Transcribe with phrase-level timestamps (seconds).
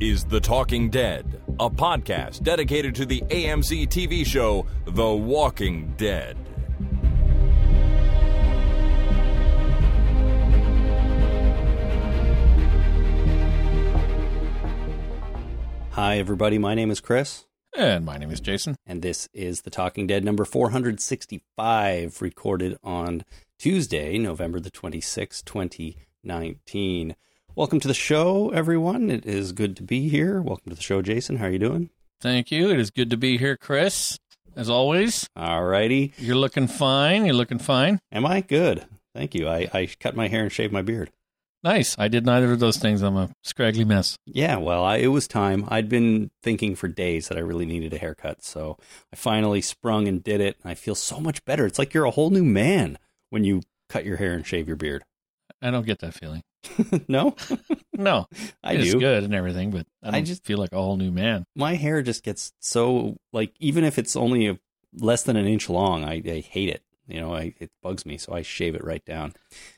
[0.00, 6.36] is The Talking Dead, a podcast dedicated to the AMC TV show The Walking Dead.
[15.92, 16.58] Hi, everybody.
[16.58, 18.76] My name is Chris, And my name is Jason.
[18.86, 23.24] and this is The Talking Dead number 465, recorded on
[23.58, 27.16] Tuesday, November the 26th, 2019.
[27.58, 29.10] Welcome to the show, everyone.
[29.10, 30.40] It is good to be here.
[30.40, 31.38] Welcome to the show, Jason.
[31.38, 31.90] How are you doing?
[32.20, 32.70] Thank you.
[32.70, 34.16] It is good to be here, Chris.
[34.54, 36.12] As always, All righty.
[36.18, 37.26] you're looking fine.
[37.26, 37.98] You're looking fine.
[38.12, 38.42] Am I?
[38.42, 38.86] Good.
[39.12, 39.48] Thank you.
[39.48, 41.10] I, I cut my hair and shaved my beard.
[41.64, 41.96] Nice.
[41.98, 43.02] I did neither of those things.
[43.02, 44.16] I'm a scraggly mess.
[44.24, 45.64] Yeah, well, I, it was time.
[45.66, 48.78] I'd been thinking for days that I really needed a haircut, so
[49.12, 50.58] I finally sprung and did it.
[50.62, 51.66] And I feel so much better.
[51.66, 52.98] It's like you're a whole new man
[53.30, 55.02] when you cut your hair and shave your beard.
[55.60, 56.42] I don't get that feeling.
[57.08, 57.34] no,
[57.92, 58.26] No,
[58.62, 59.00] I it's do.
[59.00, 61.44] good and everything, but I I just- feel like a whole new man.
[61.56, 64.58] My hair just gets so like even if it's only a,
[64.94, 66.82] less than an inch long, I, I hate it.
[67.06, 69.32] You know, I, it bugs me, so I shave it right down.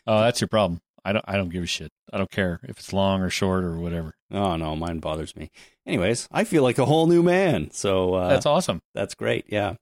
[0.07, 0.81] Oh, that's your problem.
[1.05, 1.25] I don't.
[1.29, 1.93] I don't give a shit.
[2.13, 4.15] I don't care if it's long or short or whatever.
[4.33, 5.51] Oh no, mine bothers me.
[5.87, 7.71] Anyways, I feel like a whole new man.
[7.71, 8.83] So uh, that's awesome.
[8.95, 9.47] That's great.
[9.49, 9.75] Yeah.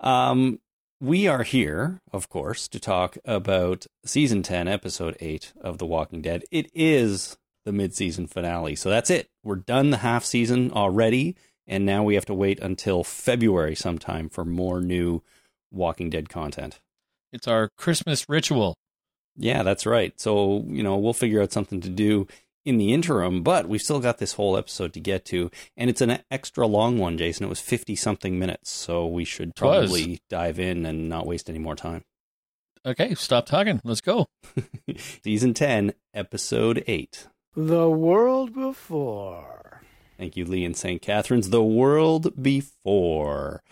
[0.00, 0.60] Um,
[1.00, 6.20] we are here, of course, to talk about season 10, episode 8 of The Walking
[6.20, 6.44] Dead.
[6.50, 8.74] It is the mid season finale.
[8.74, 9.28] So that's it.
[9.44, 11.36] We're done the half season already.
[11.66, 15.22] And now we have to wait until February sometime for more new
[15.70, 16.80] Walking Dead content.
[17.32, 18.74] It's our Christmas ritual.
[19.36, 20.18] Yeah, that's right.
[20.18, 22.26] So, you know, we'll figure out something to do
[22.68, 25.50] in the interim, but we've still got this whole episode to get to.
[25.76, 27.46] And it's an extra long one, Jason.
[27.46, 28.70] It was 50 something minutes.
[28.70, 32.04] So we should probably dive in and not waste any more time.
[32.86, 33.80] Okay, stop talking.
[33.84, 34.26] Let's go.
[35.24, 37.26] Season 10, episode 8.
[37.56, 39.82] The world before.
[40.18, 41.00] Thank you, Lee and St.
[41.00, 41.50] Catharines.
[41.50, 43.62] The World Before.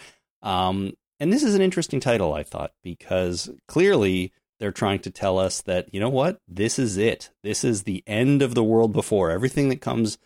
[0.43, 5.39] Um, and this is an interesting title, I thought, because clearly they're trying to tell
[5.39, 6.39] us that, you know what?
[6.49, 7.31] This is it.
[7.43, 9.31] This is the end of the world before.
[9.31, 10.19] Everything that comes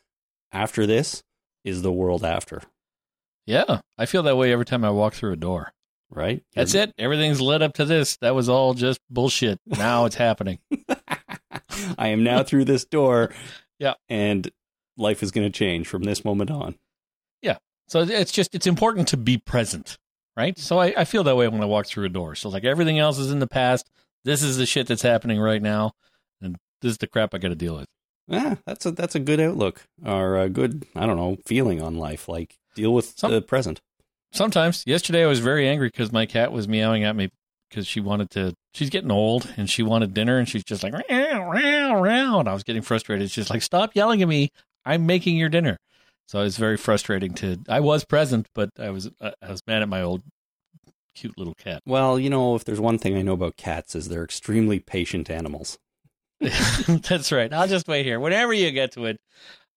[0.53, 1.23] after this
[1.65, 2.63] is the world after,
[3.47, 5.73] Yeah, I feel that way every time I walk through a door.
[6.11, 6.43] right?
[6.55, 6.93] That's it.
[6.99, 8.17] Everything's led up to this.
[8.19, 9.61] That was all just bullshit.
[9.67, 10.59] Now it's happening.
[11.99, 13.33] I am now through this door.
[13.79, 13.95] Yeah.
[14.11, 14.51] And
[14.99, 16.75] life is going to change from this moment on.
[17.41, 17.57] Yeah.
[17.89, 19.97] So it's just it's important to be present,
[20.37, 20.59] right?
[20.59, 22.35] So I, I feel that way when I walk through a door.
[22.35, 23.89] So like everything else is in the past.
[24.25, 25.93] This is the shit that's happening right now,
[26.43, 27.87] and this is the crap I got to deal with.
[28.29, 31.97] Yeah, that's a that's a good outlook or a good I don't know feeling on
[31.97, 32.29] life.
[32.29, 33.81] Like deal with Some- the present.
[34.33, 37.31] Sometimes yesterday I was very angry because my cat was meowing at me
[37.69, 38.55] because she wanted to.
[38.75, 42.49] She's getting old and she wanted dinner, and she's just like round round round.
[42.49, 43.31] I was getting frustrated.
[43.31, 44.51] She's like, "Stop yelling at me!
[44.85, 45.77] I'm making your dinner."
[46.29, 47.59] So it was very frustrating to.
[47.69, 50.23] I was present, but I was uh, I was mad at my old
[51.15, 51.83] cute little cat.
[51.87, 55.31] Well, you know, if there's one thing I know about cats is they're extremely patient
[55.31, 55.79] animals.
[56.41, 57.53] That's right.
[57.53, 58.21] I'll just wait here.
[58.21, 59.19] Whenever you get to it,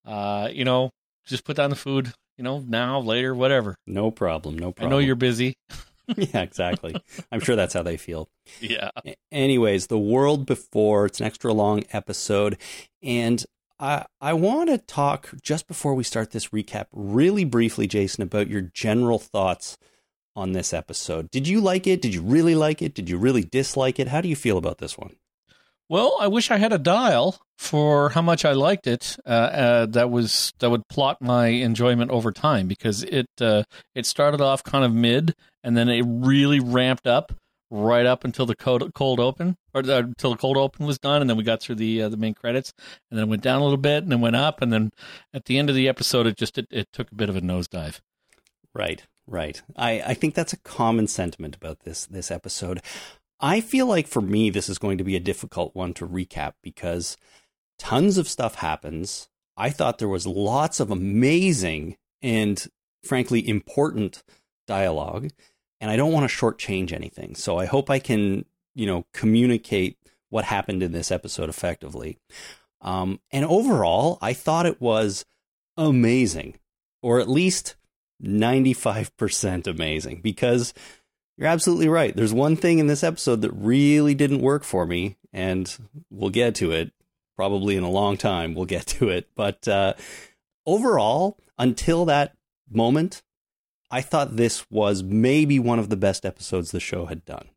[0.05, 0.91] uh, you know,
[1.25, 2.13] just put down the food.
[2.37, 3.75] You know, now, later, whatever.
[3.85, 4.57] No problem.
[4.57, 4.87] No problem.
[4.87, 5.53] I know you're busy.
[6.15, 6.95] yeah, exactly.
[7.31, 8.27] I'm sure that's how they feel.
[8.59, 8.89] Yeah.
[9.31, 12.57] Anyways, the world before it's an extra long episode,
[13.03, 13.45] and
[13.79, 18.49] I I want to talk just before we start this recap, really briefly, Jason, about
[18.49, 19.77] your general thoughts
[20.35, 21.29] on this episode.
[21.31, 22.01] Did you like it?
[22.01, 22.93] Did you really like it?
[22.93, 24.07] Did you really dislike it?
[24.07, 25.15] How do you feel about this one?
[25.89, 29.17] Well, I wish I had a dial for how much I liked it.
[29.25, 33.63] Uh, uh, that was that would plot my enjoyment over time because it uh,
[33.93, 37.33] it started off kind of mid and then it really ramped up
[37.69, 41.21] right up until the cold, cold open or the, until the cold open was done
[41.21, 42.71] and then we got through the uh, the main credits
[43.09, 44.91] and then it went down a little bit and then went up and then
[45.33, 47.41] at the end of the episode it just it, it took a bit of a
[47.41, 47.99] nosedive.
[48.75, 49.61] Right, right.
[49.75, 52.81] I, I think that's a common sentiment about this this episode.
[53.39, 56.53] I feel like for me this is going to be a difficult one to recap
[56.61, 57.17] because
[57.77, 59.29] tons of stuff happens.
[59.57, 62.65] I thought there was lots of amazing and
[63.03, 64.23] frankly important
[64.65, 65.29] dialogue,
[65.81, 67.35] and I don't want to shortchange anything.
[67.35, 69.97] So I hope I can, you know, communicate
[70.29, 72.17] what happened in this episode effectively.
[72.81, 75.25] Um, and overall, I thought it was
[75.77, 76.59] amazing,
[77.01, 77.75] or at least
[78.23, 80.73] 95% amazing because
[81.37, 82.15] you're absolutely right.
[82.15, 85.75] There's one thing in this episode that really didn't work for me, and
[86.09, 86.91] we'll get to it
[87.35, 88.53] probably in a long time.
[88.53, 89.27] We'll get to it.
[89.35, 89.93] But uh,
[90.65, 92.35] overall, until that
[92.69, 93.23] moment,
[93.89, 97.49] I thought this was maybe one of the best episodes the show had done.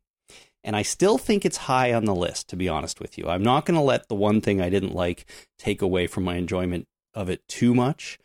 [0.63, 3.27] And I still think it's high on the list, to be honest with you.
[3.29, 5.25] I'm not going to let the one thing I didn't like
[5.57, 8.19] take away from my enjoyment of it too much.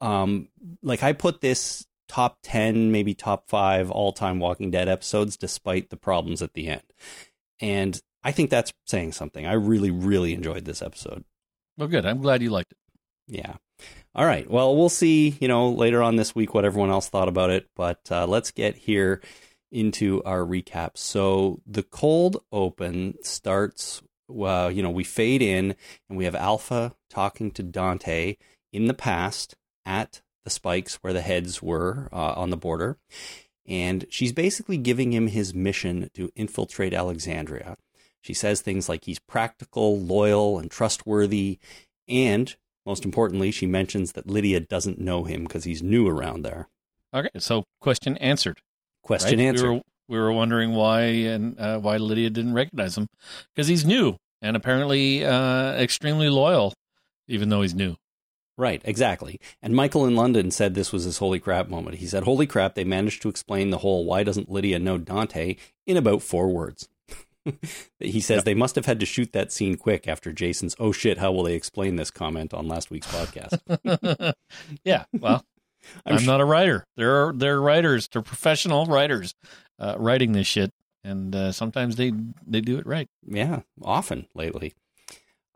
[0.00, 0.48] Um,
[0.82, 5.90] like I put this top 10, maybe top five all time Walking Dead episodes, despite
[5.90, 6.82] the problems at the end.
[7.60, 9.46] And I think that's saying something.
[9.46, 11.24] I really, really enjoyed this episode.
[11.76, 12.04] Well, good.
[12.04, 12.78] I'm glad you liked it.
[13.28, 13.54] Yeah.
[14.14, 14.50] All right.
[14.50, 17.68] Well, we'll see, you know, later on this week what everyone else thought about it.
[17.76, 19.22] But uh, let's get here
[19.70, 20.96] into our recap.
[20.96, 25.76] So the cold open starts, uh, you know, we fade in
[26.08, 28.36] and we have Alpha talking to Dante
[28.72, 29.54] in the past
[29.84, 32.98] at the spikes where the heads were uh, on the border.
[33.66, 37.76] And she's basically giving him his mission to infiltrate Alexandria.
[38.20, 41.58] She says things like he's practical, loyal, and trustworthy.
[42.08, 42.54] And
[42.84, 46.68] most importantly, she mentions that Lydia doesn't know him because he's new around there.
[47.14, 48.60] Okay, so question answered.
[49.02, 49.46] Question right?
[49.46, 49.68] answered.
[49.68, 53.08] We were, we were wondering why and uh, why Lydia didn't recognize him
[53.54, 56.72] because he's new and apparently uh, extremely loyal,
[57.28, 57.96] even though he's new.
[58.60, 59.40] Right, exactly.
[59.62, 61.96] And Michael in London said this was his holy crap moment.
[61.96, 65.56] He said, Holy crap, they managed to explain the whole why doesn't Lydia know Dante
[65.86, 66.86] in about four words.
[67.98, 68.44] he says Yep.
[68.44, 71.44] they must have had to shoot that scene quick after Jason's, oh shit, how will
[71.44, 74.34] they explain this comment on last week's podcast.
[74.84, 75.42] yeah, well,
[76.04, 76.84] I'm I'm, sh- not a writer.
[76.98, 78.08] There are there are writers.
[78.08, 79.34] They're professional writers
[79.78, 80.70] uh, writing this shit,
[81.02, 82.12] and uh, sometimes they
[82.46, 83.08] they do it right.
[83.26, 84.74] Yeah, often lately.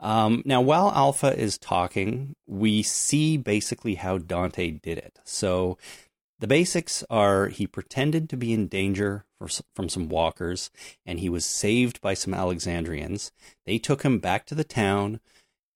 [0.05, 5.19] Um, now, while Alpha is talking, we see basically how Dante did it.
[5.25, 5.79] So,
[6.41, 10.71] the basics are he pretended to be in danger for, from some walkers,
[11.07, 13.33] and he was saved by some Alexandrians.
[13.65, 15.21] They took him back to the town,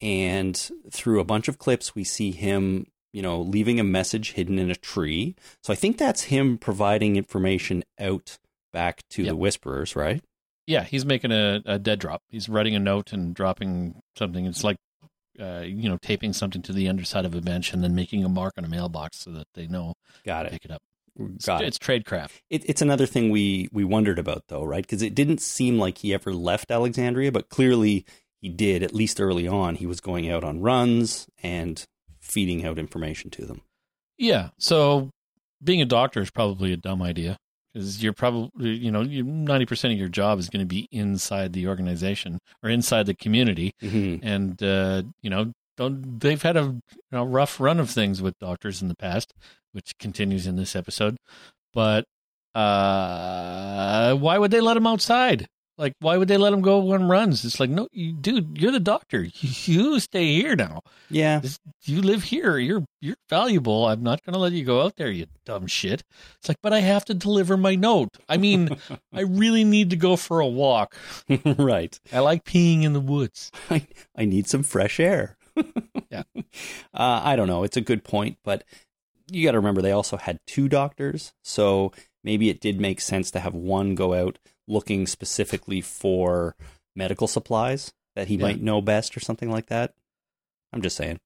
[0.03, 4.59] and through a bunch of clips, we see him, you know, leaving a message hidden
[4.59, 5.37] in a tree.
[5.63, 8.39] So, I think that's him providing information out
[8.75, 9.31] back to Yep.
[9.31, 10.23] the Whisperers, right?
[10.69, 12.21] Yeah, he's making a, a dead drop.
[12.29, 14.45] He's writing a note and dropping something.
[14.45, 14.77] It's like,
[15.41, 18.29] uh, you know, taping something to the underside of a bench and then making a
[18.29, 19.95] mark on a mailbox so that they know
[20.27, 20.53] Got to it.
[20.53, 20.83] pick it up.
[21.19, 21.69] It's, Got it.
[21.69, 22.43] it's tradecraft.
[22.51, 24.85] It, it's another thing we we wondered about though, right?
[24.85, 28.05] Because it didn't seem like he ever left Alexandria, but clearly
[28.43, 28.83] he did.
[28.83, 31.83] At least early on, he was going out on runs and
[32.21, 33.63] feeding out information to them.
[34.19, 34.51] Yeah.
[34.59, 35.09] So
[35.65, 37.39] being a doctor is probably a dumb idea
[37.79, 41.69] because you're probably, you know, 90% of your job is going to be inside the
[41.69, 43.73] organization or inside the community.
[43.81, 44.27] Mm-hmm.
[44.27, 46.83] And, uh, you know, don't, they've had a you
[47.13, 49.33] know, rough run of things with doctors in the past,
[49.71, 51.19] which continues in this episode.
[51.73, 52.05] But
[52.53, 55.47] uh, why would they let him outside?
[55.79, 57.45] Like, why would they let him go on runs?
[57.45, 59.27] It's like, no, you, dude, you're the doctor.
[59.41, 60.81] You stay here now.
[61.11, 62.59] Yeah, This, you live here.
[62.59, 63.87] You're you're valuable.
[63.87, 66.03] I'm not going to let you go out there, you dumb shit.
[66.39, 68.09] It's like, but I have to deliver my note.
[68.29, 68.71] I mean,
[69.13, 70.97] I really need to go for a walk.
[71.45, 71.99] right.
[72.13, 73.53] I like peeing in the woods.
[73.71, 73.87] I
[74.17, 75.37] I need some fresh air.
[76.11, 76.23] Yeah.
[76.95, 77.63] Uh, I don't know.
[77.63, 78.65] It's a good point, but
[79.31, 81.93] you got to remember they also had two doctors, so
[82.25, 86.55] maybe it did make sense to have one go out looking specifically for
[86.95, 88.43] medical supplies that he Yeah.
[88.43, 89.95] might know best or something like that.
[90.73, 91.19] I'm just saying.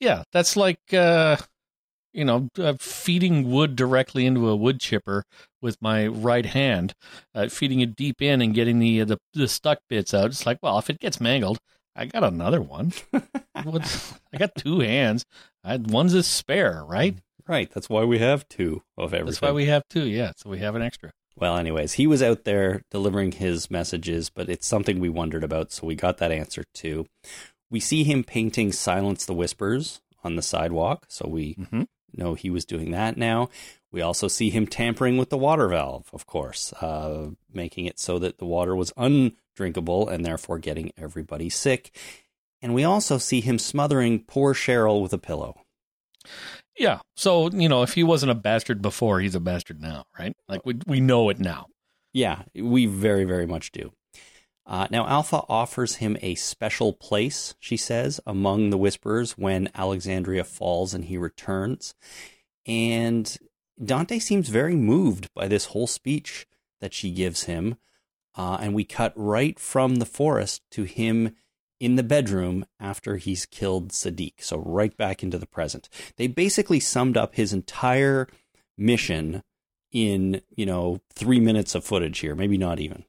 [0.00, 1.36] Yeah, that's like uh,
[2.14, 5.24] you know, uh, feeding wood directly into a wood chipper
[5.60, 6.94] with my right hand,
[7.34, 10.26] uh, feeding it deep in and getting the, the the stuck bits out.
[10.26, 11.58] It's like, well, if it gets mangled,
[11.94, 12.92] I got another one.
[13.54, 15.24] I got two hands.
[15.64, 17.18] I, one's a spare, right?
[17.46, 17.70] Right.
[17.72, 19.26] That's why we have two of everything.
[19.26, 20.06] That's why we have two.
[20.06, 21.10] Yeah, so we have an extra.
[21.40, 25.70] Well, anyways, he was out there delivering his messages, but it's something we wondered about,
[25.72, 27.06] so we got that answer too.
[27.70, 31.82] We see him painting Silence the Whispers on the sidewalk, so we Mm-hmm.
[32.12, 33.50] know he was doing that now.
[33.92, 38.18] We also see him tampering with the water valve, of course, uh, making it so
[38.18, 41.94] that the water was undrinkable and therefore getting everybody sick.
[42.60, 45.60] And we also see him smothering poor Cheryl with a pillow.
[46.76, 47.00] Yeah.
[47.16, 50.34] So you know, if he wasn't a bastard before, he's a bastard now, right?
[50.48, 51.66] Like we we know it now.
[52.12, 53.92] Yeah, we very, very much do.
[54.66, 60.44] Uh, now, Alpha offers him a special place, she says, among the Whisperers when Alexandria
[60.44, 61.94] falls and he returns.
[62.66, 63.34] And
[63.82, 66.46] Dante seems very moved by this whole speech
[66.82, 67.76] that she gives him.
[68.36, 71.34] Uh, and we cut right from the forest to him
[71.80, 74.34] in the bedroom after he's killed Sadiq.
[74.40, 75.88] So, right back into the present.
[76.16, 78.28] They basically summed up his entire
[78.76, 79.42] mission
[79.92, 83.04] in, you know, three minutes of footage here, maybe not even.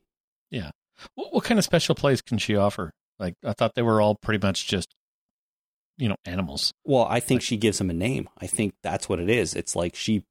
[0.49, 0.71] Yeah.
[1.15, 2.93] What, what kind of special place can she offer?
[3.19, 4.95] Like I thought they were all pretty much just,
[5.97, 6.73] you know, animals.
[6.85, 8.29] Well, I think she gives him a name.
[8.39, 9.53] I think that's what it is.
[9.53, 10.23] It's like she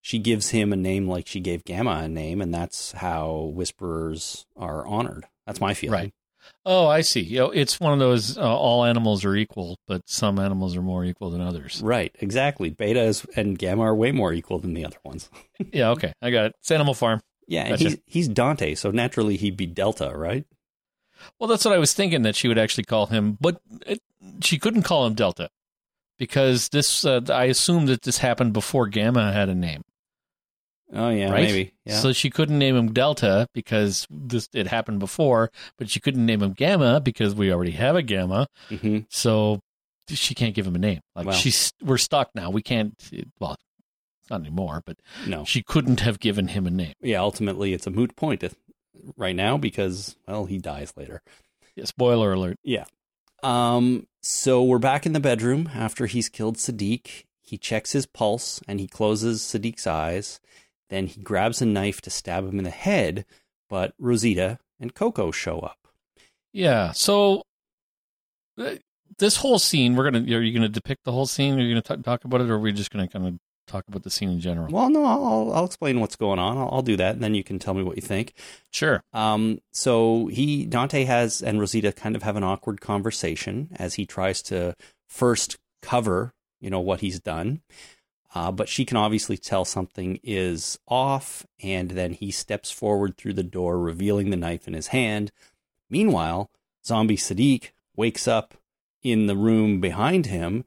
[0.00, 4.46] she gives him a name like she gave Gamma a name, and that's how whisperers
[4.56, 5.26] are honored.
[5.46, 5.92] That's my feeling.
[5.92, 6.14] Right.
[6.64, 7.20] Oh, I see.
[7.20, 10.82] You know, it's one of those uh, all animals are equal, but some animals are
[10.82, 11.80] more equal than others.
[11.82, 12.70] Right, exactly.
[12.70, 15.30] Beta is, and gamma are way more equal than the other ones.
[15.72, 16.12] yeah, okay.
[16.20, 16.54] I got it.
[16.60, 17.20] It's Animal Farm.
[17.46, 17.84] Yeah, and Gotcha.
[17.84, 20.44] he's he's Dante, so naturally he'd be Delta, right?
[21.38, 24.00] Well, that's what I was thinking that she would actually call him, but it,
[24.42, 25.48] she couldn't call him Delta
[26.18, 27.04] because this.
[27.04, 29.82] Uh, I assume that this happened before Gamma had a name,
[30.92, 31.42] Oh yeah, right?
[31.42, 31.74] maybe.
[31.84, 31.98] Yeah.
[32.00, 36.42] So she couldn't name him Delta because this it happened before, but she couldn't name
[36.42, 38.46] him Gamma because we already have a Gamma.
[38.70, 39.60] hmm So
[40.08, 41.00] she can't give him a name.
[41.14, 42.50] Like she's we're stuck now.
[42.50, 42.94] We can't.
[43.38, 43.56] Well,
[44.30, 45.44] not anymore, but No.
[45.44, 46.94] she couldn't have given him a name.
[47.00, 48.42] Yeah, ultimately it's a moot point
[49.16, 51.20] right now because well, he dies later.
[51.76, 52.56] Yeah, spoiler alert.
[52.62, 52.84] Yeah.
[53.42, 54.06] Um.
[54.22, 57.24] So we're back in the bedroom after he's killed Sadiq.
[57.42, 60.40] He checks his pulse and he closes Sadiq's eyes.
[60.88, 63.24] Then he grabs a knife to stab him in the head,
[63.68, 65.78] but Rosita and Coco show up.
[66.52, 66.92] Yeah.
[66.92, 67.42] So
[68.58, 68.76] uh,
[69.18, 70.20] this whole scene, we're gonna.
[70.36, 71.58] Are you gonna depict the whole scene?
[71.58, 73.34] Are you gonna t- talk about it, or are we just gonna kind of
[73.66, 74.72] talk about the scene in general?
[74.72, 76.56] Well, no, I'll I'll explain what's going on.
[76.56, 78.34] I'll, I'll do that, and then you can tell me what you think.
[78.72, 79.02] Sure.
[79.12, 84.06] Um, so he Dante has and Rosita kind of have an awkward conversation as he
[84.06, 84.74] tries to
[85.08, 87.60] first cover, you know, what he's done.
[88.34, 93.32] Uh, but she can obviously tell something is off, and then he steps forward through
[93.32, 95.32] the door, revealing the knife in his hand.
[95.88, 96.50] Meanwhile,
[96.84, 98.54] zombie Sadiq wakes up
[99.02, 100.64] in the room behind him,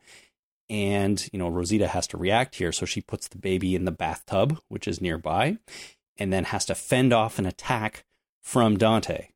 [0.70, 3.92] and you know Rosita has to react here, so she puts the baby in the
[3.92, 5.58] bathtub, which is nearby,
[6.18, 8.06] and then has to fend off an attack
[8.42, 9.28] from Dante.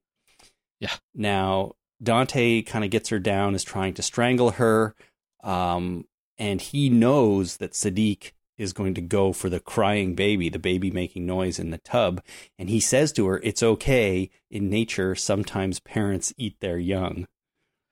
[0.80, 0.94] Yeah.
[1.14, 4.96] Now Dante kind of gets her down, is trying to strangle her,
[5.44, 6.06] um,
[6.38, 10.90] and he knows that Sadiq is going to go for the crying baby, the baby
[10.90, 12.22] making noise in the tub,
[12.58, 14.30] and he says to her, "It's okay.
[14.50, 17.28] In nature, sometimes parents eat their young,"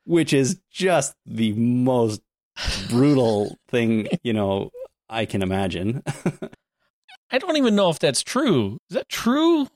[0.06, 2.22] which is just the most
[2.90, 4.72] brutal thing you know
[5.10, 6.04] I can imagine.
[7.32, 8.78] I don't even know if that's true.
[8.90, 9.68] Is that true?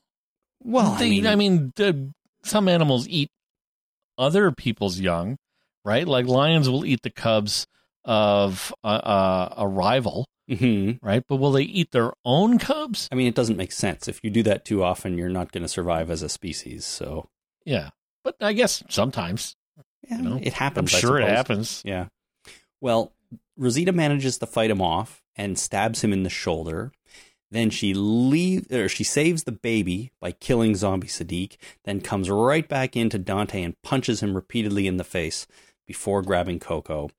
[0.62, 3.30] well, I mean, I mean, the, some animals eat
[4.16, 5.38] other people's young,
[5.84, 6.06] right?
[6.06, 7.66] Like lions will eat the cubs
[8.08, 10.98] of a, a, a rival, mhm.
[11.02, 11.22] right?
[11.28, 13.06] But will they eat their own cubs?
[13.12, 14.08] I mean, it doesn't make sense.
[14.08, 16.86] If you do that too often, you're not going to survive as a species.
[16.86, 17.28] So,
[17.66, 17.90] Yeah.
[18.24, 19.54] But I guess sometimes.
[20.08, 20.92] yeah, You know, it happens.
[20.92, 21.82] I'm sure it happens.
[21.84, 22.06] Yeah.
[22.80, 23.12] Well,
[23.56, 26.92] Rosita manages to fight him off and stabs him in the shoulder.
[27.50, 32.66] Then she leave or she saves the baby by killing zombie Sadiq, then comes right
[32.68, 35.46] back into Dante and punches him repeatedly in the face
[35.86, 37.10] before grabbing Coco.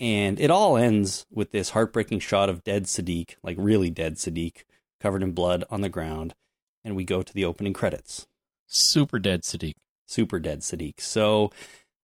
[0.00, 4.64] And it all ends with this heartbreaking shot of dead Sadiq, like really dead Sadiq,
[4.98, 6.34] covered in blood on the ground,
[6.82, 8.26] and we go to the opening credits.
[8.66, 9.74] Super dead Sadiq.
[10.06, 11.00] super dead Sadiq.
[11.00, 11.52] So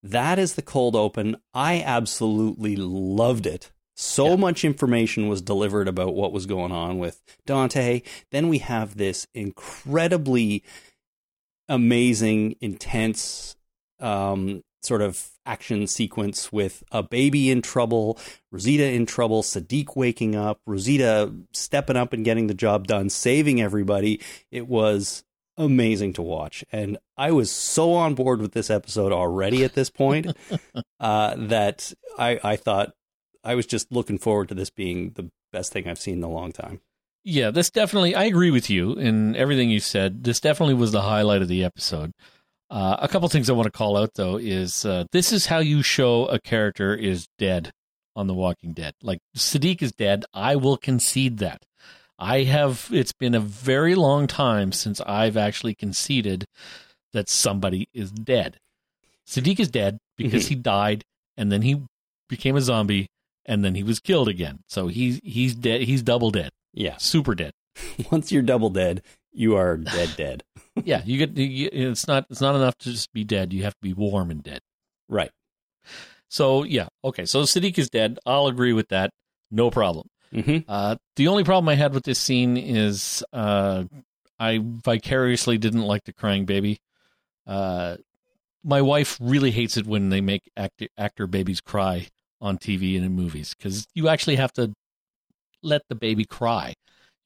[0.02, 1.36] that is the cold open.
[1.54, 3.72] I absolutely loved it.
[3.96, 4.36] So Yeah.
[4.36, 8.02] much information was delivered about what was going on with Dante.
[8.30, 10.62] Then we have this incredibly
[11.68, 13.56] amazing, intense
[13.98, 18.18] um, sort of action sequence with a baby in trouble,
[18.50, 23.60] Rosita in trouble, Sadiq waking up, Rosita stepping up and getting the job done, saving
[23.60, 24.20] everybody.
[24.50, 25.24] It was
[25.56, 26.64] amazing to watch.
[26.70, 30.36] And I was so on board with this episode already at this point
[31.00, 32.92] uh, that I, I thought
[33.42, 36.28] I was just looking forward to this being the best thing I've seen in a
[36.28, 36.80] long time.
[37.24, 40.22] Yeah, this definitely, I agree with you in everything you said.
[40.22, 42.12] This definitely was the highlight of the episode.
[42.68, 45.58] Uh, a couple things I want to call out, though, is uh, this is how
[45.58, 47.70] you show a character is dead
[48.16, 48.94] on The Walking Dead.
[49.02, 50.24] Like, Sadiq is dead.
[50.34, 51.62] I will concede that.
[52.18, 56.46] I have, it's been a very long time since I've actually conceded
[57.12, 58.56] that somebody is dead.
[59.28, 61.04] Sadiq is dead because he died
[61.36, 61.82] and then he
[62.28, 63.08] became a zombie
[63.44, 64.60] and then he was killed again.
[64.66, 65.82] So he's, he's dead.
[65.82, 66.96] He's double dead Yeah.
[66.96, 67.52] super dead.
[68.10, 69.02] Once you're double dead,
[69.36, 70.42] you are dead, dead.
[70.84, 73.52] yeah, you get you, it's not it's not enough to just be dead.
[73.52, 74.60] You have to be warm and dead.
[75.08, 75.30] Right.
[76.28, 77.24] So yeah, okay.
[77.26, 78.18] So Sadiq is dead.
[78.26, 79.10] I'll agree with that.
[79.50, 80.08] No problem.
[80.32, 83.84] hmm Uh, the only problem I had with this scene is uh,
[84.38, 86.78] I vicariously didn't like the crying baby.
[87.46, 87.96] Uh,
[88.64, 92.08] my wife really hates it when they make actor, actor babies cry
[92.40, 94.72] on TV and in movies because you actually have to
[95.62, 96.74] let the baby cry.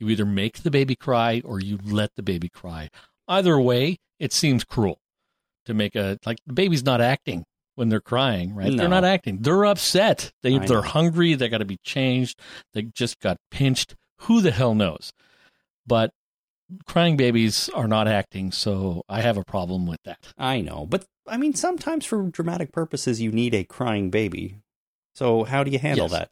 [0.01, 2.89] You either make the baby cry or you let the baby cry.
[3.29, 4.99] Either way, it seems cruel
[5.67, 7.45] to make a like the baby's not acting
[7.77, 8.71] when they're crying, right?
[8.73, 8.77] No.
[8.79, 9.39] They're not acting.
[9.43, 10.33] They're upset.
[10.43, 10.83] They I they're know.
[10.83, 11.35] hungry.
[11.35, 12.41] They got to be changed.
[12.73, 13.95] They just got pinched.
[14.23, 15.13] Who the hell knows?
[15.87, 16.13] But
[16.87, 20.19] crying babies are not acting, so I have a problem with that.
[20.39, 24.57] I know, but I mean, sometimes for dramatic purposes, you need a crying baby.
[25.15, 26.13] So how do you handle Yes.
[26.13, 26.31] that?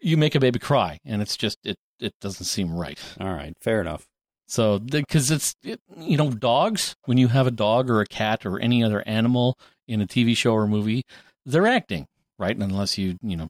[0.00, 2.98] You make a baby cry, and it's just it it doesn't seem right.
[3.20, 4.06] All right, fair enough.
[4.46, 8.44] So because it's it, you know dogs when you have a dog or a cat
[8.44, 9.56] or any other animal
[9.88, 11.04] in a TV show or movie,
[11.46, 12.06] they're acting
[12.38, 13.48] right, unless you you know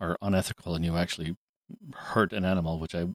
[0.00, 1.36] are unethical and you actually
[1.94, 3.08] hurt an animal, which I.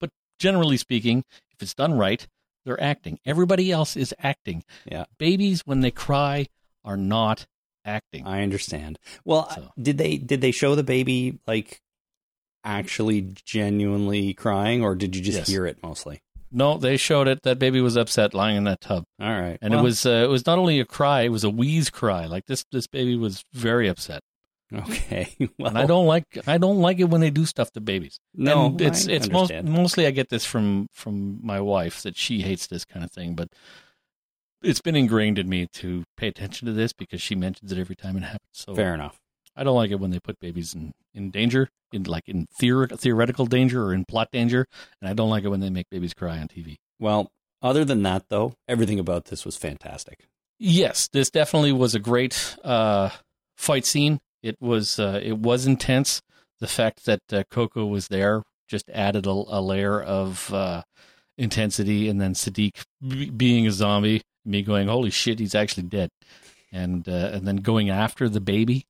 [0.00, 2.26] But generally speaking, if it's done right,
[2.64, 3.20] they're acting.
[3.24, 4.64] Everybody else is acting.
[4.90, 5.04] Yeah.
[5.18, 6.46] Babies when they cry
[6.84, 7.46] are not
[7.84, 8.26] acting.
[8.26, 8.98] I understand.
[9.24, 11.80] Well, So- did they did they show the baby like
[12.64, 15.48] actually genuinely crying, or did you just Yes.
[15.48, 16.20] hear it mostly?
[16.52, 17.42] no, they showed it.
[17.44, 19.04] That baby was upset lying in that tub.
[19.20, 21.44] All right, And Well, it was uh, it was not only a cry, it was
[21.44, 22.26] a wheeze cry.
[22.26, 24.20] Like this this baby was very upset.
[24.74, 25.34] okay.
[25.58, 28.18] Well, and I don't like I don't like it when they do stuff to babies.
[28.34, 32.16] No, and it's I it's most, mostly I get this from from my wife that
[32.16, 33.48] she hates this kind of thing, but
[34.62, 37.96] it's been ingrained in me to pay attention to this because she mentions it every
[37.96, 38.40] time it happens.
[38.52, 39.18] So fair enough.
[39.56, 42.96] I don't like it when they put babies in in danger, in like in theor-
[42.98, 44.66] theoretical danger or in plot danger,
[45.00, 46.76] and I don't like it when they make babies cry on TV.
[46.98, 47.30] Well,
[47.62, 50.26] other than that, though, everything about this was fantastic.
[50.58, 53.10] Yes, this definitely was a great uh,
[53.56, 54.20] fight scene.
[54.42, 56.22] It was uh, it was intense.
[56.60, 60.82] The fact that uh, Coco was there just added a, a layer of uh,
[61.36, 66.10] intensity, and then Sadiq b- being a zombie, me going, "Holy shit, he's actually dead,"
[66.72, 68.84] and uh, and then going after the baby.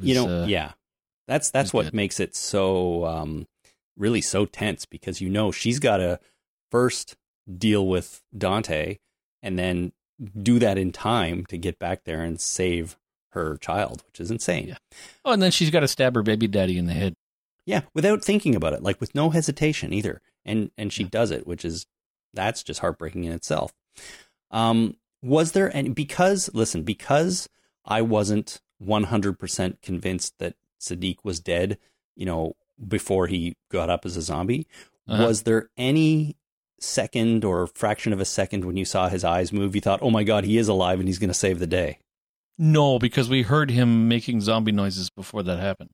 [0.00, 0.72] You know, uh, yeah,
[1.26, 1.94] that's that's what good.
[1.94, 3.46] makes it so um,
[3.96, 6.20] really so tense because you know she's got to
[6.70, 7.16] first
[7.56, 8.98] deal with Dante
[9.42, 9.92] and then
[10.40, 12.96] do that in time to get back there and save
[13.30, 14.68] her child, which is insane.
[14.68, 14.78] Yeah.
[15.24, 17.14] Oh, and then she's got to stab her baby daddy in the head.
[17.64, 20.22] Yeah, without thinking about it, like with no hesitation either.
[20.44, 21.86] And and she does it, which is
[22.32, 23.72] that's just heartbreaking in itself.
[24.50, 27.48] Um was there any because listen, because
[27.84, 31.78] I wasn't 100% convinced that Sadiq was dead,
[32.16, 32.54] you know,
[32.86, 34.66] before he got up as a zombie,
[35.08, 35.26] Uh-huh.
[35.26, 36.36] was there any
[36.80, 40.10] second or fraction of a second when you saw his eyes move you thought, "Oh
[40.10, 41.98] my god, he is alive and he's going to save the day."
[42.56, 45.90] No, because we heard him making zombie noises before that happened.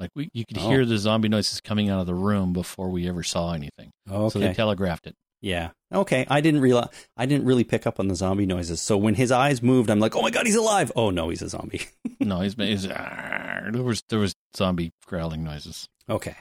[0.00, 0.68] Like we, you could Oh.
[0.68, 3.90] hear the zombie noises coming out of the room before we ever saw anything.
[4.10, 4.30] Okay.
[4.32, 5.14] So they telegraphed it.
[5.44, 5.72] Yeah.
[5.92, 6.26] Okay.
[6.30, 6.88] I didn't realize.
[7.18, 8.80] I didn't really pick up on the zombie noises.
[8.80, 11.42] So when his eyes moved, I'm like, "Oh my god, he's alive!" Oh no, he's
[11.42, 11.82] a zombie.
[12.20, 15.88] No, he's, he's there was there was zombie growling noises.
[16.08, 16.36] okay,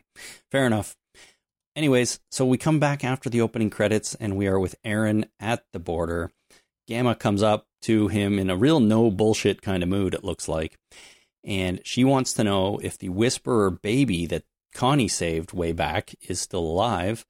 [0.50, 0.96] fair enough.
[1.76, 5.66] Anyways, so we come back after the opening credits, and we are with Aaron at
[5.74, 6.32] the border.
[6.88, 10.13] Gamma comes up to him in a real no bullshit kind of mood.
[10.13, 10.78] It looks like,
[11.44, 16.39] and she wants to know if the Whisperer baby that Connie saved way back is
[16.39, 17.26] still alive.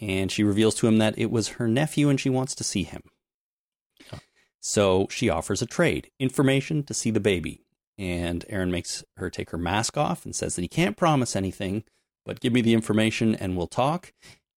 [0.00, 2.84] And she reveals to him that it was her nephew, and she wants to see
[2.84, 3.02] him.
[4.60, 7.62] So she offers a trade information to see the baby.
[7.96, 11.84] And Aaron makes her take her mask off and says that he can't promise anything,
[12.24, 14.12] but give me the information and we'll talk.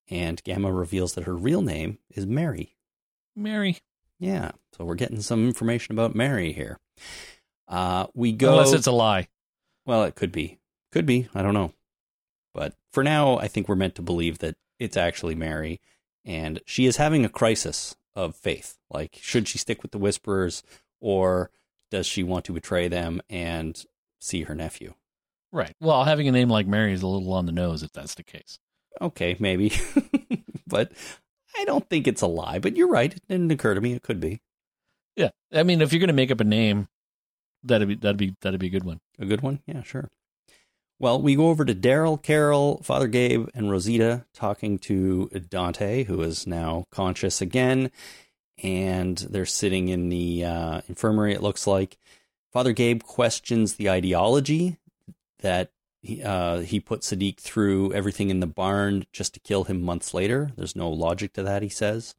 [0.10, 2.76] And Gamma reveals that her real name is Mary.
[3.36, 3.78] Mary,
[4.20, 6.78] Yeah, so we're getting some information about Mary here.
[7.68, 8.52] Uh, we go.
[8.52, 9.30] unless it's a lie.
[9.86, 10.60] Well, it could be.
[10.92, 11.30] Could be.
[11.34, 11.74] I don't know.
[12.54, 15.80] But for now, I think we're meant to believe that it's actually Mary.
[16.26, 18.78] And she is having a crisis of faith.
[18.90, 20.64] Like, should she stick with the Whisperers
[21.00, 21.52] or
[21.92, 23.84] does she want to betray them and
[24.20, 24.96] see her nephew?
[25.52, 25.76] Right.
[25.80, 28.24] Well, having a name like Mary is a little on the nose if that's the
[28.24, 28.60] case.
[29.00, 29.72] Okay, maybe.
[30.68, 30.92] but
[31.58, 32.60] I don't think it's a lie.
[32.60, 33.14] But you're right.
[33.14, 33.94] It didn't occur to me.
[33.94, 34.42] It could be
[35.16, 35.30] Yeah.
[35.54, 36.88] I mean, if you're going to make up a name,
[37.64, 39.00] that'd be that'd be that'd be a good one.
[39.20, 39.60] a good one.
[39.68, 40.10] Yeah, sure.
[41.02, 46.22] Well, we go over to Daryl, Carol, Father Gabe, and Rosita talking to Dante, who
[46.22, 47.90] is now conscious again.
[48.62, 51.98] And they're sitting in the uh, infirmary, it looks like.
[52.54, 54.78] Father Gabe questions the ideology
[55.40, 55.72] that
[56.04, 60.14] he, uh, he put Sadiq through everything in the barn just to kill him months
[60.14, 60.52] later.
[60.56, 62.14] There's no logic to that, he says.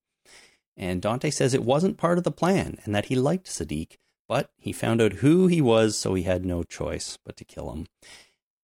[0.77, 4.51] And Dante says it wasn't part of the plan and that he liked Sadiq, but
[4.59, 7.87] he found out who he was, so he had no choice but to kill him.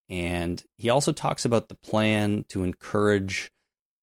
[0.09, 3.51] And he also talks about the plan to encourage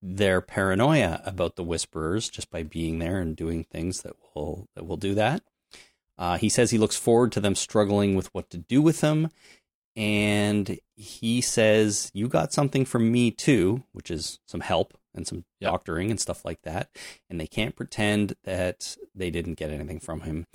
[0.02, 4.86] their paranoia about the whisperers just by being there and doing things that will that
[4.86, 5.42] will do that.
[6.18, 9.30] Uh, he says he looks forward to them struggling with what to do with them,
[9.96, 15.46] and he says you got something from me too, which is some help and some
[15.60, 15.72] Yep.
[15.72, 16.90] doctoring and stuff like that.
[17.30, 20.46] And they can't pretend that they didn't get anything from him.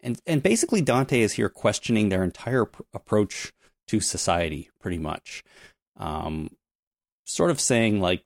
[0.00, 3.52] And and basically Dante is here questioning their entire pr- approach
[3.86, 5.42] to society, pretty much.
[5.96, 6.50] Um,
[7.24, 8.24] sort of saying like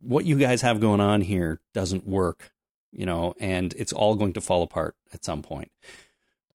[0.00, 2.50] what you guys have going on here doesn't work,
[2.92, 5.70] you know, and it's all going to fall apart at some point.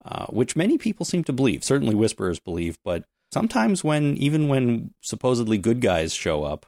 [0.03, 1.63] Uh, which many people seem to believe.
[1.63, 6.67] Certainly, whisperers believe, but sometimes when even when supposedly good guys show up,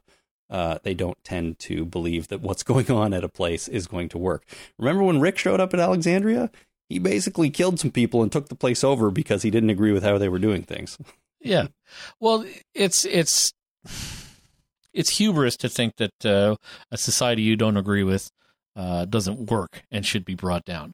[0.50, 4.10] uh, they don't tend to believe that what's going on at a place is going
[4.10, 4.44] to work.
[4.80, 6.50] Remember when Rick showed up at Alexandria?
[6.90, 10.04] He basically killed some people and took the place over because he didn't agree with
[10.04, 10.98] how they were doing things.
[11.42, 11.68] Yeah.
[12.20, 13.52] Well, it's it's
[14.94, 16.56] it's hubris to think that uh,
[16.92, 18.30] a society you don't agree with
[18.76, 20.94] uh, doesn't work and should be brought down.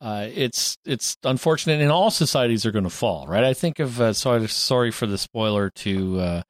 [0.00, 3.44] Uh, it's it's unfortunate, and all societies are going to fall, right?
[3.44, 6.42] I think of uh, sorry sorry for the spoiler to uh,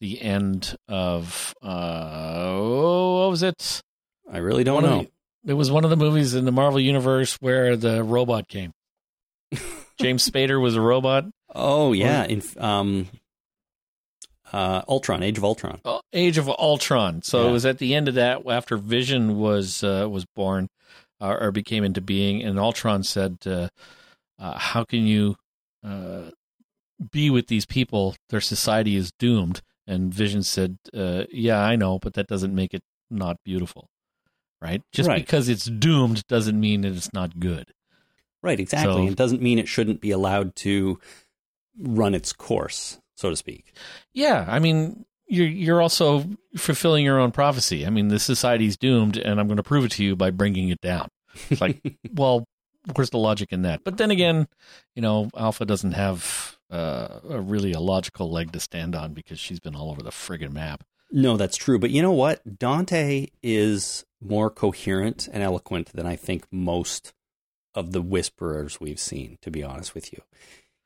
[0.00, 3.80] the end of uh, what was it?
[4.30, 5.02] I really don't One know.
[5.02, 5.10] the-
[5.44, 8.70] it was one of the movies in the Marvel universe where the robot came.
[10.00, 11.24] James Spader was a robot.
[11.54, 13.08] Oh yeah, in um,
[14.52, 15.80] uh, Ultron, Age of Ultron.
[15.84, 17.22] Uh, Age of Ultron.
[17.22, 17.48] So Yeah.
[17.48, 20.68] it was at the end of that after Vision was uh, was born
[21.20, 23.68] uh, or became into being, and Ultron said, uh,
[24.38, 25.36] uh, "How can you
[25.84, 26.30] uh,
[27.10, 28.14] be with these people?
[28.30, 32.72] Their society is doomed." And Vision said, uh, "Yeah, I know, but that doesn't make
[32.74, 33.88] it not beautiful,
[34.60, 34.82] right?
[34.92, 35.24] Just Right.
[35.24, 37.72] because it's doomed doesn't mean that it's not good."
[38.42, 39.06] Right, exactly.
[39.06, 40.98] So- it doesn't mean it shouldn't be allowed to
[41.78, 43.72] run its course, so to speak.
[44.12, 46.24] Yeah, I mean, you're you're also
[46.56, 47.86] fulfilling your own prophecy.
[47.86, 50.68] I mean, the society's doomed, and I'm going to prove it to you by bringing
[50.68, 51.08] it down.
[51.50, 51.80] It's like,
[52.12, 52.44] well,
[52.94, 53.84] where's the logic in that?
[53.84, 54.48] But then again,
[54.94, 59.38] you know, Alpha doesn't have uh, a really a logical leg to stand on because
[59.38, 60.84] she's been all over the friggin' map.
[61.10, 61.78] No, that's true.
[61.78, 62.58] But you know what?
[62.58, 67.12] Dante is more coherent and eloquent than I think most
[67.74, 70.22] of the whisperers we've seen, to be honest with you.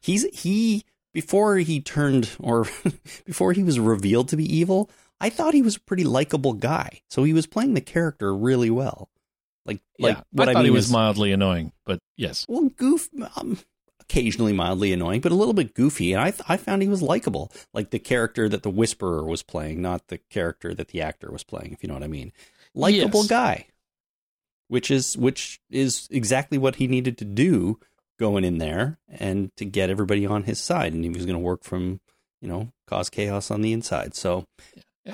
[0.07, 2.67] He's he before he turned or
[3.27, 4.89] before he was revealed to be evil,
[5.21, 7.01] I thought he was a pretty likable guy.
[7.11, 9.11] So he was playing the character really well.
[9.65, 12.69] Like like what I I, thought mean he was is, mildly annoying, but yes, well,
[12.77, 13.59] goof, um,
[14.01, 16.13] occasionally mildly annoying, but a little bit goofy.
[16.13, 19.43] And I, th- I found he was likable, like the character that the Whisperer was
[19.43, 21.73] playing, not the character that the actor was playing.
[21.73, 22.33] If you know what I mean,
[22.77, 23.29] likable Yes.
[23.29, 23.67] guy,
[24.69, 27.81] which is which is exactly what he needed to do
[28.19, 30.93] going in there and to get everybody on his side.
[30.93, 32.01] And he was going to work from,
[32.41, 34.15] you know, cause chaos on the inside.
[34.15, 34.45] So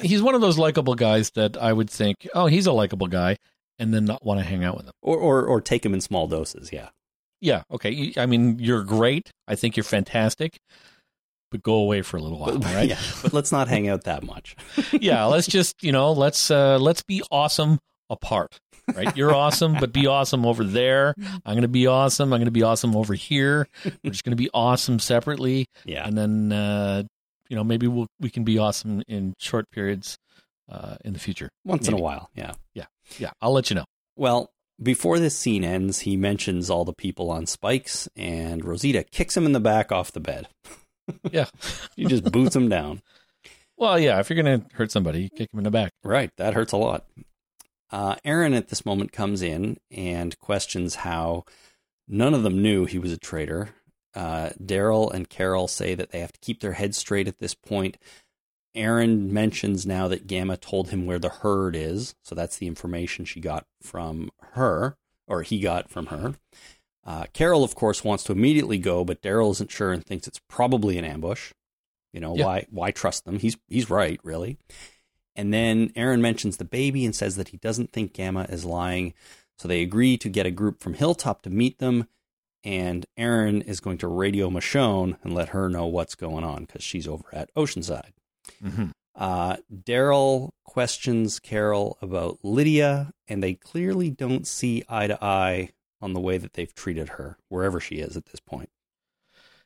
[0.01, 3.37] he's one of those likable guys that I would think, oh, he's a likable guy,
[3.79, 4.93] and then not want to hang out with him.
[5.03, 6.71] or or or take him in small doses.
[6.73, 6.89] Yeah.
[7.41, 8.13] Yeah, okay.
[8.17, 9.29] I mean, you're great.
[9.49, 10.59] I think you're fantastic,
[11.51, 12.89] but go away for a little while, right?
[12.89, 14.55] yeah, but let's not hang out that much.
[14.93, 18.61] yeah, let's just you know let's uh let's be awesome apart.
[18.95, 21.15] Right, you're awesome, but be awesome over there.
[21.47, 22.33] I'm gonna be awesome.
[22.33, 23.69] I'm gonna be awesome over here.
[23.85, 26.07] We're just gonna be awesome separately, Yeah.
[26.07, 27.03] and then uh,
[27.49, 30.19] you know maybe we'll, we can be awesome in short periods
[30.71, 31.49] uh, in the future.
[31.65, 32.29] Once in a while.
[32.35, 32.53] Yeah.
[32.75, 32.87] Yeah,
[33.19, 33.31] Yeah.
[33.41, 33.85] I'll let you know.
[34.17, 34.51] Well,
[34.83, 39.47] before this scene ends, he mentions all the people on spikes, and Rosita kicks him
[39.47, 40.49] in the back off the bed.
[41.31, 41.47] Yeah.
[41.97, 43.03] He just boots him down.
[43.77, 45.91] Well, yeah, if you're gonna hurt somebody, kick him in the back.
[46.05, 47.05] Right, that hurts a lot.
[47.93, 51.45] Uh, Aaron at this moment comes in and questions how
[52.09, 53.69] none of them knew he was a traitor.
[54.15, 57.55] Uh, Daryl and Carol say that they have to keep their heads straight at this
[57.55, 57.99] point.
[58.75, 63.27] Aaron mentions now that Gamma told him where the herd is, so that's the information
[63.27, 64.97] she got from her,
[65.29, 66.35] or he got from her.
[67.05, 70.41] Uh, Carol, of course, wants to immediately go, but Daryl isn't sure and thinks it's
[70.49, 71.53] probably an ambush.
[72.15, 72.45] You know Yeah.
[72.47, 72.67] why?
[72.71, 73.39] Why trust them?
[73.39, 74.57] He's he's right, really.
[75.35, 79.15] And then Aaron mentions the baby and says that he doesn't think Gamma is lying.
[79.59, 82.07] So they agree to get a group from Hilltop to meet them.
[82.65, 86.83] And Aaron is going to radio Michonne and let her know what's going on because
[86.83, 88.13] she's over at Oceanside.
[88.63, 88.87] Mm-hmm.
[89.15, 96.13] Uh, Daryl questions Carol about Lydia, and they clearly don't see eye to eye on
[96.13, 98.71] the way that they've treated her, wherever she is at this point.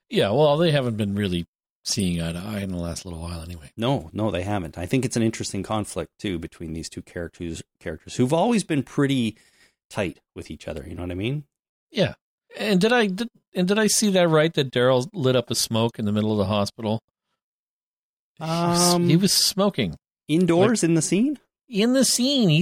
[0.09, 1.47] Yeah, well, they haven't been really
[1.87, 3.71] seeing eye to eye in the last little while, anyway.
[3.77, 4.77] No, no, they haven't.
[4.77, 8.83] I think it's an interesting conflict too between these two characters characters who've always been
[8.83, 9.37] pretty
[9.89, 10.85] tight with each other.
[10.87, 11.45] You know what I mean?
[11.91, 12.15] Yeah.
[12.59, 14.53] And did I did, and did I see that right?
[14.55, 17.03] That Daryl lit up a smoke in the middle of the hospital.
[18.39, 19.97] He was- Um, he was smoking
[20.29, 21.39] Indoors in the scene?
[21.69, 22.49] In the scene.
[22.49, 22.59] He,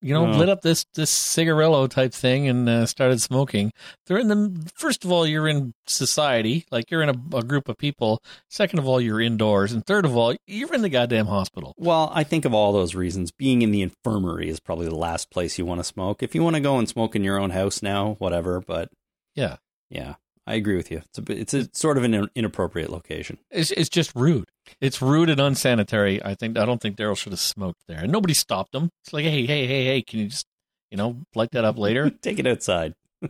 [0.00, 0.36] you know, Oh.
[0.38, 3.72] lit up this this cigarillo type thing and uh, started smoking.
[4.06, 7.68] They're in the first of all, you're in society, like you're in a, a group
[7.68, 8.22] of people.
[8.48, 11.74] Second of all, you're indoors, and third of all, you're in the goddamn hospital.
[11.76, 13.32] Well, I think of all those reasons.
[13.32, 16.22] Being in the infirmary is probably the last place you want to smoke.
[16.22, 18.60] If you want to go and smoke in your own house now, whatever.
[18.60, 18.90] But
[19.34, 19.56] Yeah,
[19.90, 20.14] yeah,
[20.46, 20.98] I agree with you.
[20.98, 23.38] It's a bit, it's a sort of an inappropriate location.
[23.50, 24.44] it's it's just rude.
[24.80, 26.22] It's rude and unsanitary.
[26.24, 28.90] I think I don't think Daryl should have smoked there, and nobody stopped him.
[29.04, 30.46] It's like, hey, hey, hey, hey, can you just
[30.90, 32.10] you know light that up later?
[32.22, 32.94] Take it outside.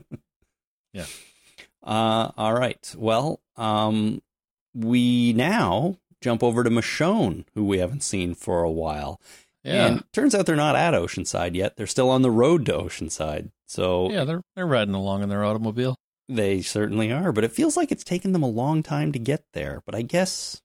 [0.95, 1.05] Yeah.
[1.85, 2.95] Uh, all right.
[2.97, 4.23] Well, um,
[4.75, 9.21] we now jump over to Michonne, who we haven't seen for a while.
[9.65, 11.77] Yeah, And turns out they're not at Oceanside yet.
[11.77, 13.51] They're still on the road to Oceanside.
[13.67, 15.97] So yeah, they're they're riding along in their automobile.
[16.29, 17.33] they certainly are.
[17.33, 19.83] But it feels like it's taken them a long time to get there.
[19.85, 20.63] But I guess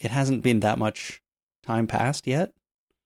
[0.00, 1.20] it hasn't been that much
[1.62, 2.52] time passed yet.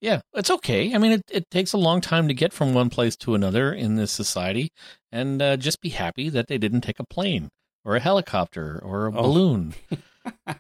[0.01, 0.95] Yeah, it's okay.
[0.95, 3.73] I mean, it, it takes a long time to get from one place to another
[3.73, 4.73] in this society,
[5.13, 7.51] and uh, just be happy that they didn't take a plane
[7.85, 9.23] or a helicopter or a Oh.
[9.23, 9.75] balloon.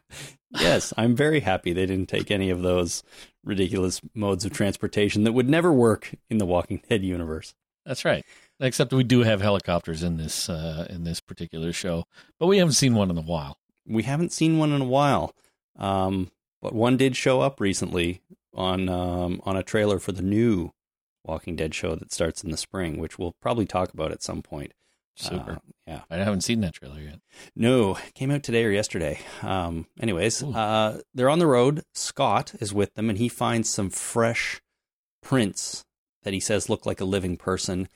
[0.50, 3.02] yes, I'm very happy they didn't take any of those
[3.44, 7.54] ridiculous modes of transportation that would never work in the Walking Dead universe.
[7.86, 8.24] That's right.
[8.60, 12.04] Except we do have helicopters in this uh, in this particular show,
[12.38, 13.56] but we haven't seen one in a while.
[13.86, 15.34] We haven't seen one in a while,
[15.80, 16.30] um,
[16.62, 18.20] but one did show up recently
[18.54, 20.72] on um, on a trailer for the new
[21.24, 24.42] Walking Dead show that starts in the spring, which we'll probably talk about at some
[24.42, 24.72] point.
[25.16, 25.52] Super.
[25.52, 26.00] Uh, yeah.
[26.10, 27.20] I haven't seen that trailer yet.
[27.54, 29.18] No, came out today or yesterday.
[29.42, 31.82] Um, anyways, uh, they're on the road.
[31.94, 34.62] Scott is with them, and he finds some fresh
[35.22, 35.84] prints
[36.22, 37.88] that he says look like a living person,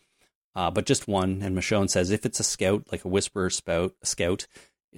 [0.54, 1.40] uh, but just one.
[1.42, 4.46] And Michonne says if it's a scout, like a whisperer spout, scout,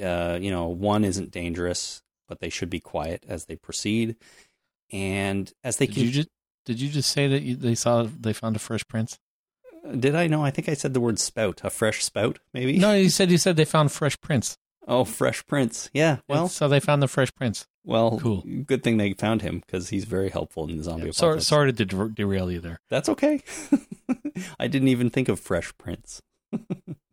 [0.02, 4.16] uh, you know, one isn't dangerous, but they should be quiet as they proceed.
[4.92, 6.28] And as they Did can, you just
[6.64, 9.18] did you just say that you, they saw they found a fresh prince?
[9.84, 10.44] Uh, did I know?
[10.44, 12.78] I think I said the word spout, a fresh spout, maybe.
[12.78, 14.56] No, you said you said they found fresh prince.
[14.88, 15.90] Oh, fresh prince.
[15.92, 16.18] Yeah.
[16.28, 17.66] Well, so they found the fresh prince.
[17.84, 18.44] Well, Cool.
[18.64, 21.46] Good thing they found him because he's very helpful in the zombie Sorry, apocalypse.
[21.48, 22.78] sorry to der- derail you there.
[22.88, 23.42] That's okay.
[24.60, 26.20] I didn't even think of Fresh Prince.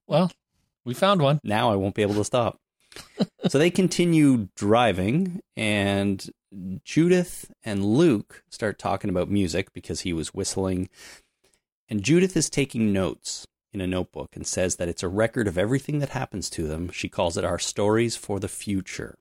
[0.06, 0.32] Well,
[0.86, 1.40] we found one.
[1.44, 2.60] Now I won't be able to stop.
[3.48, 6.30] so they continue driving, and
[6.84, 10.90] Judith and Luke start talking about music because he was whistling.
[11.90, 15.58] And Judith is taking notes in a notebook and says that it's a record of
[15.58, 16.92] everything that happens to them.
[16.92, 19.16] She calls it Our Stories for the Future.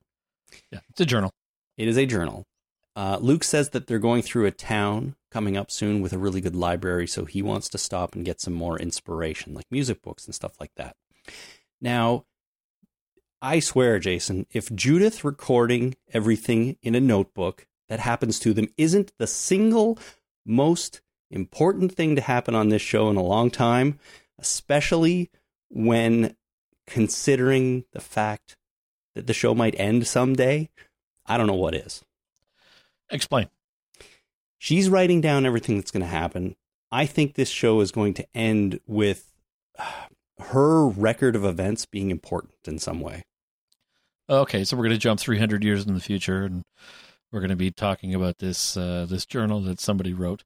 [0.71, 1.31] Yeah, it's a journal.
[1.77, 2.43] It is a journal.
[2.95, 6.41] Uh, Luke says that they're going through a town coming up soon with a really
[6.41, 10.25] good library, so he wants to stop and get some more inspiration, like music books
[10.25, 10.95] and stuff like that.
[11.81, 12.25] Now,
[13.43, 19.11] I swear, Jason, if Judith recording everything in a notebook that happens to them isn't
[19.19, 19.99] the single
[20.45, 23.99] most important thing to happen on this show in a long time,
[24.39, 25.29] especially
[25.69, 26.37] when
[26.87, 28.55] considering the fact
[29.13, 30.69] that the show might end someday,
[31.25, 32.01] I don't know what is.
[33.11, 33.49] Explain.
[34.57, 36.55] She's writing down everything that's going to happen.
[36.93, 39.33] I think this show is going to end with
[40.39, 43.23] her record of events being important in some way.
[44.29, 46.63] Okay, so we're going to jump 300 years in the future, and
[47.31, 50.43] we're going to be talking about this uh, this journal that somebody wrote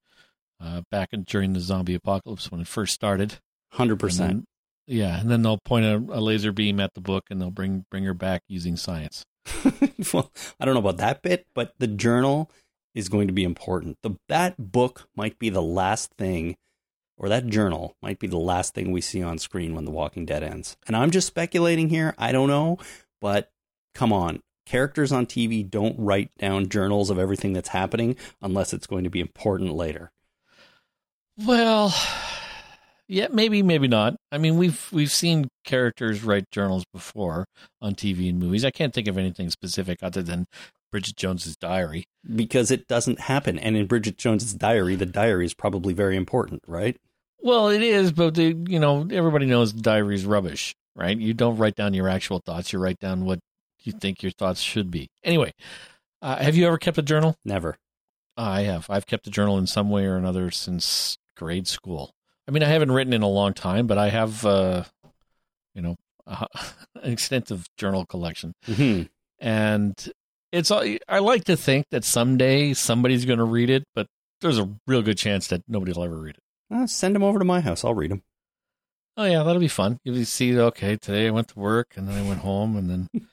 [0.61, 3.39] uh, back in, during the zombie apocalypse when it first started.
[3.75, 4.01] 100%.
[4.01, 4.45] And then-
[4.87, 7.85] yeah, and then they'll point a, a laser beam at the book, and they'll bring
[7.91, 9.25] bring her back using science.
[10.13, 12.49] well, I don't know about that bit, but the journal
[12.95, 13.97] is going to be important.
[14.01, 16.55] The, that book might be the last thing,
[17.17, 20.25] or that journal might be the last thing we see on screen when The Walking
[20.25, 20.77] Dead ends.
[20.87, 22.15] And I'm just speculating here.
[22.17, 22.77] I don't know,
[23.19, 23.51] but
[23.97, 24.39] come on.
[24.65, 29.09] Characters on TV don't write down journals of everything that's happening unless it's going to
[29.09, 30.11] be important later.
[31.37, 31.93] Well,
[33.07, 34.15] yeah, maybe, maybe not.
[34.31, 37.45] I mean, we've we've seen characters write journals before
[37.81, 38.63] on TV and movies.
[38.63, 40.45] I can't think of anything specific other than
[40.91, 42.05] Bridget Jones's diary.
[42.35, 43.57] Because it doesn't happen.
[43.57, 46.97] And in Bridget Jones's diary, the diary is probably very important, right?
[47.39, 51.17] Well, it is, but the, you know, everybody knows the diary is rubbish, right?
[51.17, 53.39] You don't write down your actual thoughts; you write down what
[53.83, 55.09] you think your thoughts should be.
[55.23, 55.53] Anyway,
[56.21, 57.35] uh, have you ever kept a journal?
[57.45, 57.77] Never.
[58.35, 58.87] I have.
[58.89, 62.11] I've kept a journal in some way or another since grade school.
[62.47, 64.83] I mean, I haven't written in a long time, but I have, uh,
[65.73, 66.45] you know, uh,
[67.01, 69.03] an extensive journal collection, hmm
[69.39, 69.93] and
[70.51, 70.71] it's.
[70.71, 74.07] all- I like to think that someday somebody's going to read it, but
[74.41, 76.43] there's a real good chance that nobody will ever read it.
[76.75, 77.83] Uh, send them over to my house.
[77.85, 78.23] I'll read them.
[79.15, 79.99] Oh yeah, that'll be fun.
[80.03, 80.57] You'll see.
[80.57, 83.09] Okay, today I went to work, and then I went home, and then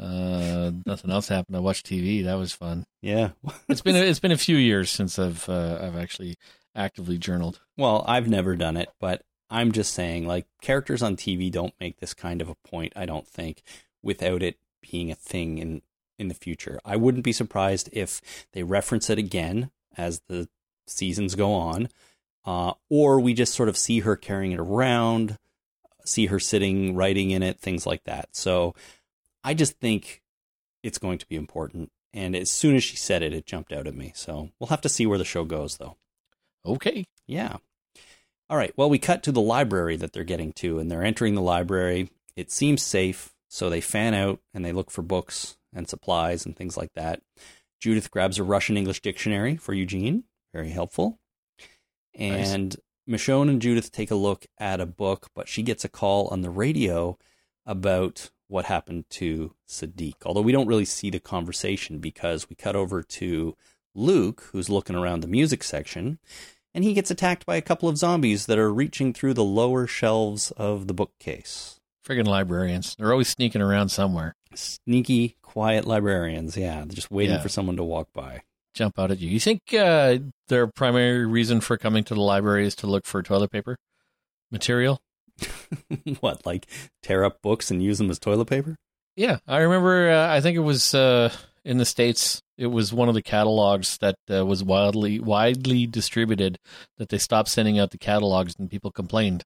[0.00, 1.56] uh, nothing else happened.
[1.56, 2.24] I watched TV.
[2.24, 2.86] That was fun.
[3.02, 3.30] Yeah.
[3.68, 6.36] It's been a, it's been a few years since I've uh, I've actually
[6.74, 7.60] actively journaled.
[7.76, 11.98] Well, I've never done it, but I'm just saying, like, characters on TV don't make
[11.98, 13.62] this kind of a point, I don't think,
[14.02, 14.58] without it
[14.90, 15.82] being a thing in,
[16.18, 16.78] in the future.
[16.84, 18.20] I wouldn't be surprised if
[18.52, 20.48] they reference it again as the
[20.86, 21.88] seasons go on,
[22.44, 25.38] uh, or we just sort of see her carrying it around,
[26.04, 28.28] see her sitting, writing in it, things like that.
[28.32, 28.74] So
[29.46, 30.22] I just think
[30.82, 31.92] it's going to be important.
[32.12, 34.12] And as soon as she said it, it jumped out at me.
[34.16, 35.96] So we'll have to see where the show goes, though.
[36.66, 37.06] Okay.
[37.28, 37.58] Yeah.
[38.50, 38.72] All right.
[38.76, 42.10] Well, we cut to the library that they're getting to, and they're entering the library.
[42.34, 46.56] It seems safe, so they fan out and they look for books and supplies and
[46.56, 47.22] things like that.
[47.80, 50.24] Judith grabs a Russian English dictionary for Eugene.
[50.52, 51.20] Very helpful.
[52.14, 52.76] And
[53.08, 56.40] Michonne and Judith take a look at a book, but she gets a call on
[56.40, 57.18] the radio
[57.64, 60.14] about what happened to Siddiq.
[60.24, 63.56] Although we don't really see the conversation because we cut over to
[63.94, 66.18] Luke, who's looking around the music section,
[66.74, 69.86] and he gets attacked by a couple of zombies that are reaching through the lower
[69.86, 71.80] shelves of the bookcase.
[72.06, 72.94] Friggin' librarians.
[72.96, 74.36] They're always sneaking around somewhere.
[74.54, 76.56] Sneaky, quiet librarians.
[76.56, 77.42] Yeah, they're just waiting Yeah.
[77.42, 78.42] for someone to walk by.
[78.74, 79.28] Jump out at you.
[79.30, 83.22] You think uh, their primary reason for coming to the library is to look for
[83.22, 83.78] toilet paper
[84.52, 85.00] material?
[86.20, 86.66] what, like
[87.02, 88.76] tear up books and use them as toilet paper?
[89.16, 90.10] Yeah, I remember.
[90.10, 91.32] Uh, I think it was uh,
[91.64, 92.42] in the states.
[92.58, 96.58] It was one of the catalogs that uh, was widely widely distributed.
[96.98, 99.44] That they stopped sending out the catalogs, and people complained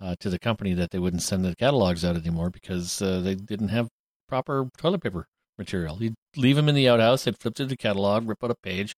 [0.00, 3.34] uh, to the company that they wouldn't send the catalogs out anymore because uh, they
[3.34, 3.88] didn't have
[4.28, 5.26] proper toilet paper
[5.58, 6.02] material.
[6.02, 7.24] You'd leave them in the outhouse.
[7.24, 8.96] They'd flip through the catalog, rip out a page,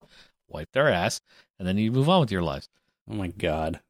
[0.49, 1.21] wipe their ass,
[1.59, 2.69] and then you'd move on with your lives.
[3.11, 3.81] Oh my god.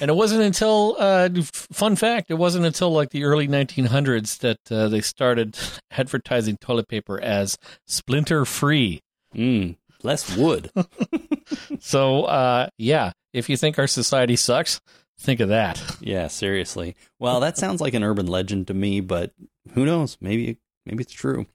[0.00, 4.58] And it wasn't until, uh, fun fact, it wasn't until like the early 1900s that
[4.70, 5.58] uh, they started
[5.90, 7.56] advertising toilet paper as
[7.86, 9.00] splinter free.
[9.34, 10.70] mm, less wood.
[11.80, 14.80] So, uh, yeah, if you think our society sucks,
[15.18, 15.82] think of that.
[16.00, 16.94] yeah, seriously.
[17.18, 19.32] Well, that sounds like an urban legend to me, but
[19.72, 20.16] who knows?
[20.20, 20.58] Maybe
[20.90, 21.46] maybe it's true.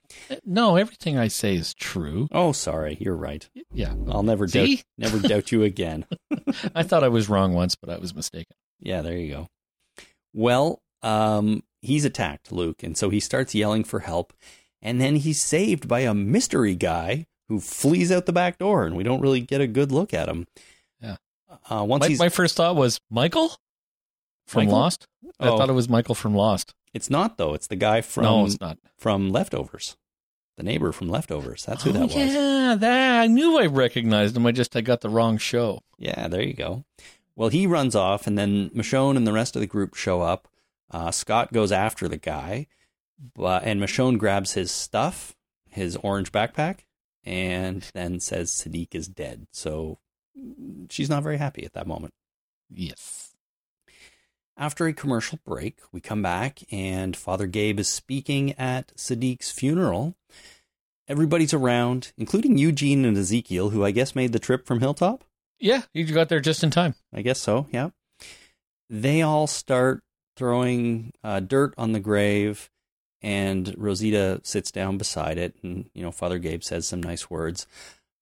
[0.45, 2.27] No, everything I say is true.
[2.31, 2.97] Oh, sorry.
[2.99, 3.47] You're right.
[3.73, 3.93] Yeah.
[4.09, 6.05] I'll never doubt never doubt you again.
[6.75, 8.55] I thought I was wrong once, but I was mistaken.
[8.79, 9.47] Yeah, there you go.
[10.33, 14.33] Well, um, he's attacked, Luke, and so he starts yelling for help,
[14.81, 18.95] and then he's saved by a mystery guy who flees out the back door, and
[18.95, 20.45] we don't really get a good look at him.
[21.01, 21.17] Yeah.
[21.69, 23.55] Uh, once My, my first thought was Michael
[24.47, 24.79] from Michael?
[24.79, 25.07] Lost.
[25.39, 25.57] I Oh.
[25.57, 26.73] thought it was Michael from Lost.
[26.95, 27.53] It's not though.
[27.53, 28.77] It's the guy from no, it's not.
[28.97, 29.97] from Leftovers,
[30.55, 31.65] the neighbor from Leftovers.
[31.65, 32.15] That's who oh, that was.
[32.15, 34.45] Yeah, that I knew I recognized him.
[34.45, 35.81] I just I got the wrong show.
[35.97, 36.85] Yeah, there you go.
[37.35, 40.47] Well, he runs off, and then Michonne and the rest of the group show up.
[40.89, 42.67] Uh, Scott goes after the guy,
[43.35, 45.35] but and Michonne grabs his stuff,
[45.69, 46.85] his orange backpack,
[47.25, 49.47] and then says Siddiq is dead.
[49.51, 49.99] So
[50.89, 52.13] she's not very happy at that moment.
[52.69, 53.24] Yes.
[54.57, 60.15] After a commercial break, we come back, and Father Gabe is speaking at Siddiq's funeral.
[61.09, 65.25] Everybody's around, including Eugene and Ezekiel, who I guess made the trip from Hilltop.
[65.59, 66.95] Yeah, you got there just in time.
[67.13, 67.89] I guess so, yeah.
[68.89, 70.01] They all start
[70.37, 72.69] throwing uh, dirt on the grave,
[73.21, 77.67] and Rosita sits down beside it, and, you know, Father Gabe says some nice words.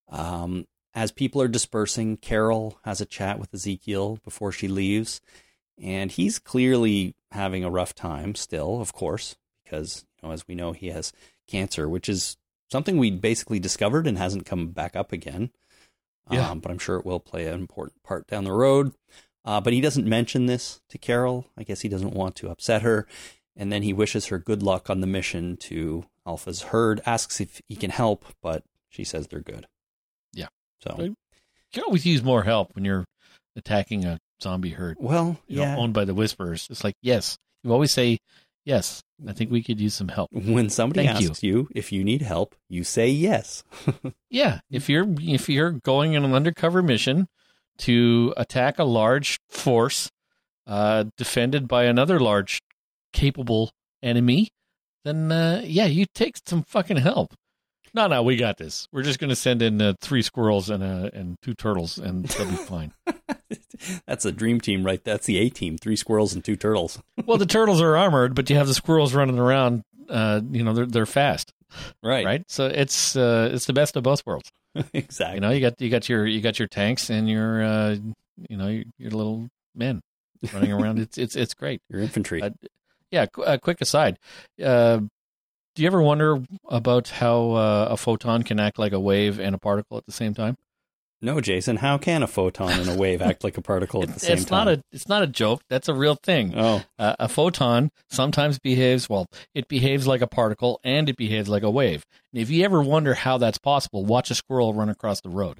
[0.09, 0.65] Um,
[0.95, 5.21] as people are dispersing, Carol has a chat with Ezekiel before she leaves,
[5.81, 10.55] and he's clearly having a rough time still, of course, because, you know, as we
[10.55, 11.13] know, he has
[11.47, 12.37] cancer, which is
[12.71, 15.51] something we basically discovered and hasn't come back up again.
[16.31, 16.49] Yeah.
[16.49, 18.93] Um, but I'm sure it will play an important part down the road.
[19.45, 21.47] Uh, but he doesn't mention this to Carol.
[21.57, 23.07] I guess he doesn't want to upset her.
[23.55, 27.61] And then he wishes her good luck on the mission to Alpha's herd, asks if
[27.67, 29.67] he can help, but she says they're good.
[30.33, 30.47] Yeah.
[30.81, 33.05] So, You can always use more help when you're
[33.55, 35.77] attacking a zombie herd, well, you know, yeah.
[35.77, 36.67] owned by the Whisperers.
[36.69, 38.19] It's like, yes, you always say,
[38.65, 40.29] yes, I think we could use some help.
[40.31, 41.29] When somebody Thank you.
[41.29, 41.69] asks you.
[41.73, 43.63] if you need help, you say yes.
[44.29, 47.27] Yeah, if you're if you're going on an undercover mission
[47.79, 50.09] to attack a large force
[50.65, 52.61] uh, defended by another large
[53.13, 53.69] capable
[54.01, 54.49] enemy,
[55.05, 57.35] then uh, yeah, you take some fucking help.
[57.93, 58.87] No, no, we got this.
[58.91, 62.25] We're just going to send in uh, three squirrels and uh, and two turtles, and
[62.25, 62.91] they'll be fine.
[64.07, 65.03] That's a dream team, right?
[65.03, 66.99] That's the A team: three squirrels and two turtles.
[67.25, 69.83] well, the turtles are armored, but you have the squirrels running around.
[70.09, 71.53] Uh, you know, they're they're fast,
[72.03, 72.25] Right.
[72.25, 72.43] right?
[72.47, 74.51] So it's uh, it's the best of both worlds.
[74.93, 75.35] exactly.
[75.35, 77.95] You know, you got you got your you got your tanks and your uh,
[78.49, 80.01] you know your, your little men
[80.53, 80.99] running around.
[80.99, 81.81] it's it's it's great.
[81.89, 82.41] Your infantry.
[82.41, 82.49] Uh,
[83.11, 83.27] Yeah.
[83.27, 84.17] Qu- uh, quick aside.
[84.63, 85.01] Uh,
[85.75, 89.55] do you ever wonder about how uh, a photon can act like a wave and
[89.55, 90.55] a particle at the same time?
[91.23, 91.77] No, Jason.
[91.77, 94.45] How can a photon and a wave act like a particle at the same it's
[94.45, 94.65] time?
[94.65, 95.61] not a it's not a joke.
[95.69, 96.53] That's a real thing.
[96.55, 99.27] oh, Uh, a photon sometimes behaves well.
[99.55, 102.05] It behaves like a particle and it behaves like a wave.
[102.31, 105.59] And if you ever wonder how that's possible, watch a squirrel run across the road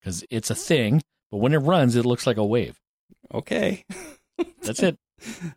[0.00, 1.02] because it's a thing.
[1.30, 2.78] But when it runs, it looks like a wave.
[3.34, 3.84] okay.
[4.62, 4.96] That's it.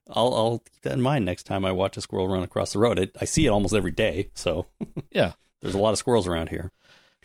[0.09, 2.79] I'll I'll keep that in mind next time I watch a squirrel run across the
[2.79, 2.97] road.
[2.97, 4.65] It, I see it almost every day, so
[5.11, 5.33] Yeah.
[5.61, 6.71] There's a lot of squirrels around here.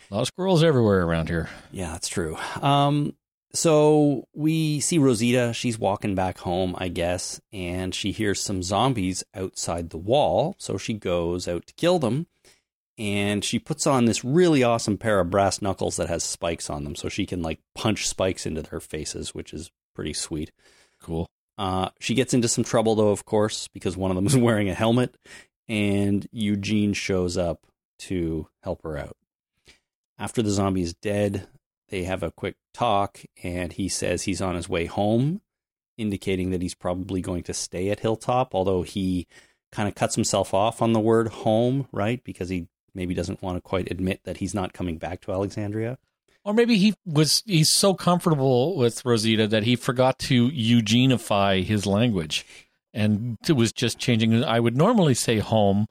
[0.09, 1.49] A lot of squirrels everywhere around here.
[1.71, 2.37] Yeah, that's true.
[2.61, 3.13] Um,
[3.53, 5.51] so we see Rosita.
[5.53, 10.55] She's walking back home, I guess, and she hears some zombies outside the wall.
[10.59, 12.27] So she goes out to kill them.
[12.99, 16.83] And she puts on this really awesome pair of brass knuckles that has spikes on
[16.83, 16.95] them.
[16.95, 20.51] So she can like punch spikes into their faces, which is pretty sweet.
[21.01, 21.27] Cool.
[21.57, 24.69] Uh, she gets into some trouble, though, of course, because one of them is wearing
[24.69, 25.15] a helmet.
[25.67, 27.67] And Eugene shows up
[27.99, 29.17] to help her out.
[30.19, 31.47] After the zombie is dead,
[31.89, 35.41] they have a quick talk, and he says he's on his way home,
[35.97, 39.27] indicating that he's probably going to stay at Hilltop, although he
[39.71, 42.23] kind of cuts himself off on the word home, right?
[42.23, 45.97] Because he maybe doesn't want to quite admit that he's not coming back to Alexandria.
[46.43, 51.85] Or maybe he was he's so comfortable with Rosita that he forgot to Eugenify his
[51.85, 52.45] language
[52.93, 55.87] and it was just changing I would normally say home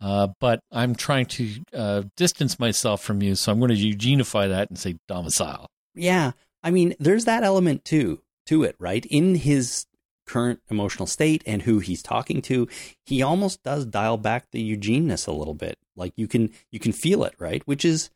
[0.00, 4.48] uh, but I'm trying to uh, distance myself from you, so I'm going to eugenify
[4.48, 5.66] that and say domicile.
[5.94, 6.32] Yeah,
[6.62, 9.04] I mean, there's that element too to it, right?
[9.06, 9.86] In his
[10.26, 12.68] current emotional state and who he's talking to,
[13.04, 15.76] he almost does dial back the Eugeneness a little bit.
[15.96, 17.62] Like you can you can feel it, right?
[17.66, 18.10] Which is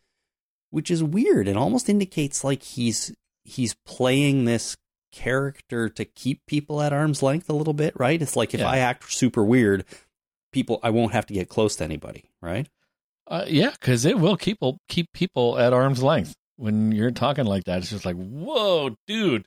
[0.71, 1.49] which is weird.
[1.49, 3.13] It almost indicates like he's
[3.45, 4.77] he's playing this
[5.13, 8.21] character to keep people at arm's length a little bit, right?
[8.21, 8.69] It's like if Yeah.
[8.71, 9.85] I act super weird,
[10.55, 12.67] people I won't have to get close to anybody, right?
[13.27, 17.65] Uh, yeah, because it will keep keep people at arm's length when you're talking like
[17.65, 17.79] that.
[17.79, 19.45] It's just like, whoa, dude,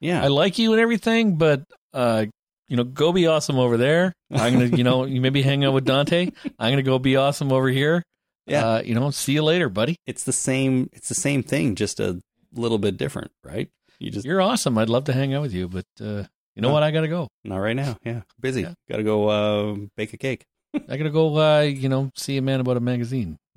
[0.00, 0.22] Yeah.
[0.22, 2.26] I like you and everything, but uh,
[2.68, 4.12] you know, go be awesome over there.
[4.30, 6.30] I'm gonna, you know, you maybe hang out with Dante.
[6.58, 8.02] I'm gonna go be awesome over here.
[8.46, 8.66] Yeah.
[8.66, 9.96] uh, you know, see you later, buddy.
[10.06, 12.20] it's the same it's the same thing, just a
[12.52, 13.68] little bit different, right?
[14.00, 14.76] You just You're awesome.
[14.78, 16.24] I'd love to hang out with you, but uh,
[16.56, 16.72] you know Oh.
[16.72, 16.82] what?
[16.82, 17.28] I gotta go.
[17.44, 17.96] not right now.
[18.04, 18.22] Yeah.
[18.40, 18.62] Busy.
[18.62, 18.74] Yeah.
[18.88, 20.44] Gotta go uh, bake a cake.
[20.88, 21.36] I gotta go.
[21.36, 23.36] Uh, you know, see a man about a magazine.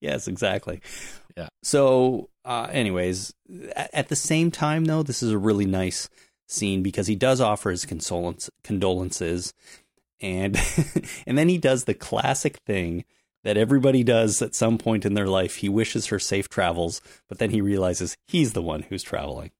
[0.00, 0.80] yes, exactly.
[1.36, 1.48] Yeah.
[1.62, 3.32] So, uh, anyways,
[3.76, 6.08] at, at the same time, though, this is a really nice
[6.46, 9.54] scene because he does offer his consolence, condolences,
[10.20, 10.58] and
[11.26, 13.04] and then he does the classic thing
[13.44, 15.56] that everybody does at some point in their life.
[15.56, 19.52] He wishes her safe travels, but then he realizes he's the one who's traveling.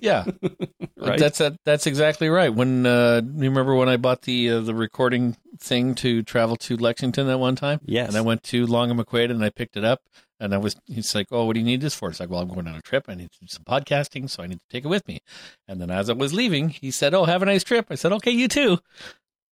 [0.00, 0.24] Yeah,
[0.96, 1.18] Right?
[1.18, 2.52] that's that, that's exactly right.
[2.52, 6.76] When uh, you remember when I bought the uh, the recording thing to travel to
[6.76, 8.08] Lexington that one time, yes.
[8.08, 10.02] and I went to Long and McQuade and I picked it up,
[10.38, 12.40] and I was he's like, "Oh, what do you need this for?" It's like, "Well,
[12.40, 13.04] I'm going on a trip.
[13.08, 15.20] I need to do some podcasting, so I need to take it with me."
[15.68, 18.12] And then as I was leaving, he said, "Oh, have a nice trip." I said,
[18.12, 18.78] "Okay, you too."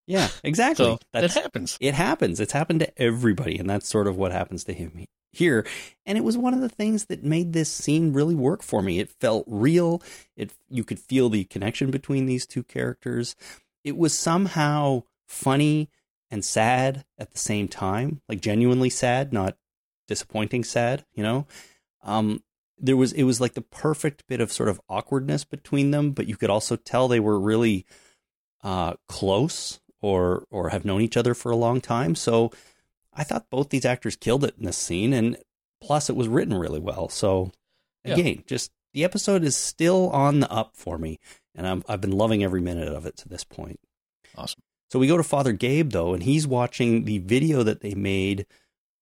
[0.08, 0.86] Yeah, exactly.
[0.86, 1.78] So That's that happens.
[1.80, 2.40] it happens.
[2.40, 5.66] It's happened to everybody, and that's sort of what happens to him here.
[6.06, 8.98] And it was one of the things that made this scene really work for me.
[8.98, 10.02] It felt real.
[10.34, 13.36] It you could feel the connection between these two characters.
[13.84, 15.90] It was somehow funny
[16.30, 19.58] and sad at the same time, like genuinely sad, not
[20.08, 21.04] disappointing sad.
[21.12, 21.46] You know,
[22.02, 22.42] um,
[22.78, 26.26] there was it was like the perfect bit of sort of awkwardness between them, but
[26.26, 27.84] you could also tell they were really
[28.64, 32.14] uh, close or or have known each other for a long time.
[32.14, 32.50] So
[33.12, 35.36] I thought both these actors killed it in this scene, and
[35.80, 37.08] plus it was written really well.
[37.08, 37.50] So
[38.04, 38.14] Yeah.
[38.14, 41.18] again, just the episode is still on the up for me,
[41.54, 43.80] and I'm, I've been loving every minute of it to this point.
[44.36, 44.60] Awesome.
[44.90, 48.46] So we go to Father Gabe though, and he's watching the video that they made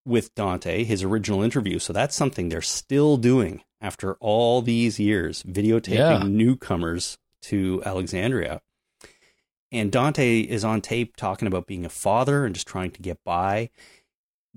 [0.04, 1.78] with Dante, his original interview.
[1.78, 6.18] So that's something they're still doing after all these years, videotaping Yeah.
[6.28, 8.62] newcomers to Alexandria.
[9.76, 13.22] And Dante is on tape talking about being a father and just trying to get
[13.24, 13.70] by.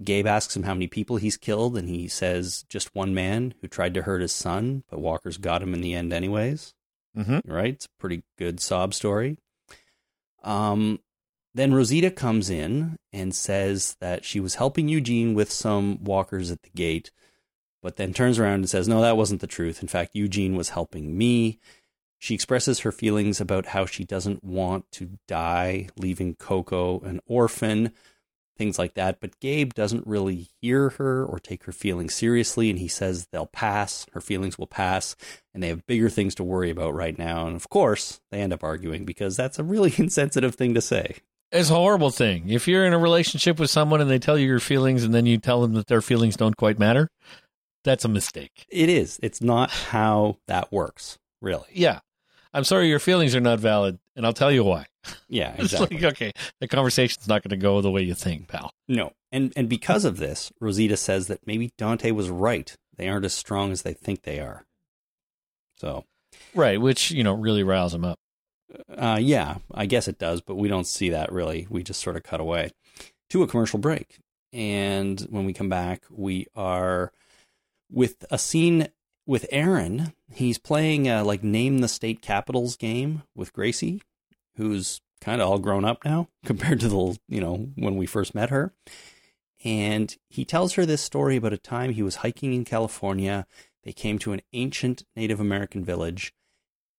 [0.04, 3.68] Gabe asks him how many people he's killed, and he says just one man who
[3.68, 6.74] tried to hurt his son, but Walker's got him in the end, anyways
[7.16, 7.74] hmm right?
[7.74, 9.38] It's a pretty good sob story.
[10.44, 11.00] Um,
[11.54, 16.62] then Rosita comes in and says that she was helping Eugene with some walkers at
[16.64, 17.12] the gate,
[17.82, 19.82] but then turns around and says, No, that wasn't the truth.
[19.82, 21.60] In fact, Eugene was helping me.
[22.20, 27.94] She expresses her feelings about how she doesn't want to die, leaving Coco an orphan,
[28.58, 29.20] things like that.
[29.22, 33.46] But Gabe doesn't really hear her or take her feelings seriously, and he says they'll
[33.48, 35.16] pass, her feelings will pass,
[35.54, 37.48] and they have bigger things to worry about right now.
[37.48, 41.16] And of course, they end up arguing because that's a really insensitive thing to say.
[41.52, 42.50] It's a horrible thing.
[42.50, 45.26] If you're in a relationship with someone and they tell you your feelings and then
[45.26, 47.08] you tell them that their feelings don't quite matter,
[47.84, 48.68] that's a mistake.
[48.70, 49.20] It is.
[49.24, 51.70] It's not how that works, really.
[51.72, 52.02] Yeah.
[52.54, 54.86] I'm sorry your feelings are not valid, and I'll tell you why.
[55.28, 55.98] Yeah, It's exactly.
[55.98, 58.72] like, okay, the conversation's not going to go the way you think, pal.
[58.88, 59.14] No.
[59.32, 62.76] And and because of this, Rosita says that maybe Dante was right.
[62.98, 64.66] They aren't as strong as they think they are.
[65.78, 66.06] So,
[66.54, 68.18] Right, which, you know, really riles him up.
[68.96, 71.68] uh, yeah, I guess it does, but we don't see that really.
[71.70, 72.72] We just sort of cut away
[73.30, 74.18] to a commercial break.
[74.52, 77.12] And when we come back, we are
[77.92, 78.90] with a scene
[79.30, 80.12] with Aaron.
[80.34, 84.02] He's playing a, like name the state capitals game with Gracie,
[84.56, 88.34] who's kind of all grown up now compared to the, you know, when we first
[88.34, 88.74] met her.
[89.64, 93.46] And he tells her this story about a time he was hiking in California.
[93.84, 96.34] They came to an ancient Native American village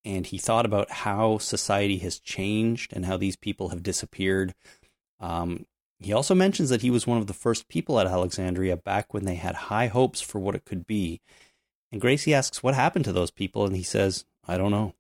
[0.05, 4.55] and he thought about how society has changed and how these people have disappeared.
[5.19, 5.67] Um,
[5.99, 9.25] he also mentions that he was one of the first people at Alexandria back when
[9.25, 11.21] they had high hopes for what it could be.
[11.93, 14.95] And Gracie asks what happened to those people, and he says, "I don't know."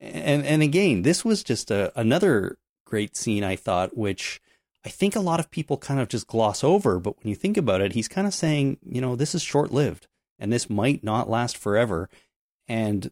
[0.00, 4.40] And and again, this was just a, another great scene I thought, which
[4.84, 6.98] I think a lot of people kind of just gloss over.
[7.00, 9.72] But when you think about it, he's kind of saying, you know, this is short
[9.72, 10.06] lived,
[10.38, 12.08] and this might not last forever,
[12.68, 13.10] and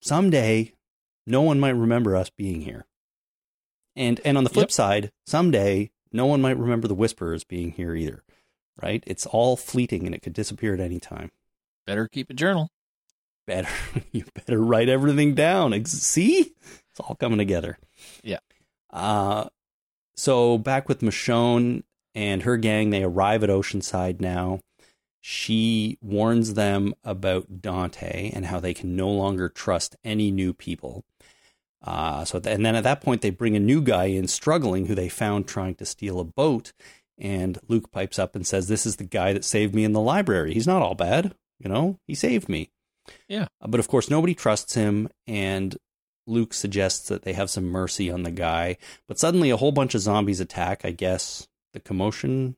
[0.00, 0.72] someday
[1.26, 2.86] no one might remember us being here.
[3.94, 4.72] And and on the flip Yep.
[4.72, 8.24] side, someday no one might remember the whisperers being here either.
[8.80, 9.02] Right?
[9.06, 11.32] It's all fleeting and it could disappear at any time.
[11.88, 12.68] Better keep a journal.
[13.46, 13.70] Better
[14.12, 15.72] you better write everything down.
[15.86, 16.52] See?
[16.90, 17.78] It's all coming together.
[18.22, 18.40] Yeah.
[18.90, 19.48] Uh
[20.14, 21.84] so back with Michonne
[22.14, 24.60] and her gang, they arrive at Oceanside now.
[25.22, 31.06] She warns them about Dante and how they can no longer trust any new people.
[31.82, 34.86] Uh, so, th- and then at that point, they bring a new guy in struggling
[34.86, 36.72] who they found trying to steal a boat.
[37.16, 40.00] And Luke pipes up and says, This is the guy that saved me in the
[40.00, 40.54] library.
[40.54, 41.34] He's not all bad.
[41.58, 42.70] You know, he saved me.
[43.28, 43.48] Yeah.
[43.60, 45.08] Uh, but of course, nobody trusts him.
[45.26, 45.76] And
[46.26, 48.76] Luke suggests that they have some mercy on the guy.
[49.06, 50.84] But suddenly, a whole bunch of zombies attack.
[50.84, 52.56] I guess the commotion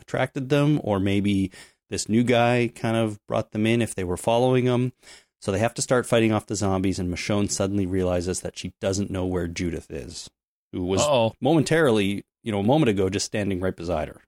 [0.00, 1.50] attracted them, or maybe
[1.90, 4.92] this new guy kind of brought them in if they were following him.
[5.40, 8.74] So they have to start fighting off the zombies, and Michonne suddenly realizes that she
[8.80, 10.28] doesn't know where Judith is,
[10.72, 14.20] who was oh, momentarily, you know, a moment ago just standing right beside her.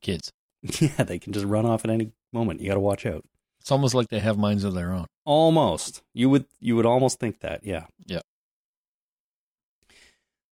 [0.00, 0.32] kids.
[0.80, 2.60] yeah, they can just run off at any moment.
[2.60, 3.24] You got to watch out.
[3.60, 5.06] It's almost like they have minds of their own.
[5.24, 6.02] Almost.
[6.14, 7.86] You would you would almost think that, yeah.
[8.06, 8.20] Yeah.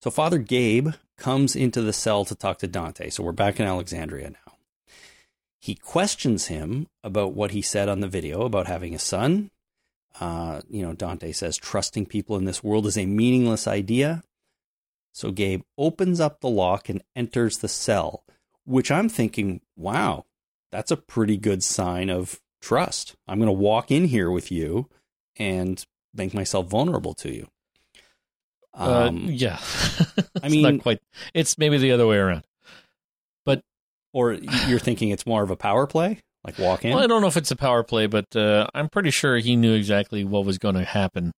[0.03, 3.11] So Father Gabe comes into the cell to talk to Dante.
[3.11, 4.53] So we're back in Alexandria now.
[5.61, 9.51] He questions him about what he said on the video about having a son.
[10.21, 14.23] Uh, you know, Dante says trusting people in this world is a meaningless idea.
[15.13, 18.23] So Gabe opens up the lock and enters the cell,
[18.65, 20.27] which I'm thinking, wow,
[20.73, 23.15] that's a pretty good sign of trust.
[23.27, 24.89] I'm going to walk in here with you
[25.39, 25.83] and
[26.15, 27.49] make myself vulnerable to you.
[28.75, 29.59] Uh, Um, yeah.
[29.61, 30.99] I It's mean- not quite.
[31.35, 32.45] It's maybe the other way around.
[33.45, 33.63] But
[34.13, 36.95] or you're thinking it's more of a power play, like walk in.
[36.95, 39.57] Well, I don't know if it's a power play, but uh, I'm pretty sure he
[39.57, 41.33] knew exactly what was going to happen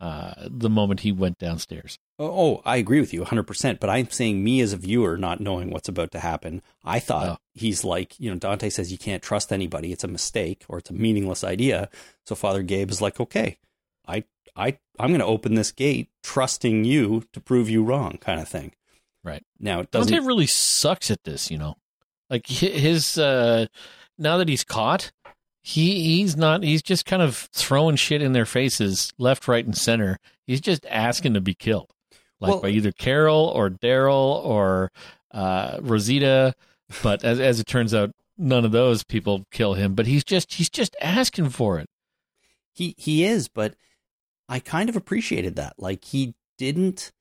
[0.00, 1.98] uh, the moment he went downstairs.
[2.18, 3.78] Oh, oh, I agree with you 100%.
[3.80, 7.28] But I'm saying, me as a viewer, not knowing what's about to happen, I thought
[7.28, 7.36] Oh.
[7.54, 9.92] he's like, you know, Dante says you can't trust anybody.
[9.92, 11.88] It's a mistake or it's a meaningless idea.
[12.26, 13.58] So Father Gabe is like, okay,
[14.08, 14.24] I,
[14.56, 18.48] I, I'm going to open this gate, trusting you to prove you wrong, kind of
[18.48, 18.72] thing.
[19.22, 19.42] Right.
[19.58, 20.12] Now, it doesn't.
[20.12, 21.76] Dante really sucks at this, you know.
[22.30, 23.66] Like his uh
[24.16, 25.10] now that he's caught,
[25.62, 29.76] he he's not he's just kind of throwing shit in their faces left, right, and
[29.76, 30.18] center.
[30.46, 31.90] He's just asking to be killed.
[32.40, 34.90] Like Well- by either Carol or Daryl or
[35.32, 36.54] uh Rosita.
[37.02, 39.94] But as as it turns out, none of those people kill him.
[39.94, 41.88] But he's just he's just asking for it.
[42.72, 43.74] He he is, but
[44.48, 45.74] I kind of appreciated that.
[45.78, 47.12] Like he didn't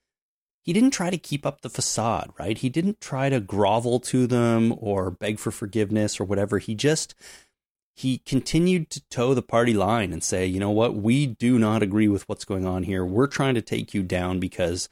[0.62, 2.58] he didn't try to keep up the facade, right?
[2.58, 6.58] He didn't try to grovel to them or beg for forgiveness or whatever.
[6.60, 7.14] He just
[8.00, 10.96] he continued to toe the party line and say, "You know what?
[10.96, 13.04] We do not agree with what's going on here.
[13.04, 14.88] We're trying to take you down because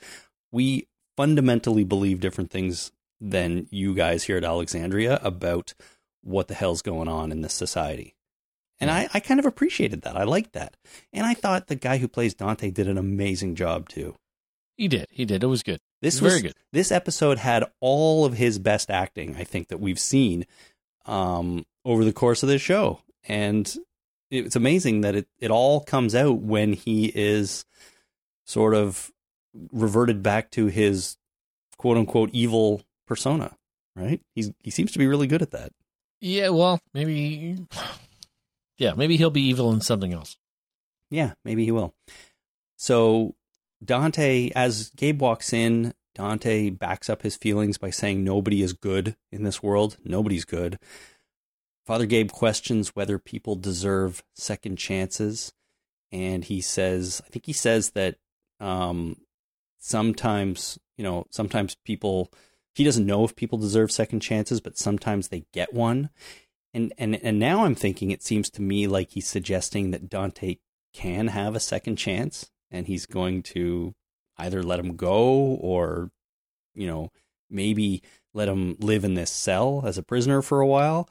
[0.52, 2.92] we fundamentally believe different things
[3.22, 5.74] than you guys here at Alexandria about
[6.22, 8.14] what the hell's going on in this society."
[8.80, 10.18] And I, I kind of appreciated that.
[10.18, 10.76] I liked that.
[11.14, 14.16] And I thought the guy who plays Dante did an amazing job too.
[14.76, 15.08] He did.
[15.10, 15.44] He did.
[15.44, 15.80] It was good.
[16.02, 16.54] This Very was good.
[16.74, 20.46] This episode had all of his best acting, I think, that we've seen
[21.08, 23.00] um, over the course of this show.
[23.28, 23.74] And
[24.30, 27.66] it's amazing that it, it all comes out when he is
[28.46, 29.12] sort of
[29.72, 31.16] reverted back to his
[31.78, 33.56] quote unquote evil persona,
[33.96, 34.22] right?
[34.36, 35.72] He's he seems to be really good at that.
[36.20, 37.58] Yeah, well, maybe
[38.78, 40.38] Yeah, maybe he'll be evil in something else.
[41.10, 41.96] Yeah, maybe he will.
[42.76, 43.36] So
[43.84, 49.16] Dante, as Gabe walks in, Dante backs up his feelings by saying nobody is good
[49.32, 49.98] in this world.
[50.04, 50.80] Nobody's good.
[51.88, 55.54] Father Gabe questions whether people deserve second chances.
[56.12, 58.18] And he says, I think he says that
[58.60, 59.16] um,
[59.80, 62.30] sometimes, you know, sometimes people
[62.76, 66.10] he doesn't know if people deserve second chances, but sometimes they get one.
[66.74, 70.58] And and and now I'm thinking it seems to me like he's suggesting that Dante
[70.94, 73.96] can have a second chance and he's going to
[74.38, 75.24] either let him go
[75.62, 76.12] or
[76.76, 77.12] you know,
[77.50, 81.10] maybe let him live in this cell as a prisoner for a while.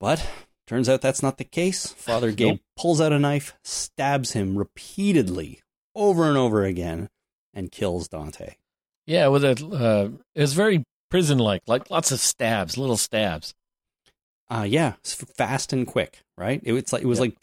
[0.00, 0.26] But
[0.66, 1.88] turns out that's not the case.
[1.88, 2.60] Father Gabe nope.
[2.76, 5.60] pulls out a knife, stabs him repeatedly
[5.94, 7.08] over and over again,
[7.52, 8.54] and kills Dante.
[9.06, 13.54] Yeah, with a uh, it's very prison like, like lots of stabs, little stabs.
[14.50, 16.60] Uh yeah, fast and quick, right?
[16.64, 17.34] It, was like it was yep.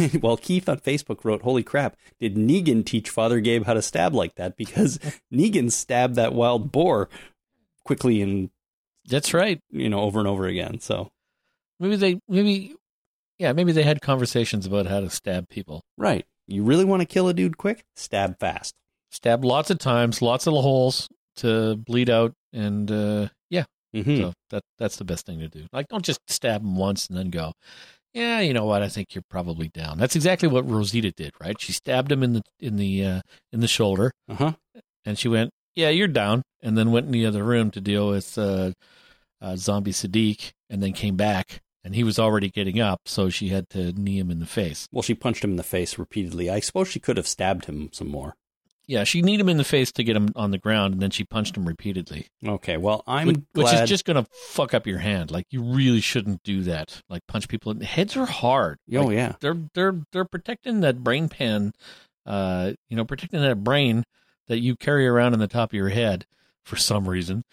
[0.00, 3.82] like well, Keith on Facebook wrote, "Holy crap, did Negan teach Father Gabe how to
[3.82, 4.98] stab like that because
[5.32, 7.10] Negan stabbed that wild boar
[7.84, 8.50] quickly and
[9.06, 9.60] That's right.
[9.70, 11.10] you know, over and over again." So
[11.80, 12.74] maybe they maybe
[13.38, 15.82] yeah, maybe they had conversations about how to stab people.
[15.98, 16.24] Right.
[16.46, 17.84] You really want to kill a dude quick?
[17.96, 18.74] Stab fast
[19.10, 23.64] Stab lots of times, lots of holes to bleed out, and uh, yeah,
[23.94, 24.16] mm-hmm.
[24.16, 25.66] so that that's the best thing to do.
[25.72, 27.52] Like, don't just stab him once and then go.
[28.12, 28.82] Yeah, you know what?
[28.82, 29.98] I think you're probably down.
[29.98, 31.60] That's exactly what Rosita did, right?
[31.60, 33.20] She stabbed him in the in the uh,
[33.52, 34.52] in the shoulder, uh-huh.
[35.04, 38.08] and she went, "Yeah, you're down," and then went in the other room to deal
[38.08, 38.72] with uh,
[39.40, 43.50] uh, Zombie Siddiq, and then came back and he was already getting up, so she
[43.50, 44.88] had to knee him in the face.
[44.90, 46.50] Well, she punched him in the face repeatedly.
[46.50, 48.34] I suppose she could have stabbed him some more.
[48.88, 51.10] Yeah, she kneed him in the face to get him on the ground, and then
[51.10, 52.26] she punched him repeatedly.
[52.44, 55.30] Okay, well, I'm which, which is just going to fuck up your hand.
[55.30, 57.02] Like you really shouldn't do that.
[57.08, 57.70] Like punch people.
[57.70, 57.80] In...
[57.80, 58.78] Heads are hard.
[58.92, 61.72] Oh like, yeah, they're they're they're protecting that brain pan.
[62.24, 64.02] Uh, you know, protecting that brain
[64.48, 66.26] that you carry around in the top of your head
[66.64, 67.44] for some reason.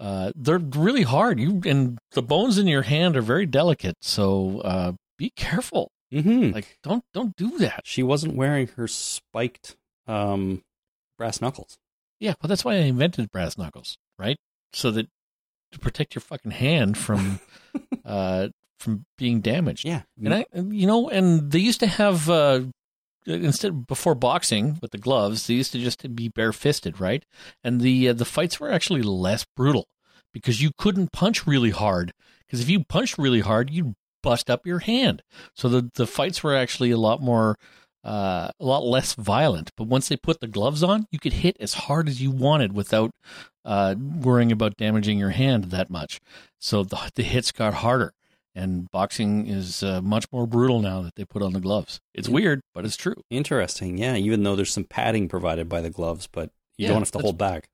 [0.00, 1.38] Uh, they're really hard.
[1.38, 3.96] You and the bones in your hand are very delicate.
[4.00, 5.90] So uh, be careful.
[6.12, 6.52] Mm-hmm.
[6.54, 7.82] Like don't don't do that.
[7.84, 9.76] She wasn't wearing her spiked
[10.06, 10.62] um
[11.18, 11.76] brass knuckles.
[12.18, 14.38] Yeah, well, that's why I invented brass knuckles, right?
[14.72, 15.08] So that
[15.72, 17.40] to protect your fucking hand from
[18.04, 18.48] uh
[18.78, 19.84] from being damaged.
[19.84, 22.62] Yeah, and I, you know, and they used to have uh
[23.26, 27.24] instead before boxing with the gloves, they used to just be barefisted, right?
[27.62, 29.88] And the uh, the fights were actually less brutal
[30.32, 32.12] because you couldn't punch really hard.
[32.46, 35.22] Because if you punched really hard, you'd bust up your hand.
[35.54, 37.56] So the the fights were actually a lot more
[38.04, 39.70] uh, a lot less violent.
[39.76, 42.72] But once they put the gloves on, you could hit as hard as you wanted
[42.72, 43.12] without
[43.64, 46.20] uh, worrying about damaging your hand that much.
[46.58, 48.14] So the, the hits got harder.
[48.54, 52.00] And boxing is uh, much more brutal now that they put on the gloves.
[52.14, 53.14] It's weird, but it's true.
[53.30, 53.98] Interesting.
[53.98, 54.16] Yeah.
[54.16, 57.18] Even though there's some padding provided by the gloves, but you yeah, don't have to
[57.20, 57.68] hold back.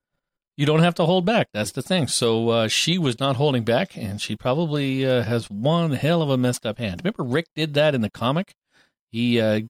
[0.55, 1.49] You don't have to hold back.
[1.53, 2.07] That's the thing.
[2.07, 6.29] So uh, she was not holding back, and she probably uh, has one hell of
[6.29, 7.01] a messed up hand.
[7.03, 8.53] Remember, Rick did that in the comic.
[9.11, 9.61] He uh,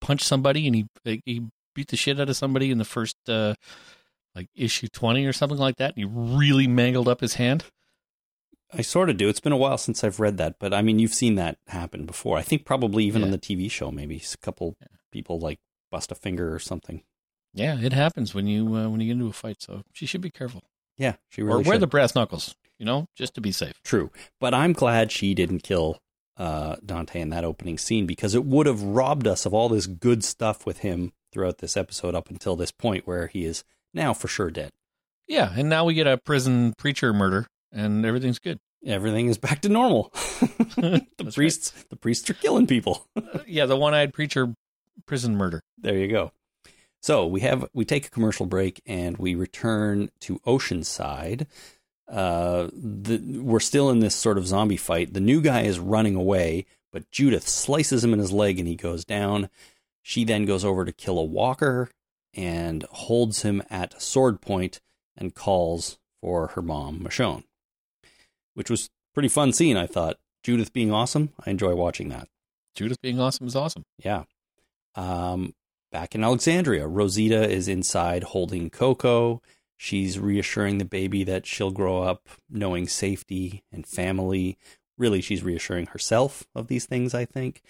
[0.00, 0.86] punched somebody and he
[1.24, 3.54] he beat the shit out of somebody in the first uh,
[4.34, 7.64] like issue 20 or something like that and he really mangled up his hand
[8.72, 10.98] i sort of do it's been a while since i've read that but i mean
[10.98, 13.26] you've seen that happen before i think probably even yeah.
[13.26, 14.88] on the tv show maybe a couple yeah.
[15.12, 15.58] people like
[15.90, 17.02] bust a finger or something
[17.54, 20.20] yeah it happens when you uh, when you get into a fight so she should
[20.20, 20.62] be careful
[20.96, 21.82] yeah she really or wear should.
[21.82, 24.10] the brass knuckles you know just to be safe true
[24.40, 25.98] but i'm glad she didn't kill
[26.38, 29.86] uh, Dante in that opening scene because it would have robbed us of all this
[29.86, 34.14] good stuff with him throughout this episode up until this point where he is now
[34.14, 34.70] for sure dead.
[35.26, 38.60] Yeah, and now we get a prison preacher murder and everything's good.
[38.86, 40.10] Everything is back to normal.
[40.76, 41.90] the priests right.
[41.90, 43.06] the priests are killing people.
[43.16, 44.54] uh, yeah, the one-eyed preacher
[45.06, 45.62] prison murder.
[45.76, 46.32] There you go.
[47.00, 51.46] So, we have we take a commercial break and we return to Oceanside
[52.08, 55.12] uh, the, we're still in this sort of zombie fight.
[55.12, 58.76] The new guy is running away, but Judith slices him in his leg and he
[58.76, 59.50] goes down.
[60.02, 61.90] She then goes over to kill a walker
[62.32, 64.80] and holds him at sword point
[65.16, 67.44] and calls for her mom, Michonne,
[68.58, 70.16] which was pretty fun scene, I thought.
[70.42, 71.30] Judith being awesome.
[71.46, 72.26] I enjoy watching that.
[72.74, 73.84] Judith being awesome is awesome.
[74.02, 74.24] Yeah.
[74.96, 75.54] Um,
[75.92, 79.40] back in Alexandria, Rosita is inside holding Coco.
[79.76, 84.58] She's reassuring the baby that she'll grow up knowing safety and family.
[84.96, 87.62] Really, she's reassuring herself of these things, I think.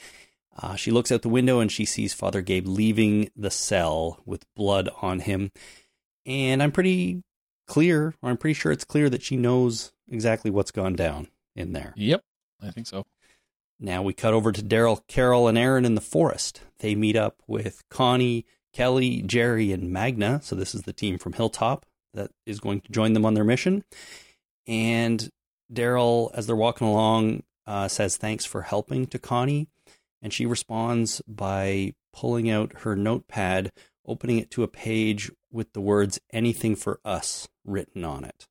[0.56, 4.46] Uh, she looks out the window and she sees Father Gabe leaving the cell with
[4.56, 5.52] blood on him.
[6.24, 7.22] And I'm pretty
[7.68, 11.72] clear, or I'm pretty sure it's clear that she knows exactly what's gone down in
[11.72, 11.92] there.
[11.96, 12.22] Yep,
[12.60, 13.06] I think so.
[13.78, 16.62] Now we cut over to Daryl, Carol, and Aaron in the forest.
[16.80, 20.40] They meet up with Connie, Kelly, Jerry, and Magna.
[20.42, 23.44] So this is the team from Hilltop that is going to join them on their
[23.44, 23.84] mission.
[24.66, 25.28] And
[25.72, 29.68] Daryl, as they're walking along, uh, says thanks for helping to Connie.
[30.20, 33.70] And she responds by pulling out her notepad,
[34.04, 38.46] opening it to a page with the words anything for us written on it.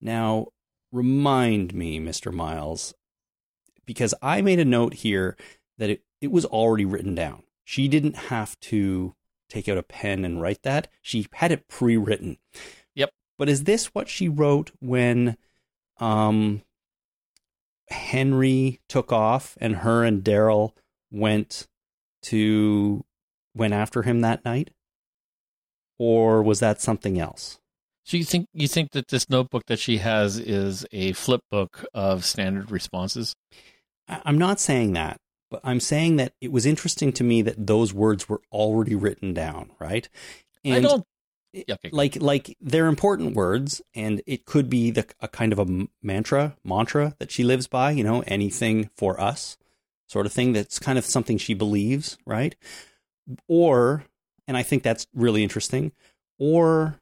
[0.00, 0.48] Now,
[0.92, 2.32] remind me, Mr.
[2.32, 2.94] Miles,
[3.84, 5.36] because I made a note here
[5.78, 7.42] that it, it was already written down.
[7.64, 9.14] She didn't have to
[9.48, 10.88] take out a pen and write that.
[11.02, 12.38] She had it pre-written.
[12.94, 13.10] Yep.
[13.38, 15.36] But is this what she wrote when
[15.98, 16.62] um
[17.88, 20.72] Henry took off and her and Daryl
[21.10, 21.68] went
[22.22, 23.04] to
[23.54, 24.70] went after him that night?
[25.98, 27.58] Or was that something else?
[28.06, 31.84] So you think you think that this notebook that she has is a flip book
[31.92, 33.34] of standard responses?
[34.08, 35.18] I'm not saying that,
[35.50, 39.34] but I'm saying that it was interesting to me that those words were already written
[39.34, 40.08] down, right?
[40.64, 41.04] I don't.
[41.52, 41.90] Yeah, okay.
[41.90, 46.56] like like they're important words, and it could be the a kind of a mantra
[46.62, 47.90] mantra that she lives by.
[47.90, 49.58] You know, anything for us,
[50.08, 50.52] sort of thing.
[50.52, 52.54] That's kind of something she believes, right?
[53.48, 54.04] Or,
[54.46, 55.90] and I think that's really interesting.
[56.38, 57.00] Or,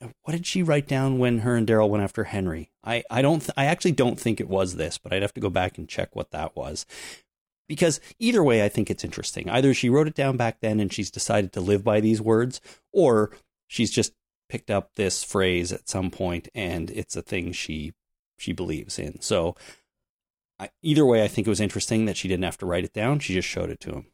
[0.00, 2.70] what did she write down when her and Daryl went after Henry?
[2.84, 5.40] I I don't th- I actually don't think it was this, but I'd have to
[5.40, 6.86] go back and check what that was.
[7.66, 9.50] Because either way, I think it's interesting.
[9.50, 12.60] Either she wrote it down back then and she's decided to live by these words,
[12.92, 13.30] or
[13.66, 14.14] she's just
[14.48, 17.92] picked up this phrase at some point and it's a thing she
[18.38, 19.20] she believes in.
[19.20, 19.56] So
[20.58, 22.92] I, either way, I think it was interesting that she didn't have to write it
[22.92, 23.18] down.
[23.18, 24.06] She just showed it to him.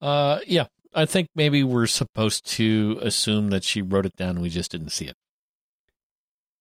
[0.00, 4.42] Uh, yeah, I think maybe we're supposed to assume that she wrote it down and
[4.42, 5.16] we just didn't see it.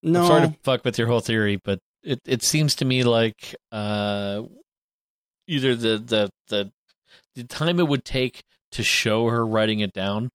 [0.03, 3.03] No, I'm sorry to fuck with your whole theory, but it, it seems to me
[3.03, 4.43] like uh,
[5.47, 6.71] either the, the the
[7.35, 10.29] the time it would take to show her writing it down,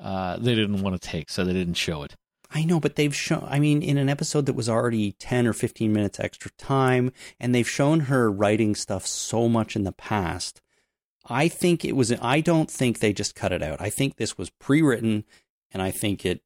[0.00, 2.14] uh, they didn't want to take, so they didn't show it.
[2.54, 5.52] I know, but they've shown, I mean, in an episode that was already 10 or
[5.52, 10.60] 15 minutes extra time, and they've shown her writing stuff so much in the past.
[11.28, 13.80] I think it was, I don't think they just cut it out.
[13.80, 15.24] I think this was pre written,
[15.70, 16.42] and I think it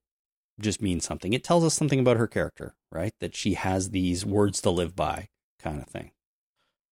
[0.60, 1.32] just means something.
[1.32, 3.12] It tells us something about her character, right?
[3.20, 6.12] That she has these words to live by, kind of thing.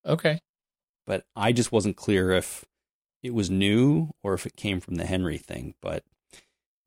[0.07, 0.41] Okay.
[1.07, 2.65] But I just wasn't clear if
[3.23, 5.75] it was new or if it came from the Henry thing.
[5.81, 6.05] But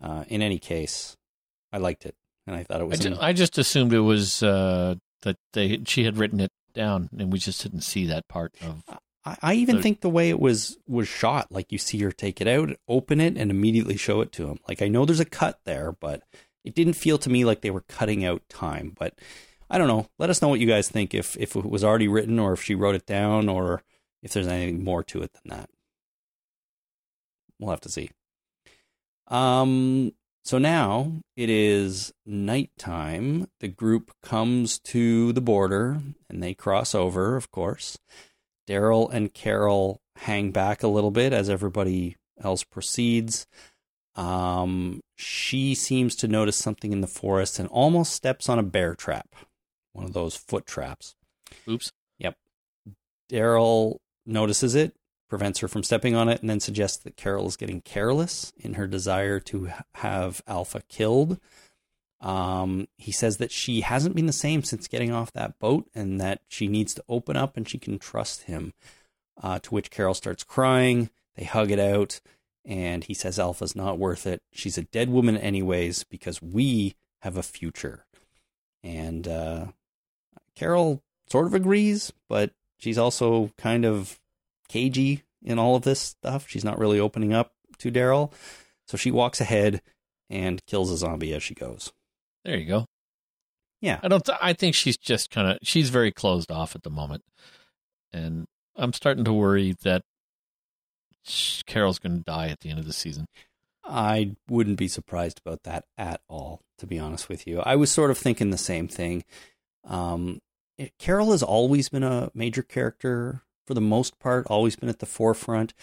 [0.01, 1.15] uh, in any case,
[1.71, 3.05] I liked it, and I thought it I, was.
[3.19, 7.39] I just assumed it was uh, that they she had written it down and we
[7.39, 8.83] just didn't see that part of.
[9.27, 12.11] I, I even So- think the way it was was shot, like you see her
[12.11, 14.59] take it out, open it, and immediately show it to him.
[14.67, 16.23] Like I know there's a cut there, but
[16.63, 18.93] it didn't feel to me like they were cutting out time.
[18.97, 19.17] But
[19.69, 20.07] I don't know.
[20.17, 21.13] Let us know what you guys think.
[21.13, 23.83] If if it was already written, or if she wrote it down, or
[24.23, 25.69] if there's anything more to it than that.
[27.59, 28.11] We'll have to see.
[29.27, 30.13] Um.
[30.45, 33.49] So now it is nighttime.
[33.59, 37.35] The group comes to the border, and they cross over.
[37.35, 37.97] Of course.
[38.67, 43.47] Daryl and Carol hang back a little bit as everybody else proceeds.
[44.15, 48.95] Um, she seems to notice something in the forest and almost steps on a bear
[48.95, 49.35] trap,
[49.93, 51.15] one of those foot traps.
[51.67, 51.91] Oops.
[52.17, 52.35] Yep.
[53.31, 54.95] Daryl notices it,
[55.29, 58.73] prevents her from stepping on it, and then suggests that Carol is getting careless in
[58.73, 61.39] her desire to have Alpha killed.
[62.19, 66.19] Um, he says that she hasn't been the same since getting off that boat and
[66.19, 68.73] that she needs to open up and she can trust him.
[69.41, 71.11] Uh, to which Carol starts crying.
[71.35, 72.19] They hug it out,
[72.65, 74.41] and he says Alpha's not worth it.
[74.51, 78.05] She's a dead woman, anyways, because we have a future.
[78.83, 79.67] And uh,
[80.55, 84.19] Carol sort of agrees, but she's also kind of
[84.67, 86.47] cagey in all of this stuff.
[86.47, 88.33] She's not really opening up to Daryl.
[88.87, 89.81] So she walks ahead
[90.29, 91.91] and kills a zombie as she goes.
[92.47, 92.85] There you go.
[93.81, 93.99] Yeah.
[94.01, 94.23] I don't.
[94.23, 95.57] Th- I think she's just kind of.
[95.61, 97.23] She's very closed off at the moment,
[98.13, 98.45] and
[98.77, 100.01] I'm starting to worry that
[101.65, 103.25] Carol's going to die at the end of the season.
[103.83, 107.59] I wouldn't be surprised about that at all, to be honest with you.
[107.59, 109.25] I was sort of thinking the same thing.
[109.83, 110.39] Um,
[110.77, 114.99] it, Carol has always been a major character for the most part, always been at
[114.99, 115.73] the forefront.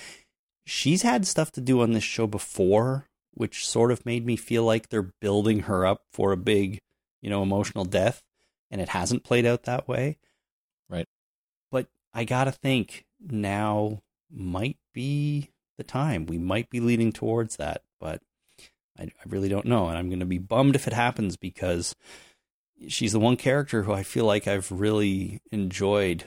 [0.64, 4.64] She's had stuff to do on this show before, which sort of made me feel
[4.64, 6.80] like they're building her up for a big,
[7.20, 8.22] you know, emotional death,
[8.70, 10.18] and it hasn't played out that way.
[10.88, 11.06] Right.
[11.70, 16.26] But I gotta think now might be the time.
[16.26, 18.22] We might be leaning towards that, but
[18.98, 19.88] I, I really don't know.
[19.88, 21.94] And I'm going to be bummed if it happens because
[22.88, 26.24] she's the one character who I feel like I've really enjoyed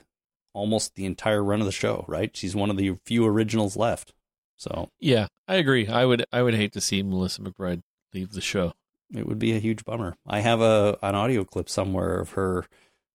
[0.53, 2.35] almost the entire run of the show, right?
[2.35, 4.13] She's one of the few originals left.
[4.57, 5.87] So Yeah, I agree.
[5.87, 6.25] I would.
[6.33, 7.81] I would hate to see Melissa McBride
[8.13, 8.73] leave the show.
[9.13, 10.15] it would be a huge bummer.
[10.25, 12.65] I have a an audio clip somewhere of her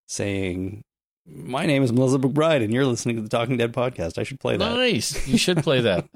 [0.07, 0.85] saying,
[1.27, 4.19] "My name is Melissa McBride, and you're listening to the Talking Dead podcast.
[4.19, 5.27] I should play that." Nice.
[5.29, 6.09] You should play that.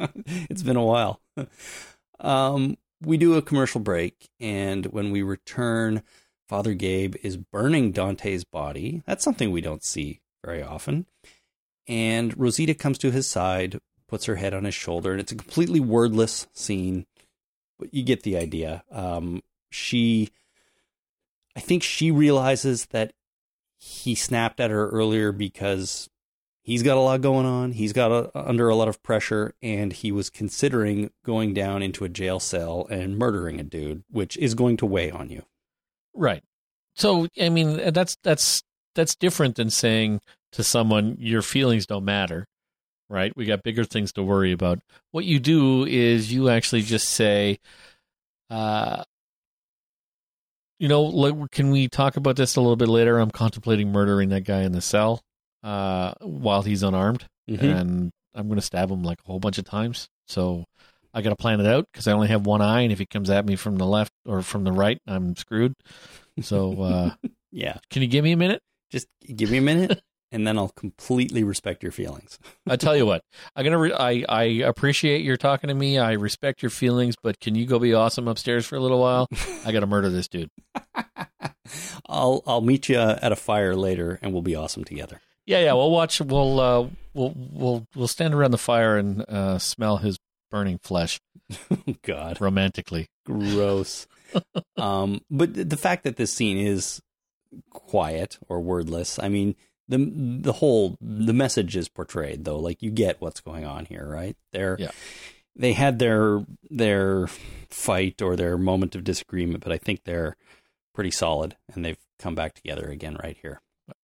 [0.48, 1.20] it's been a while.
[2.20, 6.02] Um, we do a commercial break, and when we return,
[6.48, 9.02] Father Gabe is burning Dante's body.
[9.06, 11.06] That's something we don't see very often.
[11.88, 13.78] And Rosita comes to his side,
[14.08, 17.06] puts her head on his shoulder, and it's a completely wordless scene,
[17.78, 18.82] but you get the idea.
[18.90, 20.30] Um, she,
[21.56, 23.12] I think she realizes that
[23.78, 26.08] he snapped at her earlier because
[26.62, 27.72] he's got a lot going on.
[27.72, 32.04] He's got a, under a lot of pressure, and he was considering going down into
[32.04, 35.44] a jail cell and murdering a dude, which is going to weigh on you.
[36.14, 36.42] Right.
[36.94, 38.62] So I mean that's that's
[38.94, 40.20] that's different than saying
[40.52, 42.46] to someone your feelings don't matter.
[43.08, 43.32] Right?
[43.36, 44.80] We got bigger things to worry about.
[45.12, 47.58] What you do is you actually just say
[48.50, 49.04] uh
[50.78, 53.18] you know, like, can we talk about this a little bit later?
[53.18, 55.22] I'm contemplating murdering that guy in the cell
[55.62, 57.62] uh, while he's unarmed, Mhm.
[57.62, 60.08] and I'm going to stab him like a whole bunch of times.
[60.26, 60.64] So
[61.14, 63.06] I got to plan it out because I only have one eye, and if he
[63.06, 65.72] comes at me from the left or from the right, I'm screwed.
[66.42, 67.14] So uh,
[67.52, 67.78] Yeah.
[67.88, 68.60] can you give me a minute?
[68.90, 70.02] Just give me a minute,
[70.32, 72.38] and then I'll completely respect your feelings.
[72.68, 73.22] I tell you what,
[73.54, 73.78] I'm gonna.
[73.78, 75.98] Re- I I appreciate your talking to me.
[75.98, 79.28] I respect your feelings, but can you go be awesome upstairs for a little while?
[79.64, 80.50] I got to murder this dude.
[82.08, 85.20] I'll I'll meet you at a fire later, and we'll be awesome together.
[85.46, 85.72] Yeah, yeah.
[85.74, 86.20] We'll watch.
[86.20, 90.18] We'll uh, we'll we'll we'll stand around the fire and uh, smell his
[90.50, 91.18] burning flesh
[91.70, 93.06] Oh, God, romantically.
[93.24, 94.06] gross.
[94.76, 97.00] um, but the fact that this scene is
[97.70, 99.54] quiet or wordless, I mean,
[99.88, 99.98] the
[100.42, 102.58] the whole the message is portrayed though.
[102.58, 104.36] Like you get what's going on here, right?
[104.52, 104.90] They're Yeah.
[105.54, 107.28] they had their their
[107.70, 110.36] fight or their moment of disagreement, but I think they're
[110.94, 113.60] pretty solid, and they've come back together again right here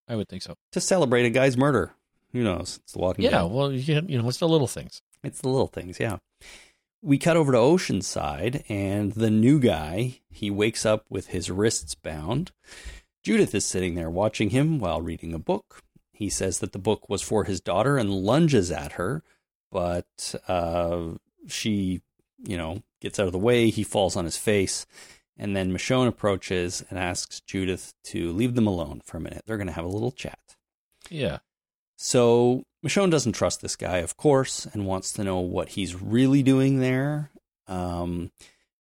[0.07, 0.57] I would think so.
[0.73, 1.95] to celebrate a guy's murder.
[2.33, 2.81] Who knows?
[2.83, 3.31] It's the Walking Yeah.
[3.43, 3.51] Dead.
[3.51, 5.01] Well, you, you know, it's the little things.
[5.25, 6.19] It's the little things, yeah.
[7.03, 11.95] We cut over to Oceanside, and the new guy, he wakes up with his wrists
[11.95, 12.53] bound.
[13.23, 15.83] Judith is sitting there watching him while reading a book.
[16.13, 19.23] He says that the book was for his daughter and lunges at her,
[19.71, 21.13] but uh,
[21.47, 22.03] she,
[22.45, 23.71] you know, gets out of the way.
[23.71, 24.87] He falls on his face.
[25.37, 29.43] And then Michonne approaches and asks Judith to leave them alone for a minute.
[29.47, 30.57] They're going to have a little chat.
[31.11, 31.39] Yeah.
[31.97, 36.43] So Michonne doesn't trust this guy, of course, and wants to know what he's really
[36.43, 37.31] doing there.
[37.67, 38.31] Um,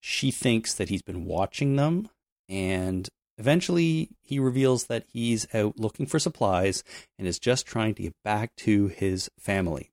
[0.00, 2.08] she thinks that he's been watching them,
[2.48, 3.08] and
[3.38, 6.84] eventually he reveals that he's out looking for supplies
[7.18, 9.90] and is just trying to get back to his family.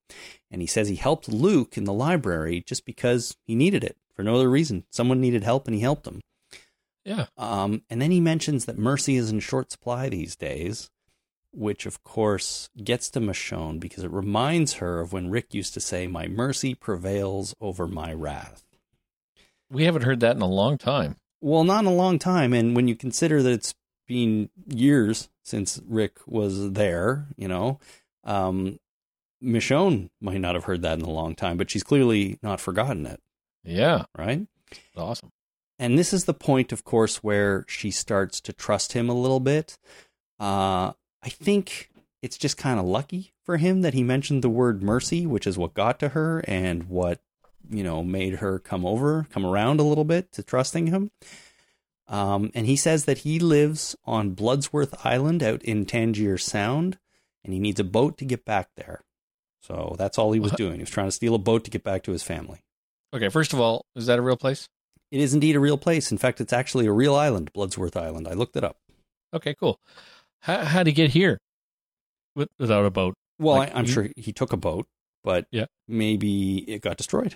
[0.51, 4.23] And he says he helped Luke in the library just because he needed it for
[4.23, 4.83] no other reason.
[4.89, 6.21] Someone needed help, and he helped him.
[7.05, 7.27] Yeah.
[7.37, 10.89] Um, and then he mentions that mercy is in short supply these days,
[11.53, 15.79] which of course gets to Michonne because it reminds her of when Rick used to
[15.79, 18.63] say, My mercy prevails over my wrath.
[19.71, 21.15] We haven't heard that in a long time.
[21.41, 22.53] Well, not in a long time.
[22.53, 23.73] And when you consider that it's
[24.07, 27.79] been years since Rick was there, you know,
[28.23, 28.79] um,
[29.43, 33.05] Michonne might not have heard that in a long time, but she's clearly not forgotten
[33.05, 33.21] it,
[33.63, 34.05] Yeah.
[34.17, 34.47] right?
[34.97, 35.31] Awesome.
[35.77, 39.39] And this is the point, of course, where she starts to trust him a little
[39.39, 39.77] bit.
[40.39, 40.91] Uh,
[41.23, 41.89] I think
[42.21, 45.57] it's just kind of lucky for him that he mentioned the word mercy, which is
[45.57, 47.21] what got to her and what,
[47.69, 51.11] you know, made her come over, come around a little bit to trusting him.
[52.07, 56.97] Um, and he says that he lives on Bloodsworth Island out in Tangier Sound,
[57.43, 59.01] and he needs a boat to get back there.
[59.61, 60.57] So that's all he was What?
[60.57, 60.75] doing.
[60.75, 62.61] He was trying to steal a boat to get back to his family.
[63.13, 63.29] Okay.
[63.29, 64.67] First of all, is that a real place?
[65.11, 66.11] It is indeed a real place.
[66.11, 68.27] In fact, it's actually a real island, Bloodsworth Island.
[68.27, 68.77] I looked it up.
[69.33, 69.53] Okay.
[69.53, 69.79] Cool.
[70.41, 71.37] How how'd he get here
[72.35, 73.13] without a boat?
[73.37, 74.87] Well, Like, I, I'm he- sure he took a boat,
[75.23, 75.65] but Yeah.
[75.87, 77.35] maybe it got destroyed.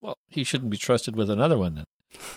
[0.00, 1.84] Well, he shouldn't be trusted with another one then.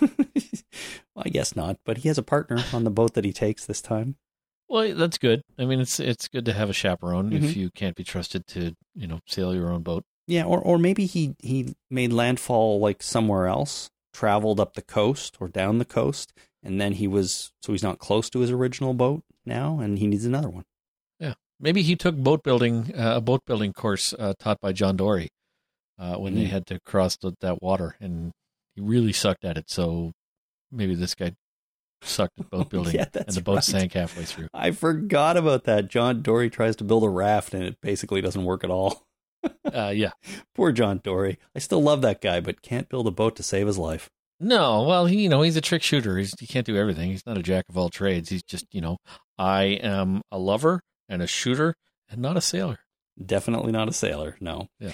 [1.14, 3.64] well, I guess not, but he has a partner on the boat that he takes
[3.64, 4.16] this time.
[4.68, 5.42] Well, that's good.
[5.58, 7.56] I mean, it's it's good to have a chaperone if Mhm.
[7.56, 10.04] you can't be trusted to, you know, sail your own boat.
[10.26, 15.36] Yeah, or or maybe he he made landfall like somewhere else, traveled up the coast
[15.40, 18.94] or down the coast, and then he was so he's not close to his original
[18.94, 20.64] boat now, and he needs another one.
[21.20, 24.96] Yeah, maybe he took boat building uh, a boat building course uh, taught by John
[24.96, 25.28] Dory
[25.98, 26.50] uh, when they Mm.
[26.50, 28.32] had to cross the, that water, and
[28.74, 29.70] he really sucked at it.
[29.70, 30.12] So
[30.72, 31.34] maybe this guy
[32.02, 33.64] sucked at boat building, Yeah, and the boat right.
[33.64, 34.48] sank halfway through.
[34.52, 35.88] I forgot about that.
[35.88, 39.02] John Dory tries to build a raft, and it basically doesn't work at all.
[39.72, 40.10] Uh, yeah,
[40.54, 41.38] Poor John Dory.
[41.54, 44.08] I still love that guy, but can't build a boat to save his life.
[44.40, 46.16] no, well, he you know he's a trick shooter.
[46.18, 47.10] He's, he can't do everything.
[47.10, 48.30] He's not a jack of all trades.
[48.30, 48.96] He's just you know
[49.38, 50.80] I am a lover
[51.10, 51.74] and a shooter
[52.08, 52.78] and not a sailor.
[53.24, 54.36] Definitely not a sailor.
[54.40, 54.66] No.
[54.80, 54.92] Yeah.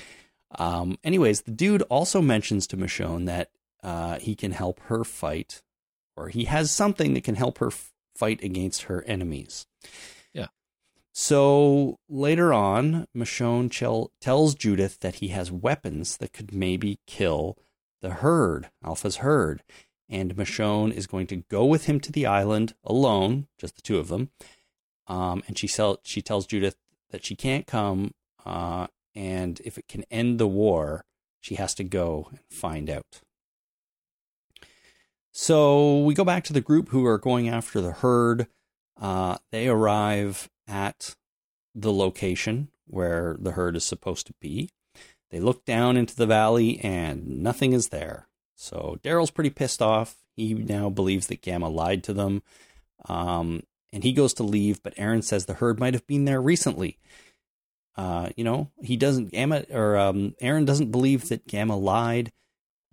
[0.59, 0.99] Um.
[1.05, 3.51] Anyways, the dude also mentions to Michonne that
[3.83, 5.63] uh, he can help her fight,
[6.17, 9.67] or he has something that can help her f- fight against her enemies.
[10.35, 10.49] Yeah.
[11.13, 17.57] So later on, Michonne chel- tells Judith that he has weapons that could maybe kill
[18.03, 19.63] the herd, Alpha's herd.
[20.09, 23.99] And Michonne is going to go with him to the island alone, just the two
[23.99, 24.31] of them.
[25.07, 26.77] Um, and she, sell- she tells Judith
[27.11, 28.13] that she can't come,
[28.45, 31.05] uh, and if it can end the war,
[31.41, 33.21] she has to go and find out.
[35.33, 38.47] So we go back to the group who are going after the herd.
[39.01, 41.15] Uh, they arrive at
[41.75, 44.69] the location where the herd is supposed to be.
[45.31, 48.27] They look down into the valley and nothing is there.
[48.57, 50.17] So Daryl's pretty pissed off.
[50.37, 52.43] He now believes that Gamma lied to them.
[53.09, 56.43] Um, and he goes to leave, but Aaron says the herd might have been there
[56.43, 56.99] recently.
[57.97, 62.33] Uh, you know, he doesn't Gamma or um, Aaron doesn't believe that Gamma lied,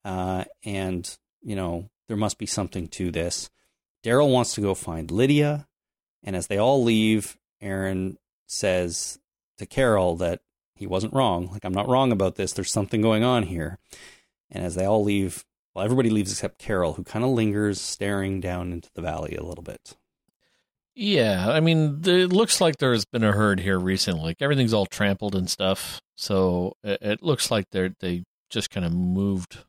[0.03, 3.49] uh, and you know there must be something to this.
[4.03, 5.67] Daryl wants to go find Lydia,
[6.23, 8.17] and as they all leave, Aaron
[8.47, 9.19] says
[9.57, 10.41] to Carol that
[10.75, 11.49] he wasn't wrong.
[11.51, 12.53] Like I'm not wrong about this.
[12.53, 13.79] There's something going on here.
[14.49, 15.43] And as they all leave,
[15.73, 19.43] well, everybody leaves except Carol, who kind of lingers, staring down into the valley a
[19.43, 19.95] little bit.
[20.99, 24.23] Yeah, I mean, it looks like there's been a herd here recently.
[24.23, 28.83] Like everything's all trampled and stuff, so it, it looks like they they just kind
[28.83, 29.59] of moved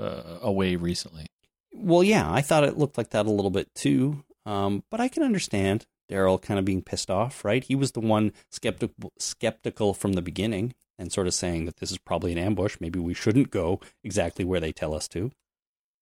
[0.00, 1.26] uh, away recently.
[1.72, 5.06] Well, yeah, I thought it looked like that a little bit too, um, but I
[5.06, 7.62] can understand Daryl kind of being pissed off, right?
[7.62, 11.92] He was the one skeptical skeptical from the beginning and sort of saying that this
[11.92, 12.78] is probably an ambush.
[12.80, 15.30] Maybe we shouldn't go exactly where they tell us to.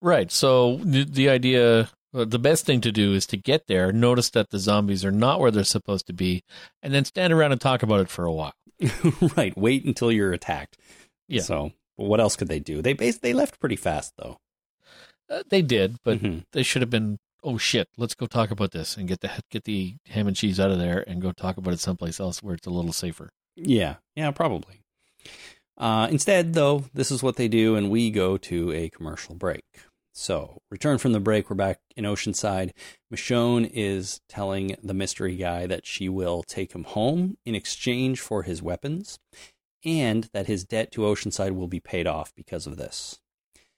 [0.01, 0.31] Right.
[0.31, 4.49] So the, the idea, the best thing to do is to get there, notice that
[4.49, 6.43] the zombies are not where they're supposed to be,
[6.83, 8.53] and then stand around and talk about it for a while.
[9.37, 9.55] right.
[9.57, 10.77] Wait until you're attacked.
[11.27, 11.41] Yeah.
[11.43, 12.81] So, what else could they do?
[12.81, 14.37] They bas- they left pretty fast though.
[15.29, 16.43] Uh, they did, but Mhm.
[16.51, 17.17] they should have been.
[17.43, 17.87] Oh shit!
[17.97, 20.77] Let's go talk about this and get the get the ham and cheese out of
[20.77, 23.29] there and go talk about it someplace else where it's a little safer.
[23.55, 24.81] Yeah, yeah, probably.
[25.77, 29.63] Uh, instead, though, this is what they do, and we go to a commercial break.
[30.13, 32.71] So, return from the break, we're back in Oceanside.
[33.13, 38.43] Michonne is telling the mystery guy that she will take him home in exchange for
[38.43, 39.19] his weapons,
[39.85, 43.19] and that his debt to Oceanside will be paid off because of this.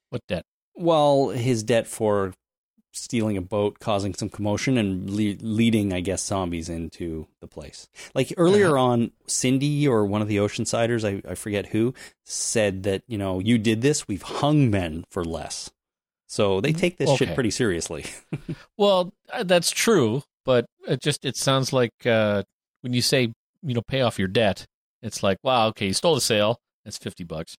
[0.10, 0.46] What debt?
[0.76, 2.34] Well, his debt for
[2.92, 7.88] stealing a boat, causing some commotion, and le- leading, I guess, zombies into the place.
[8.16, 8.86] Like earlier uh-huh.
[8.86, 13.40] on, Cyndie or one of the Oceansiders, I, I forget who, said that, you know,
[13.40, 15.70] you did this, we've hung men for less.
[16.34, 18.06] So they take this shit pretty seriously.
[18.76, 22.42] Well, uh, that's true, but it just it sounds like uh,
[22.82, 23.32] when you say
[23.62, 24.66] you know pay off your debt,
[25.04, 27.56] it's like wow, okay, you stole the sail, that's fifty bucks,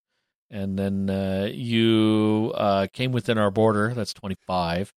[0.51, 4.91] and then uh, you uh, came within our border, that's twenty five,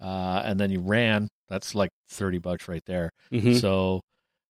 [0.00, 3.10] uh, and then you ran, that's like thirty bucks right there.
[3.32, 3.60] Mhm.
[3.60, 4.00] So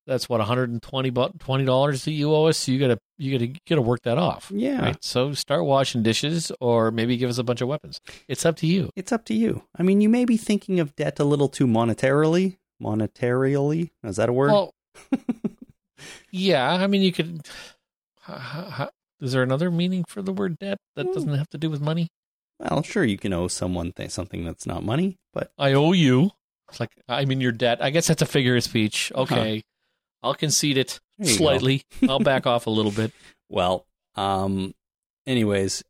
[0.07, 2.59] that's what one hundred and twenty twenty dollars that you owe us.
[2.59, 4.51] So you gotta you gotta you gotta work that off.
[4.55, 4.81] Yeah.
[4.83, 5.05] Right.
[5.05, 8.01] So start washing dishes, or maybe give us a bunch of weapons.
[8.29, 8.91] It's up to you.
[8.97, 9.63] It's up to you.
[9.79, 12.57] I mean, you may be thinking of debt a little too monetarily.
[12.83, 13.91] Monetarily?
[14.03, 14.51] Is that a word?
[14.51, 14.75] Well,
[16.31, 16.71] yeah.
[16.73, 17.47] I mean, you could.
[19.21, 21.13] Is there another meaning for the word debt that Hmm.
[21.13, 22.09] doesn't have to do with money?
[22.61, 26.31] well, sure, you can owe someone th- something that's not money, but I owe you.
[26.69, 27.83] It's like I'm in your debt.
[27.83, 29.11] I guess that's a figure of speech.
[29.15, 29.63] Okay,
[30.25, 31.45] I'll concede it There you go.
[31.45, 31.83] slightly.
[32.09, 33.13] I'll back off a little bit.
[33.49, 34.75] Well, um,
[35.27, 35.85] anyways,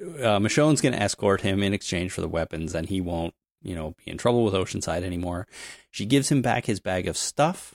[0.00, 3.74] uh, Michonne's going to escort him in exchange for the weapons, and he won't, you
[3.74, 5.46] know, be in trouble with Oceanside anymore.
[5.90, 7.74] She gives him back his bag of stuff,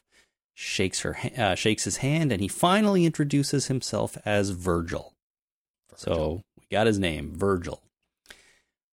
[0.53, 5.13] shakes her, uh, shakes his hand, and he finally introduces himself as Virgil.
[5.95, 7.81] So we got his name, Virgil.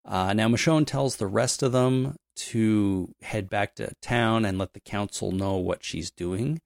[0.05, 4.73] Uh, now Michonne tells the rest of them to head back to town and let
[4.73, 6.61] the council know what she's doing.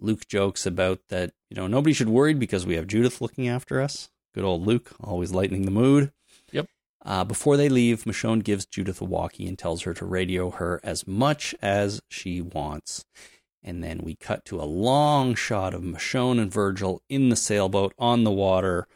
[0.00, 3.80] Luke jokes about that, you know, nobody should worry because we have Judith looking after
[3.80, 4.10] us.
[4.34, 6.12] Good old Luke, always lightening the mood.
[6.52, 6.66] Yep.
[7.04, 10.80] Uh, before they leave, Michonne gives Judith a walkie and tells her to radio her
[10.82, 13.04] as much as she wants.
[13.62, 17.92] And then we cut to a long shot of Michonne and Virgil in the sailboat
[17.98, 18.86] on the water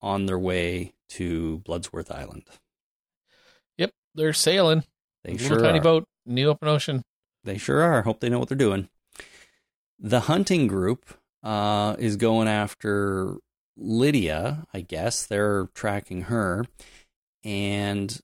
[0.00, 2.44] on their way to Bloodsworth Island.
[3.76, 4.84] Yep, they're sailing.
[5.24, 5.50] They sure.
[5.50, 5.82] Little tiny are.
[5.82, 7.02] boat in the open ocean.
[7.42, 8.02] They sure are.
[8.02, 8.88] Hope they know what they're doing.
[9.98, 11.06] The hunting group
[11.42, 13.36] uh, is going after
[13.76, 15.26] Lydia, I guess.
[15.26, 16.66] They're tracking her.
[17.44, 18.18] And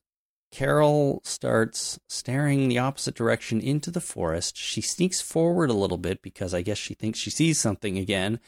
[0.51, 4.57] Carol starts staring the opposite direction into the forest.
[4.57, 8.39] She sneaks forward a little bit because I guess she thinks she sees something again.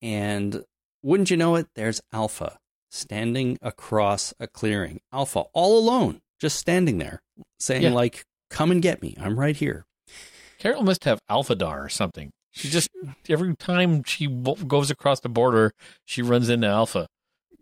[0.00, 0.64] And
[1.02, 2.58] wouldn't you know it, there's Alpha
[2.90, 5.00] standing across a clearing.
[5.12, 7.22] Alpha all alone, just standing there,
[7.58, 7.92] saying, Yeah.
[7.92, 9.16] like, come and get me.
[9.20, 9.84] I'm right here.
[10.58, 12.30] Carol must have Alphadar or something.
[12.52, 12.88] She just
[13.28, 15.72] every time she w- goes across the border,
[16.04, 17.08] she runs into Alpha,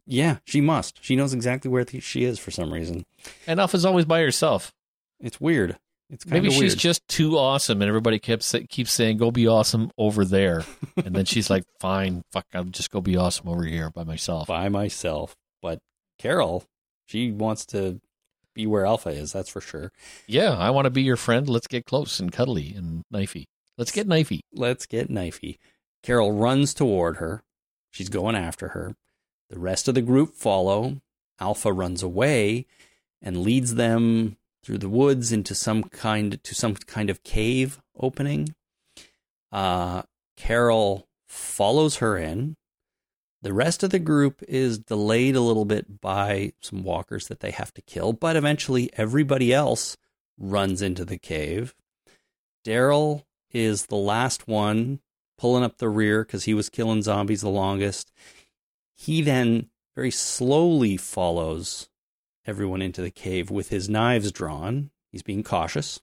[0.06, 0.98] Yeah, she must.
[1.02, 3.06] She knows exactly where she is for some reason.
[3.46, 4.72] and Alpha's always by herself.
[5.20, 5.76] It's weird.
[6.08, 6.52] It's kind of weird.
[6.54, 10.64] Maybe she's just too awesome, and everybody keeps keeps saying, "Go be awesome over there,"
[10.96, 14.48] and then she's like, "Fine, fuck, I'll just go be awesome over here by myself."
[14.48, 15.36] by myself.
[15.62, 15.78] But
[16.18, 16.64] Carol,
[17.06, 18.00] she wants to
[18.54, 19.30] be where Alpha is.
[19.32, 19.92] That's for sure.
[20.26, 21.48] Yeah, I want to be your friend.
[21.48, 23.44] Let's get close and cuddly and knifey.
[23.80, 24.40] Let's get knifey.
[24.52, 25.56] Let's get knifey.
[26.02, 27.42] Carol runs toward her.
[27.90, 28.94] She's going after her.
[29.48, 31.00] The rest of the group follow.
[31.40, 32.66] Alpha runs away
[33.22, 38.54] and leads them through the woods into some kind to some kind of cave opening.
[39.50, 40.02] Uh,
[40.36, 42.56] Carol follows her in.
[43.40, 47.52] The rest of the group is delayed a little bit by some walkers that they
[47.52, 49.96] have to kill, but eventually everybody else
[50.36, 51.74] runs into the cave.
[52.62, 55.00] Daryl is the last one
[55.38, 58.12] pulling up the rear because he was killing zombies the longest.
[58.94, 61.88] He then very slowly follows
[62.46, 64.90] everyone into the cave with his knives drawn.
[65.10, 66.00] He's being cautious.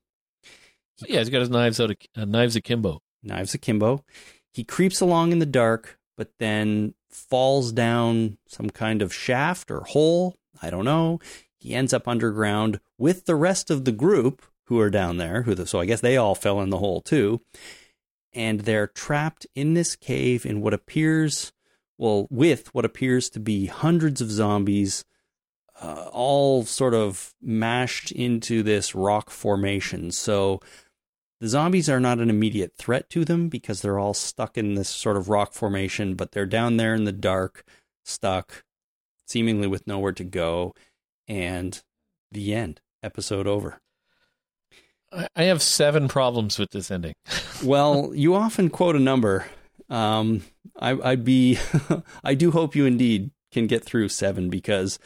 [1.07, 3.01] Yeah, he's got his knives out, of, uh, knives akimbo.
[3.21, 4.03] Knives akimbo.
[4.51, 9.81] He creeps along in the dark, but then falls down some kind of shaft or
[9.81, 10.35] hole.
[10.61, 11.19] I don't know.
[11.55, 15.43] He ends up underground with the rest of the group who are down there.
[15.43, 17.41] Who the, so I guess they all fell in the hole too,
[18.33, 21.51] and they're trapped in this cave in what appears,
[21.97, 25.05] well, with what appears to be hundreds of zombies,
[25.81, 30.11] uh, all sort of mashed into this rock formation.
[30.11, 30.59] So
[31.39, 34.89] the zombies are not an immediate threat to them because they're all stuck in this
[34.89, 37.63] sort of rock formation, but they're down there in the dark,
[38.03, 38.63] stuck,
[39.27, 40.73] seemingly with nowhere to go.
[41.27, 41.81] And
[42.31, 42.81] the end.
[43.03, 43.81] Episode over.
[45.35, 47.13] I, have seven problems with this ending.
[47.63, 49.47] Well, you often quote a number.
[49.89, 50.43] Um,
[50.77, 51.57] I, I'd be,
[52.23, 54.99] I do hope you indeed can get through seven because,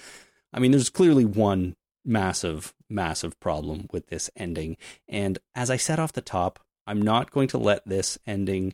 [0.51, 4.75] I mean, there's clearly one massive, massive problem with this ending.
[5.07, 8.73] And as I said off the top, I'm not going to let this ending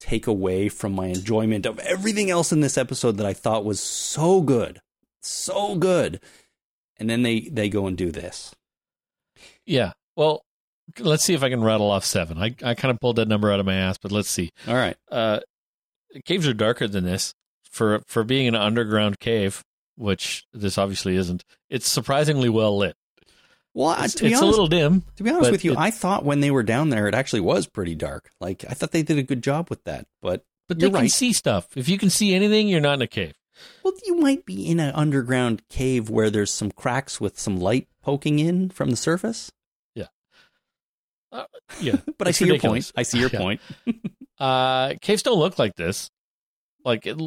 [0.00, 3.80] take away from my enjoyment of everything else in this episode that I thought was
[3.80, 4.80] so good,
[5.20, 6.20] so good.
[6.96, 8.54] And then they they go and do this.
[9.66, 9.92] yeah.
[10.16, 10.44] Well,
[11.00, 12.38] let's see if I can rattle off seven.
[12.38, 14.50] I, I kind of pulled that number out of my ass, but let's see.
[14.66, 14.96] All right.
[15.10, 15.40] Uh,
[16.24, 17.34] caves are darker than this
[17.70, 19.64] for for being an underground cave,
[19.96, 21.44] which this obviously isn't.
[21.68, 22.96] It's surprisingly well lit.
[23.74, 25.04] Well, It's, to be it's honest, a little dim.
[25.16, 27.66] To be honest with you, I thought when they were down there, it actually was
[27.66, 28.30] pretty dark.
[28.40, 30.06] Like I thought they did a good job with that.
[30.20, 31.10] But But You're they can right.
[31.12, 31.68] see stuff.
[31.76, 33.34] If you can see anything, you're not in a cave.
[33.84, 37.86] well, you might be in an underground cave where there's some cracks with some light
[38.02, 39.52] poking in from the surface.
[41.80, 42.46] Yeah, But I see ridiculous.
[42.46, 42.92] your point.
[42.96, 43.38] I see your Yeah.
[43.38, 43.60] point.
[44.40, 46.10] Uh, caves don't look like this.
[46.84, 47.20] Like it,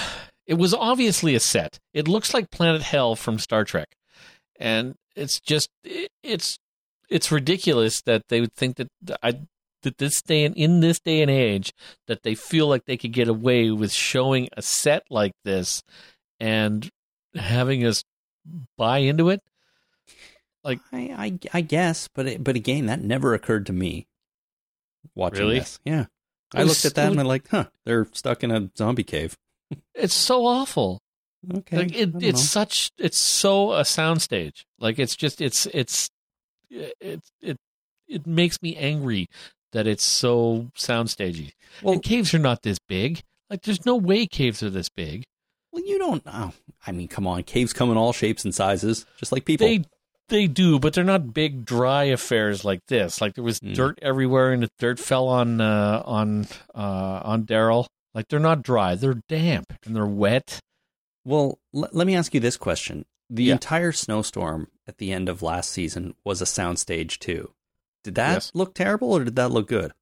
[0.46, 1.80] it was obviously a set.
[1.92, 3.88] It looks like Planet Hell from Star Trek,
[4.60, 6.58] and it's just it, it's
[7.10, 8.86] it's ridiculous that they would think that
[9.24, 9.40] I
[9.82, 11.72] that this day and in this day and age
[12.06, 15.82] that they feel like they could get away with showing a set like this
[16.38, 16.88] and
[17.34, 18.04] having us
[18.78, 19.40] buy into it.
[20.64, 24.06] I, I, I guess, but it, but again, that never occurred to me.
[25.14, 25.58] Watching Really?
[25.58, 26.06] this, yeah,
[26.54, 29.36] I looked at that and I'm like, huh, they're stuck in a zombie cave.
[29.94, 31.00] It's so awful.
[31.52, 32.34] Okay, like it, it's know.
[32.36, 36.08] such it's so a soundstage like it's just it's it's
[36.70, 37.56] it it
[38.06, 39.28] it makes me angry
[39.72, 41.50] that it's so soundstagey
[41.82, 45.24] well, and caves are not this big like there's no way caves are this big
[45.72, 46.22] well, you don't.
[46.26, 46.52] Oh,
[46.86, 49.66] I mean, come on, caves come in all shapes and sizes, just like people.
[49.66, 49.84] they
[50.32, 53.74] they do but they're not big dry affairs like this like there was Mm.
[53.74, 58.62] dirt everywhere and the dirt fell on uh on uh on daryl like they're not
[58.62, 60.58] dry they're damp and they're wet
[61.24, 63.04] Well, l- let me ask you this question.
[63.30, 63.52] The Yeah.
[63.52, 67.52] entire snowstorm at the end of last season was a soundstage too.
[68.02, 68.50] Did that Yes.
[68.54, 69.92] look terrible or did that look good?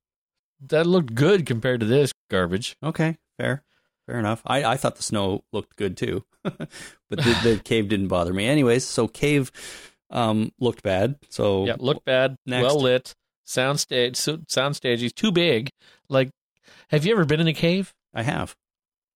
[0.67, 3.63] that looked good compared to this garbage Okay, fair.
[4.07, 4.41] Fair enough.
[4.47, 6.25] I, I thought the snow looked good too.
[6.43, 6.69] but
[7.11, 8.47] the, the cave didn't bother me.
[8.47, 9.53] Anyways, so cave
[10.11, 11.17] um looked bad.
[11.29, 12.65] So Yeah, looked bad, Next.
[12.65, 13.15] well lit,
[13.47, 14.99] soundstage, so, soundstage.
[14.99, 15.71] He's too big.
[16.09, 16.31] Like,
[16.91, 17.93] have you ever been in a cave?
[18.15, 18.55] I have.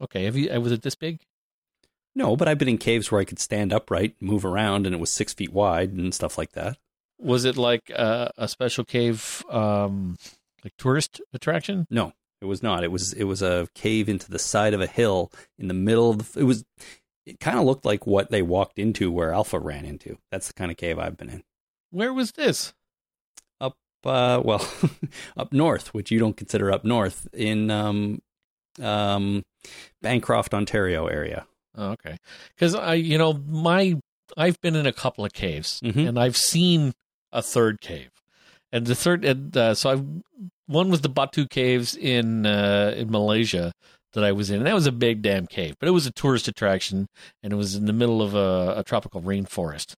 [0.01, 0.51] Okay, have you?
[0.51, 1.21] uh, Was it this big?
[2.17, 4.99] No, but I've been in caves where I could stand upright, move around, and it
[4.99, 6.77] was six feet wide and stuff like that.
[7.19, 10.17] Was it like a, a special cave, um,
[10.63, 11.87] like tourist attraction?
[11.91, 12.85] No, it was not.
[12.85, 16.11] It was it was a cave into the side of a hill in the middle
[16.11, 16.41] of the.
[16.41, 16.65] It was.
[17.27, 20.19] It kind of looked like what they walked into where Alpha ran into.
[20.31, 21.43] That's the kind of cave I've been in.
[21.91, 22.75] Where was this?
[23.61, 24.67] Up, uh, well,
[25.37, 28.21] up north, which you don't consider up north in um,
[28.83, 29.43] um,
[30.03, 31.47] Bancroft, Ontario area.
[31.77, 32.19] Oh, okay,
[32.55, 33.95] because I, you know, my
[34.37, 36.09] I've been in a couple of caves Mhm.
[36.09, 36.93] and I've seen
[37.33, 38.11] a third cave,
[38.71, 40.05] and the third, and, uh, so I
[40.67, 43.73] one was the Batu caves in uh, in Malaysia
[44.15, 46.13] that I was in, and that was a big damn cave, but it was a
[46.13, 47.07] tourist attraction,
[47.43, 49.95] and it was in the middle of a, a tropical rainforest.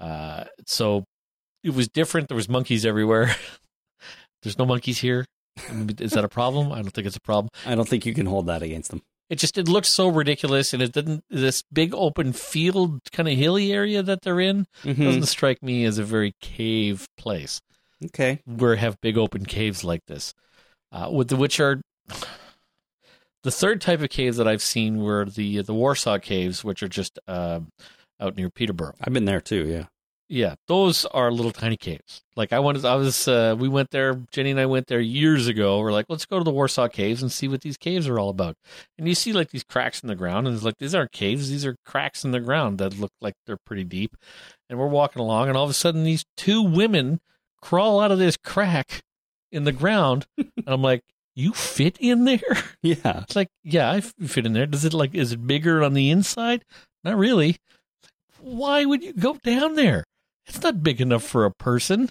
[0.00, 1.04] Uh, so
[1.62, 2.28] it was different.
[2.28, 3.34] There was monkeys everywhere.
[4.42, 5.26] There's no monkeys here.
[5.98, 6.72] Is that a problem?
[6.72, 9.02] I don't think it's a problem I don't think you can hold that against them.
[9.28, 13.36] it just it looks so ridiculous and it didn't this big open field kind of
[13.36, 14.96] hilly area that they're in Mhm.
[15.04, 17.60] doesn't strike me as a very cave place
[18.06, 18.40] Okay.
[18.46, 20.32] where have big open caves like this
[20.92, 21.82] uh, with the which are
[23.42, 26.88] the third type of caves that I've seen were the the Warsaw caves which are
[26.88, 27.60] just uh,
[28.20, 29.66] out near Peterborough I've been there too.
[29.66, 29.84] Yeah.
[30.28, 32.22] yeah, those are little tiny caves.
[32.36, 34.14] Like I wanted, I was, uh, we went there.
[34.30, 35.80] Jenny and I went there years ago.
[35.80, 38.28] We're like, let's go to the Warsaw Caves and see what these caves are all
[38.30, 38.56] about.
[38.96, 41.50] And you see like these cracks in the ground, and it's like these aren't caves;
[41.50, 44.16] these are cracks in the ground that look like they're pretty deep.
[44.68, 47.20] And we're walking along, and all of a sudden, these two women
[47.60, 49.02] crawl out of this crack
[49.50, 51.02] in the ground, and I'm like,
[51.40, 52.40] you fit in there?
[52.82, 53.22] Yeah.
[53.22, 54.66] It's like, yeah, I fit in there.
[54.66, 56.64] Does it like, is it bigger on the inside?
[57.04, 57.56] Not really.
[58.40, 60.04] Why would you go down there?
[60.46, 62.08] It's not big enough for a person.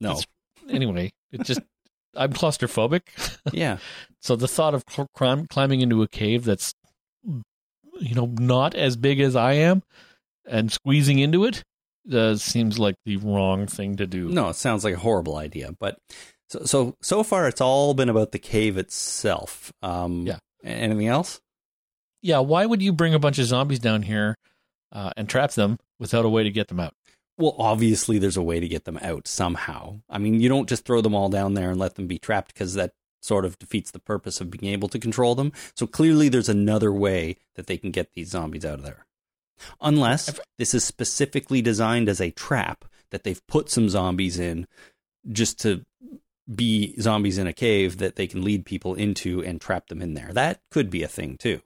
[0.00, 0.10] No.
[0.12, 0.26] It's-
[0.70, 1.60] Anyway, it just,
[2.14, 3.00] I'm claustrophobic.
[3.54, 3.78] Yeah.
[4.20, 5.08] So the thought of cl-
[5.48, 6.74] climbing into a cave that's,
[7.24, 9.82] you know, not as big as I am
[10.46, 11.62] and squeezing into it
[12.12, 14.28] uh, seems like the wrong thing to do.
[14.28, 15.70] No, it sounds like a horrible idea.
[15.78, 15.96] But
[16.48, 19.72] so so so far, it's all been about the cave itself.
[19.82, 20.38] Um, Yeah.
[20.64, 21.40] Anything else?
[22.20, 24.34] Yeah, why would you bring a bunch of zombies down here
[24.90, 26.94] uh, and trap them without a way to get them out?
[27.36, 30.00] Well, obviously, there's a way to get them out somehow.
[30.10, 32.52] I mean, you don't just throw them all down there and let them be trapped
[32.52, 32.90] because that
[33.22, 35.52] sort of defeats the purpose of being able to control them.
[35.76, 39.06] So clearly, there's another way that they can get these zombies out of there.
[39.80, 44.66] Unless this is specifically designed as a trap that they've put some zombies in
[45.30, 45.84] just to
[46.52, 50.14] be zombies in a cave that they can lead people into and trap them in
[50.14, 50.30] there.
[50.32, 51.60] That could be a thing too.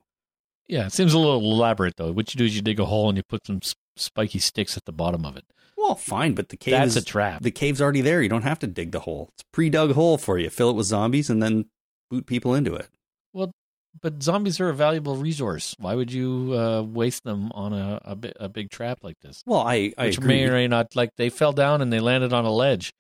[0.66, 2.12] Yeah, it seems a little elaborate though.
[2.12, 3.60] What you do is you dig a hole and you put some
[3.96, 5.44] spiky sticks at the bottom of it.
[5.76, 7.42] Well, fine, but the cave That's is a trap.
[7.42, 8.22] the cave's already there.
[8.22, 9.30] You don't have to dig the hole.
[9.34, 10.48] It's a pre-dug hole for you.
[10.48, 11.66] Fill it with zombies and then
[12.10, 12.88] boot people into it.
[13.32, 13.50] Well,
[14.00, 15.74] but zombies are a valuable resource.
[15.78, 19.42] Why would you uh, waste them on a, a, a big trap like this?
[19.44, 20.28] Well, I, I Which agree.
[20.28, 22.92] may or may not like they fell down and they landed on a ledge.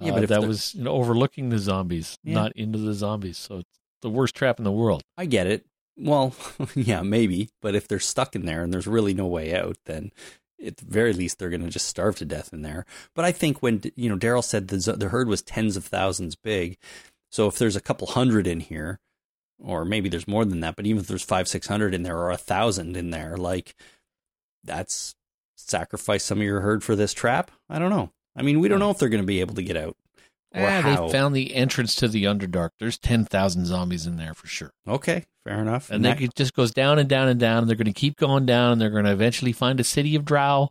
[0.00, 2.34] Yeah, Uh, but if that was you know, overlooking the zombies, Yeah.
[2.34, 3.38] not into the zombies.
[3.38, 5.02] So it's the worst trap in the world.
[5.16, 5.66] I get it.
[5.96, 6.34] Well,
[6.74, 7.50] yeah, maybe.
[7.60, 10.10] But if they're stuck in there and there's really no way out, then
[10.64, 12.86] at the very least they're going to just starve to death in there.
[13.14, 16.36] But I think when you know Daryl said the the herd was tens of thousands
[16.36, 16.78] big,
[17.30, 19.00] so if there's a couple hundred in here,
[19.58, 22.16] or maybe there's more than that, but even if there's five six hundred in there
[22.18, 23.74] or a thousand in there, like
[24.64, 25.14] that's
[25.56, 27.50] sacrifice some of your herd for this trap.
[27.68, 28.10] I don't know.
[28.36, 29.96] I mean, we don't know if they're going to be able to get out.
[30.54, 31.06] Ah, how.
[31.06, 32.70] they found the entrance to the Underdark.
[32.80, 34.72] There's ten thousand zombies in there for sure.
[34.88, 35.90] Okay, fair enough.
[35.90, 37.92] and that- then it just goes down and down and down and they're going to
[37.92, 40.70] keep going down and they're going to eventually find a city of drow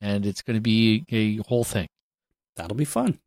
[0.00, 1.88] and it's going to be a whole thing
[2.54, 3.18] that'll be fun.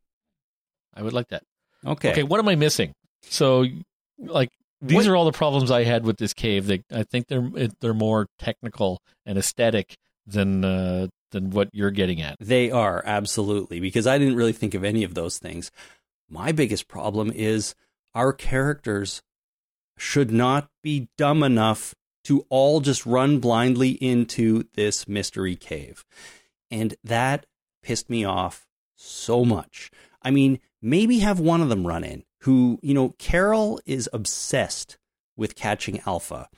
[0.94, 1.42] i would like that
[1.84, 2.12] Okay.
[2.12, 2.92] okay, what am i missing
[3.22, 3.66] so
[4.18, 4.50] like
[4.80, 7.50] these What- are all the problems i had with this cave they, i think they're
[7.80, 9.96] they're more technical and aesthetic
[10.26, 14.74] than uh, than what you're getting at They are absolutely because I didn't really think
[14.74, 15.70] of any of those things.
[16.28, 17.74] My biggest problem is
[18.14, 19.22] our characters
[19.96, 21.94] should not be dumb enough
[22.24, 26.04] to all just run blindly into this mystery cave.
[26.70, 27.46] And that
[27.82, 28.66] pissed me off
[28.96, 29.90] so much.
[30.22, 34.98] I mean, maybe have one of them run in who, you know, Carol is obsessed
[35.36, 36.48] with catching alpha.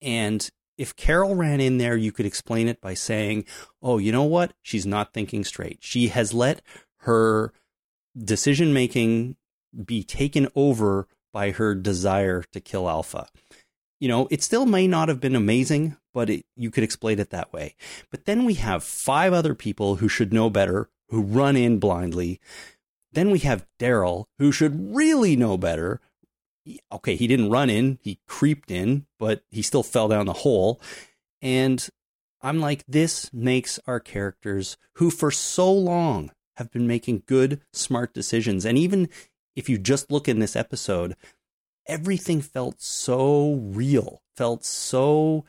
[0.00, 0.48] And
[0.78, 3.44] if Carol ran in there, you could explain it by saying,
[3.82, 4.52] oh, you know what?
[4.62, 5.78] She's not thinking straight.
[5.80, 6.62] She has let
[6.98, 7.52] her
[8.16, 9.36] decision making
[9.84, 13.28] be taken over by her desire to kill Alpha.
[14.00, 17.30] You know, it still may not have been amazing, but it, you could explain it
[17.30, 17.74] that way.
[18.10, 22.40] But then we have five other people who should know better, who run in blindly.
[23.12, 26.00] Then we have Daryl, who should really know better.
[26.92, 30.80] Okay, he didn't run in, he creeped in, but he still fell down the hole.
[31.40, 31.88] And
[32.42, 38.12] I'm like, this makes our characters who for so long have been making good, smart
[38.14, 38.64] decisions.
[38.64, 39.08] And even
[39.56, 41.16] if you just look in this episode,
[41.86, 45.44] everything felt so real, felt so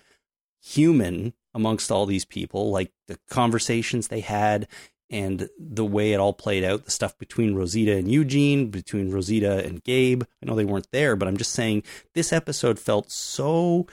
[0.62, 4.68] human amongst all these people, like the conversations they had.
[5.10, 9.65] And the way it all played out, the stuff between Rosita and Eugene, between Rosita
[9.65, 10.23] and Gabe.
[10.41, 11.84] I know they weren't there, but I'm just saying
[12.14, 13.88] this episode felt so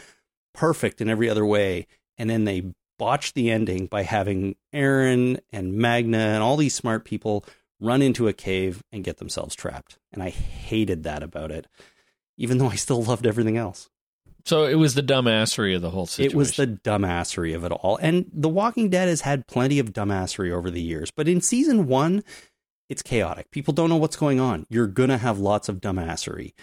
[0.53, 1.87] perfect in every other way.
[2.19, 7.05] And then they botched the ending by having Aaron and Magna and all these smart
[7.05, 7.45] people
[7.81, 9.99] run into a cave and get themselves trapped.
[10.13, 11.67] And I hated that about it,
[12.37, 13.91] even though I still loved everything else.
[14.47, 16.33] So it was the dumbassery of the whole situation.
[16.33, 17.97] It was the dumbassery of it all.
[17.97, 21.89] And The Walking Dead has had plenty of dumbassery over the years, but in season
[21.89, 22.23] one,
[22.89, 23.51] it's chaotic.
[23.51, 24.65] People don't know what's going on.
[24.71, 26.55] You're going to have lots of dumbassery.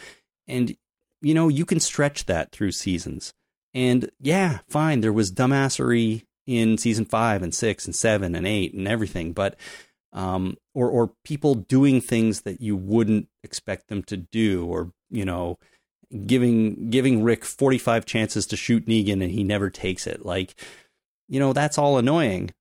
[0.48, 0.78] And,
[1.22, 3.34] you know, you can stretch that through seasons.
[3.74, 8.74] And yeah, fine, there was dumbassery in season five and six and seven and eight
[8.74, 9.58] and everything, but
[10.14, 15.26] um, or or people doing things that you wouldn't expect them to do, or you
[15.26, 15.58] know,
[16.26, 20.26] giving giving Rick 45 chances to shoot Negan and he never takes it.
[20.26, 20.56] Like,
[21.28, 22.52] you know, that's all annoying,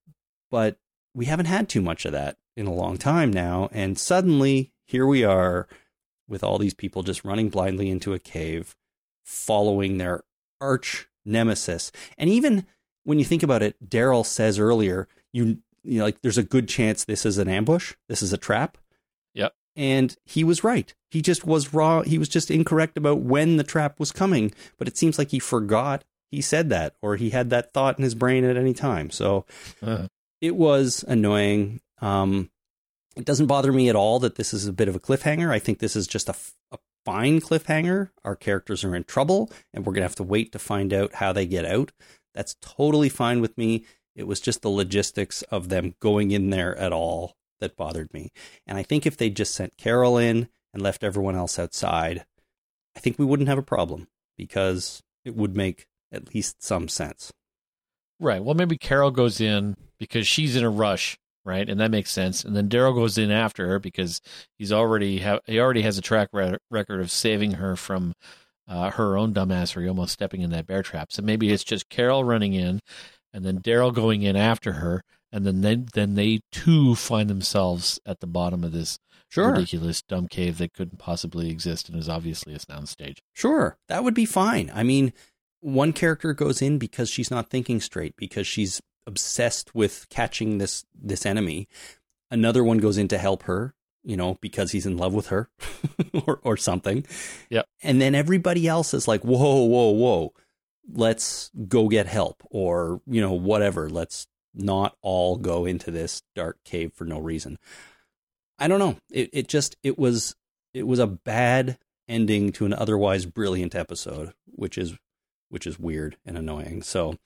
[0.50, 0.78] but
[1.14, 5.06] we haven't had too much of that in a long time now and suddenly here
[5.06, 5.66] we are
[6.28, 8.74] with all these people just running blindly into a cave
[9.24, 10.22] following their
[10.60, 11.92] arch nemesis.
[12.18, 12.66] And even
[13.04, 16.68] when you think about it, Daryl says earlier, you you know, like there's a good
[16.68, 18.78] chance this is an ambush, this is a trap
[19.76, 20.94] and he was right.
[21.10, 22.02] He just was raw.
[22.02, 25.38] He was just incorrect about when the trap was coming, but it seems like he
[25.38, 29.10] forgot he said that or he had that thought in his brain at any time.
[29.10, 29.44] So
[29.82, 30.08] uh-huh.
[30.40, 31.80] it was annoying.
[32.00, 32.50] Um,
[33.14, 35.50] it doesn't bother me at all that this is a bit of a cliffhanger.
[35.50, 36.34] I think this is just a,
[36.72, 38.10] a fine cliffhanger.
[38.24, 41.16] Our characters are in trouble and we're going to have to wait to find out
[41.16, 41.92] how they get out.
[42.34, 43.84] That's totally fine with me.
[44.16, 48.30] It was just the logistics of them going in there at all that bothered me.
[48.66, 52.26] And I think if they just sent Carol in and left everyone else outside,
[52.94, 57.32] I think we wouldn't have a problem because it would make at least some sense.
[58.20, 58.44] Right.
[58.44, 61.68] Well, maybe Carol goes in because she's in a rush, right?
[61.68, 62.44] And that makes sense.
[62.44, 64.20] And then Daryl goes in after her because
[64.58, 68.12] he's already ha- he already has a track re- record of saving her from
[68.68, 71.12] uh, her own dumbassery, almost stepping in that bear trap.
[71.12, 72.80] So maybe it's just Carol running in,
[73.32, 75.02] and then Daryl going in after her,
[75.32, 78.98] and then they, then they too find themselves at the bottom of this
[79.28, 79.52] sure.
[79.52, 83.18] ridiculous dumb cave that couldn't possibly exist and is obviously a soundstage.
[83.32, 84.70] Sure, that would be fine.
[84.74, 85.12] I mean,
[85.60, 90.84] one character goes in because she's not thinking straight because she's obsessed with catching this
[90.94, 91.68] this enemy.
[92.30, 95.48] Another one goes in to help her, you know, because he's in love with her
[96.26, 97.06] or or something.
[97.48, 97.62] Yeah.
[97.82, 100.32] And then everybody else is like, "Whoa, whoa, whoa.
[100.92, 103.88] Let's go get help or, you know, whatever.
[103.88, 107.58] Let's not all go into this dark cave for no reason.
[108.58, 108.96] I don't know.
[109.10, 110.36] It it just it was
[110.74, 114.96] it was a bad ending to an otherwise brilliant episode, which is
[115.48, 116.82] which is weird and annoying.
[116.82, 117.18] So,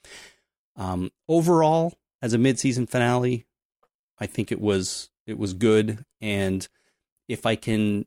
[0.77, 3.47] um, overall, as a mid-season finale,
[4.19, 6.05] I think it was it was good.
[6.20, 6.66] And
[7.28, 8.07] if I can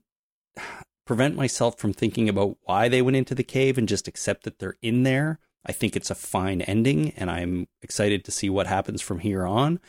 [1.06, 4.60] prevent myself from thinking about why they went into the cave and just accept that
[4.60, 8.68] they're in there, I think it's a fine ending, and I'm excited to see what
[8.68, 9.80] happens from here on.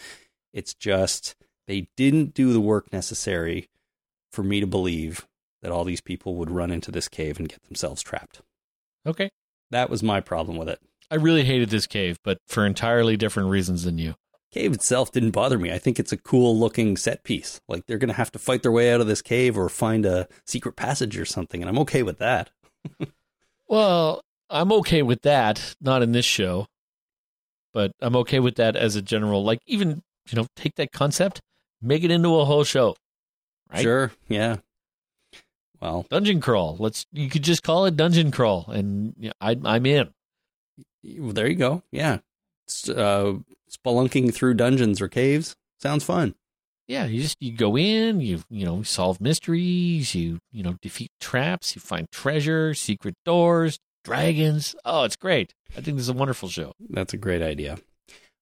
[0.53, 1.37] It's just
[1.67, 3.69] they didn't do the work necessary
[4.33, 5.27] for me to believe
[5.63, 8.43] that all these people would run into this cave and get themselves trapped.
[9.07, 9.31] Okay.
[9.71, 10.81] That was my problem with it.
[11.11, 14.15] I really hated this cave, but for entirely different reasons than you.
[14.53, 15.73] Cave itself didn't bother me.
[15.73, 17.61] I think it's a cool looking set piece.
[17.69, 20.05] Like they're going to have to fight their way out of this cave or find
[20.05, 22.51] a secret passage or something, and I'm okay with that.
[23.69, 25.75] well, I'm okay with that.
[25.81, 26.67] Not in this show,
[27.73, 29.45] but I'm okay with that as a general.
[29.45, 31.41] Like even you know, take that concept,
[31.81, 32.97] make it into a whole show.
[33.73, 33.83] Right?
[33.83, 34.13] Sure.
[34.29, 34.57] Yeah.
[35.81, 36.77] Well, dungeon crawl.
[36.79, 37.07] Let's.
[37.13, 40.11] You could just call it dungeon crawl, and you know, I, I'm in.
[41.19, 41.83] Well, there you go.
[41.91, 42.19] Yeah.
[42.89, 43.35] Uh,
[43.71, 46.35] spelunking through dungeons or caves sounds fun.
[46.87, 51.11] Yeah, you just you go in, you you know solve mysteries, you you know defeat
[51.21, 54.75] traps, you find treasure, secret doors, dragons.
[54.85, 55.55] Oh, it's great.
[55.77, 56.75] I think this is a wonderful show.
[56.89, 57.79] That's a great idea.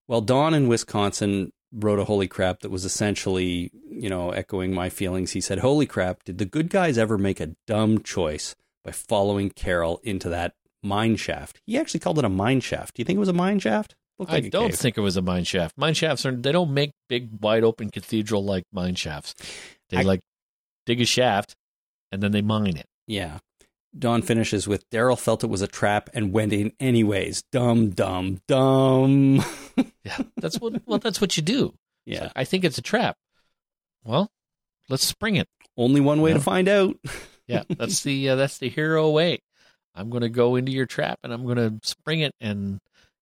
[0.06, 4.88] Well, Don in Wisconsin wrote a holy crap that was essentially, you know, echoing my
[4.88, 5.32] feelings.
[5.32, 8.54] He said, Holy crap, did the good guys ever make a dumb choice
[8.84, 11.60] by following Carol into that mine shaft?
[11.66, 12.94] He actually called it a mine shaft.
[12.94, 13.94] Do you think it was a mine shaft?
[14.18, 14.78] Like I don't cave.
[14.78, 15.78] think it was a mine shaft.
[15.78, 19.34] Mine shafts are they don't make big wide open cathedral like mine shafts.
[19.90, 20.20] They I, like
[20.86, 21.54] dig a shaft
[22.10, 22.86] and then they mine it.
[23.06, 23.38] Yeah.
[23.96, 27.42] Don finishes with Daryl felt it was a trap and went in anyways.
[27.52, 29.44] Dumb, dumb, dumb.
[30.04, 30.82] yeah, that's what.
[30.86, 31.74] Well, that's what you do.
[32.04, 33.16] Yeah, like, I think it's a trap.
[34.04, 34.30] Well,
[34.88, 35.48] let's spring it.
[35.76, 36.96] Only one way to find out.
[37.46, 39.40] yeah, that's the uh, that's the hero way.
[39.94, 42.78] I'm going to go into your trap and I'm going to spring it and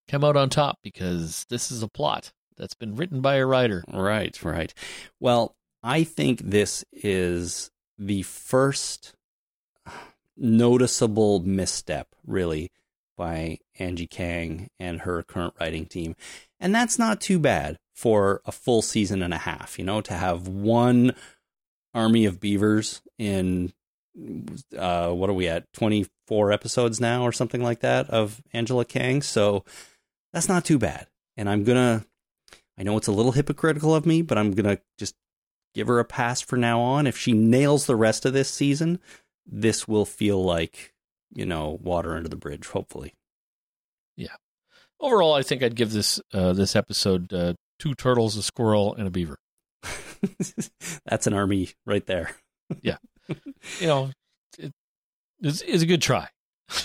[0.08, 2.32] come out on top because this is a plot.
[2.58, 3.82] that's been written by a writer.
[3.92, 4.72] Right, right.
[5.18, 9.14] Well, I think this is the first
[10.36, 12.70] noticeable misstep, really,
[13.16, 16.16] by Angie Kang and her current writing team.
[16.60, 20.14] And that's not too bad for a full season and a half, you know, to
[20.14, 21.14] have one
[21.94, 23.72] army of beavers in
[24.76, 29.22] uh, what are we at 24 episodes now or something like that of Angela Kang.
[29.22, 29.64] So
[30.32, 31.06] that's not too bad.
[31.36, 32.04] And I'm gonna
[32.78, 35.14] I know it's a little hypocritical of me but I'm gonna just
[35.74, 37.06] give her a pass for now on.
[37.06, 38.98] If she nails the rest of this season
[39.46, 40.92] this will feel like
[41.32, 43.14] you know water under the bridge hopefully
[44.16, 44.36] Yeah.
[44.98, 49.06] Overall, I think I'd give this uh, this episode uh, two turtles, a squirrel, and
[49.06, 49.36] a beaver.
[51.04, 52.30] that's an army right there
[52.82, 52.96] yeah.
[53.80, 54.10] You know,
[54.58, 54.72] it,
[55.40, 56.28] it's, it's a good try.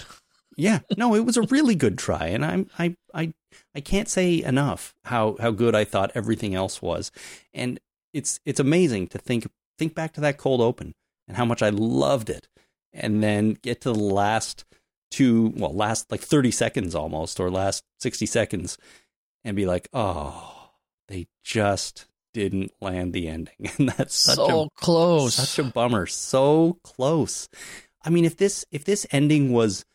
[0.57, 3.33] Yeah, no, it was a really good try, and I'm I I
[3.73, 7.09] I can't say enough how how good I thought everything else was,
[7.53, 7.79] and
[8.13, 9.47] it's it's amazing to think
[9.79, 10.93] think back to that cold open
[11.31, 12.49] and how much I loved it,
[12.91, 14.65] and then get to the last
[15.09, 18.77] two well last like thirty seconds almost or last sixty seconds,
[19.45, 20.71] and be like, oh,
[21.07, 25.35] they just didn't land the ending, and that's such so a close.
[25.35, 26.05] such a bummer.
[26.05, 27.47] So close.
[28.03, 29.85] I mean, if this if this ending was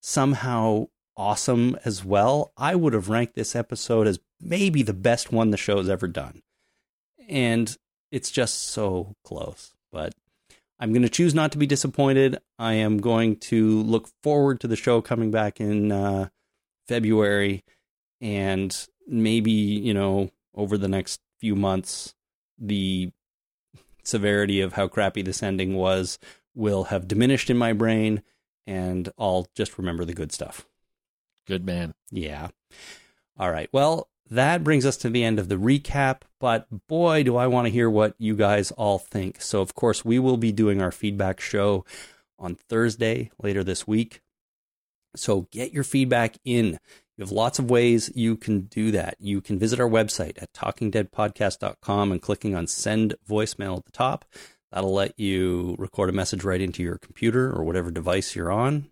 [0.00, 5.50] somehow awesome as well, I would have ranked this episode as maybe the best one
[5.50, 6.40] the show's ever done.
[7.28, 7.76] And
[8.10, 9.74] it's just so close.
[9.92, 10.14] But
[10.78, 12.38] I'm going to choose not to be disappointed.
[12.58, 16.28] I am going to look forward to the show coming back in uh,
[16.86, 17.64] February
[18.20, 18.76] and
[19.06, 22.14] maybe, you know, over the next few months,
[22.58, 23.10] the
[24.02, 26.18] severity of how crappy this ending was
[26.54, 28.22] will have diminished in my brain
[28.66, 30.66] and I'll just remember the good stuff.
[31.46, 31.94] Good man.
[32.10, 32.48] Yeah.
[33.38, 33.68] All right.
[33.72, 37.66] Well, that brings us to the end of the recap, but boy, do I want
[37.66, 39.40] to hear what you guys all think.
[39.40, 41.84] So, of course, we will be doing our feedback show
[42.38, 44.22] on Thursday later this week.
[45.14, 46.78] So, get your feedback in.
[47.16, 49.16] You have lots of ways you can do that.
[49.18, 54.26] You can visit our website at talkingdeadpodcast.com and clicking on send voicemail at the top.
[54.72, 58.90] That'll let you record a message right into your computer or whatever device you're on.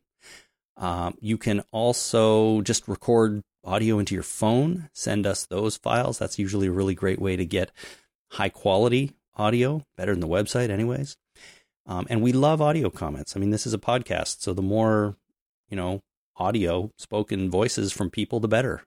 [0.76, 6.18] Um, you can also just record audio into your phone, send us those files.
[6.18, 7.70] That's usually a really great way to get
[8.32, 11.16] high quality audio, better than the website, anyways.
[11.86, 13.36] Um, and we love audio comments.
[13.36, 15.16] I mean, this is a podcast, so the more,
[15.68, 16.02] you know,
[16.36, 18.82] audio, spoken voices from people, the better.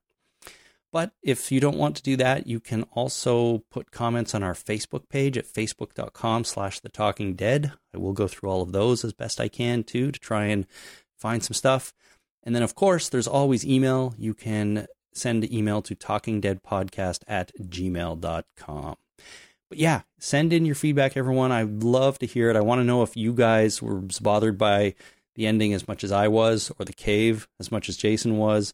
[0.92, 4.54] But if you don't want to do that, you can also put comments on our
[4.54, 7.74] Facebook page at facebook.com slash the talking dead.
[7.94, 10.66] I will go through all of those as best I can too to try and
[11.18, 11.94] find some stuff.
[12.48, 14.16] And then, of course, there's always email.
[14.18, 18.96] You can send email to talkingdeadpodcast at gmail.com.
[19.70, 21.52] But yeah, send in your feedback, everyone.
[21.52, 22.56] I'd love to hear it.
[22.56, 24.96] I want to know if you guys were bothered by
[25.36, 28.74] the ending as much as I was, or the cave as much as Jason was,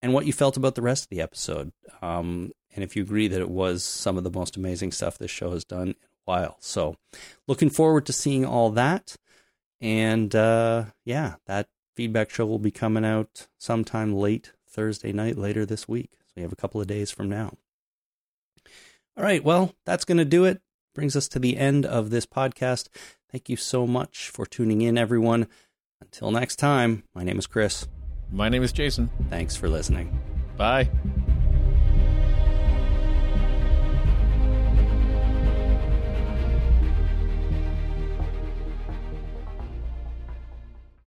[0.00, 1.72] and what you felt about the rest of the episode.
[2.00, 5.30] Um, and if you agree that it was some of the most amazing stuff this
[5.30, 6.56] show has done in a while.
[6.60, 6.96] So,
[7.46, 9.14] looking forward to seeing all that.
[9.78, 15.66] And uh, yeah, that feedback show will be coming out sometime late Thursday night later
[15.66, 16.10] this week.
[16.26, 17.54] So we have a couple of days from now.
[19.16, 20.60] All right, well, that's going to do it.
[20.94, 22.88] Brings us to the end of this podcast.
[23.30, 25.46] Thank you so much for tuning in, everyone.
[26.00, 27.86] Until next time, my name is Chris.
[28.32, 29.10] My name is Jason.
[29.28, 30.18] Thanks for listening.
[30.56, 30.88] Bye.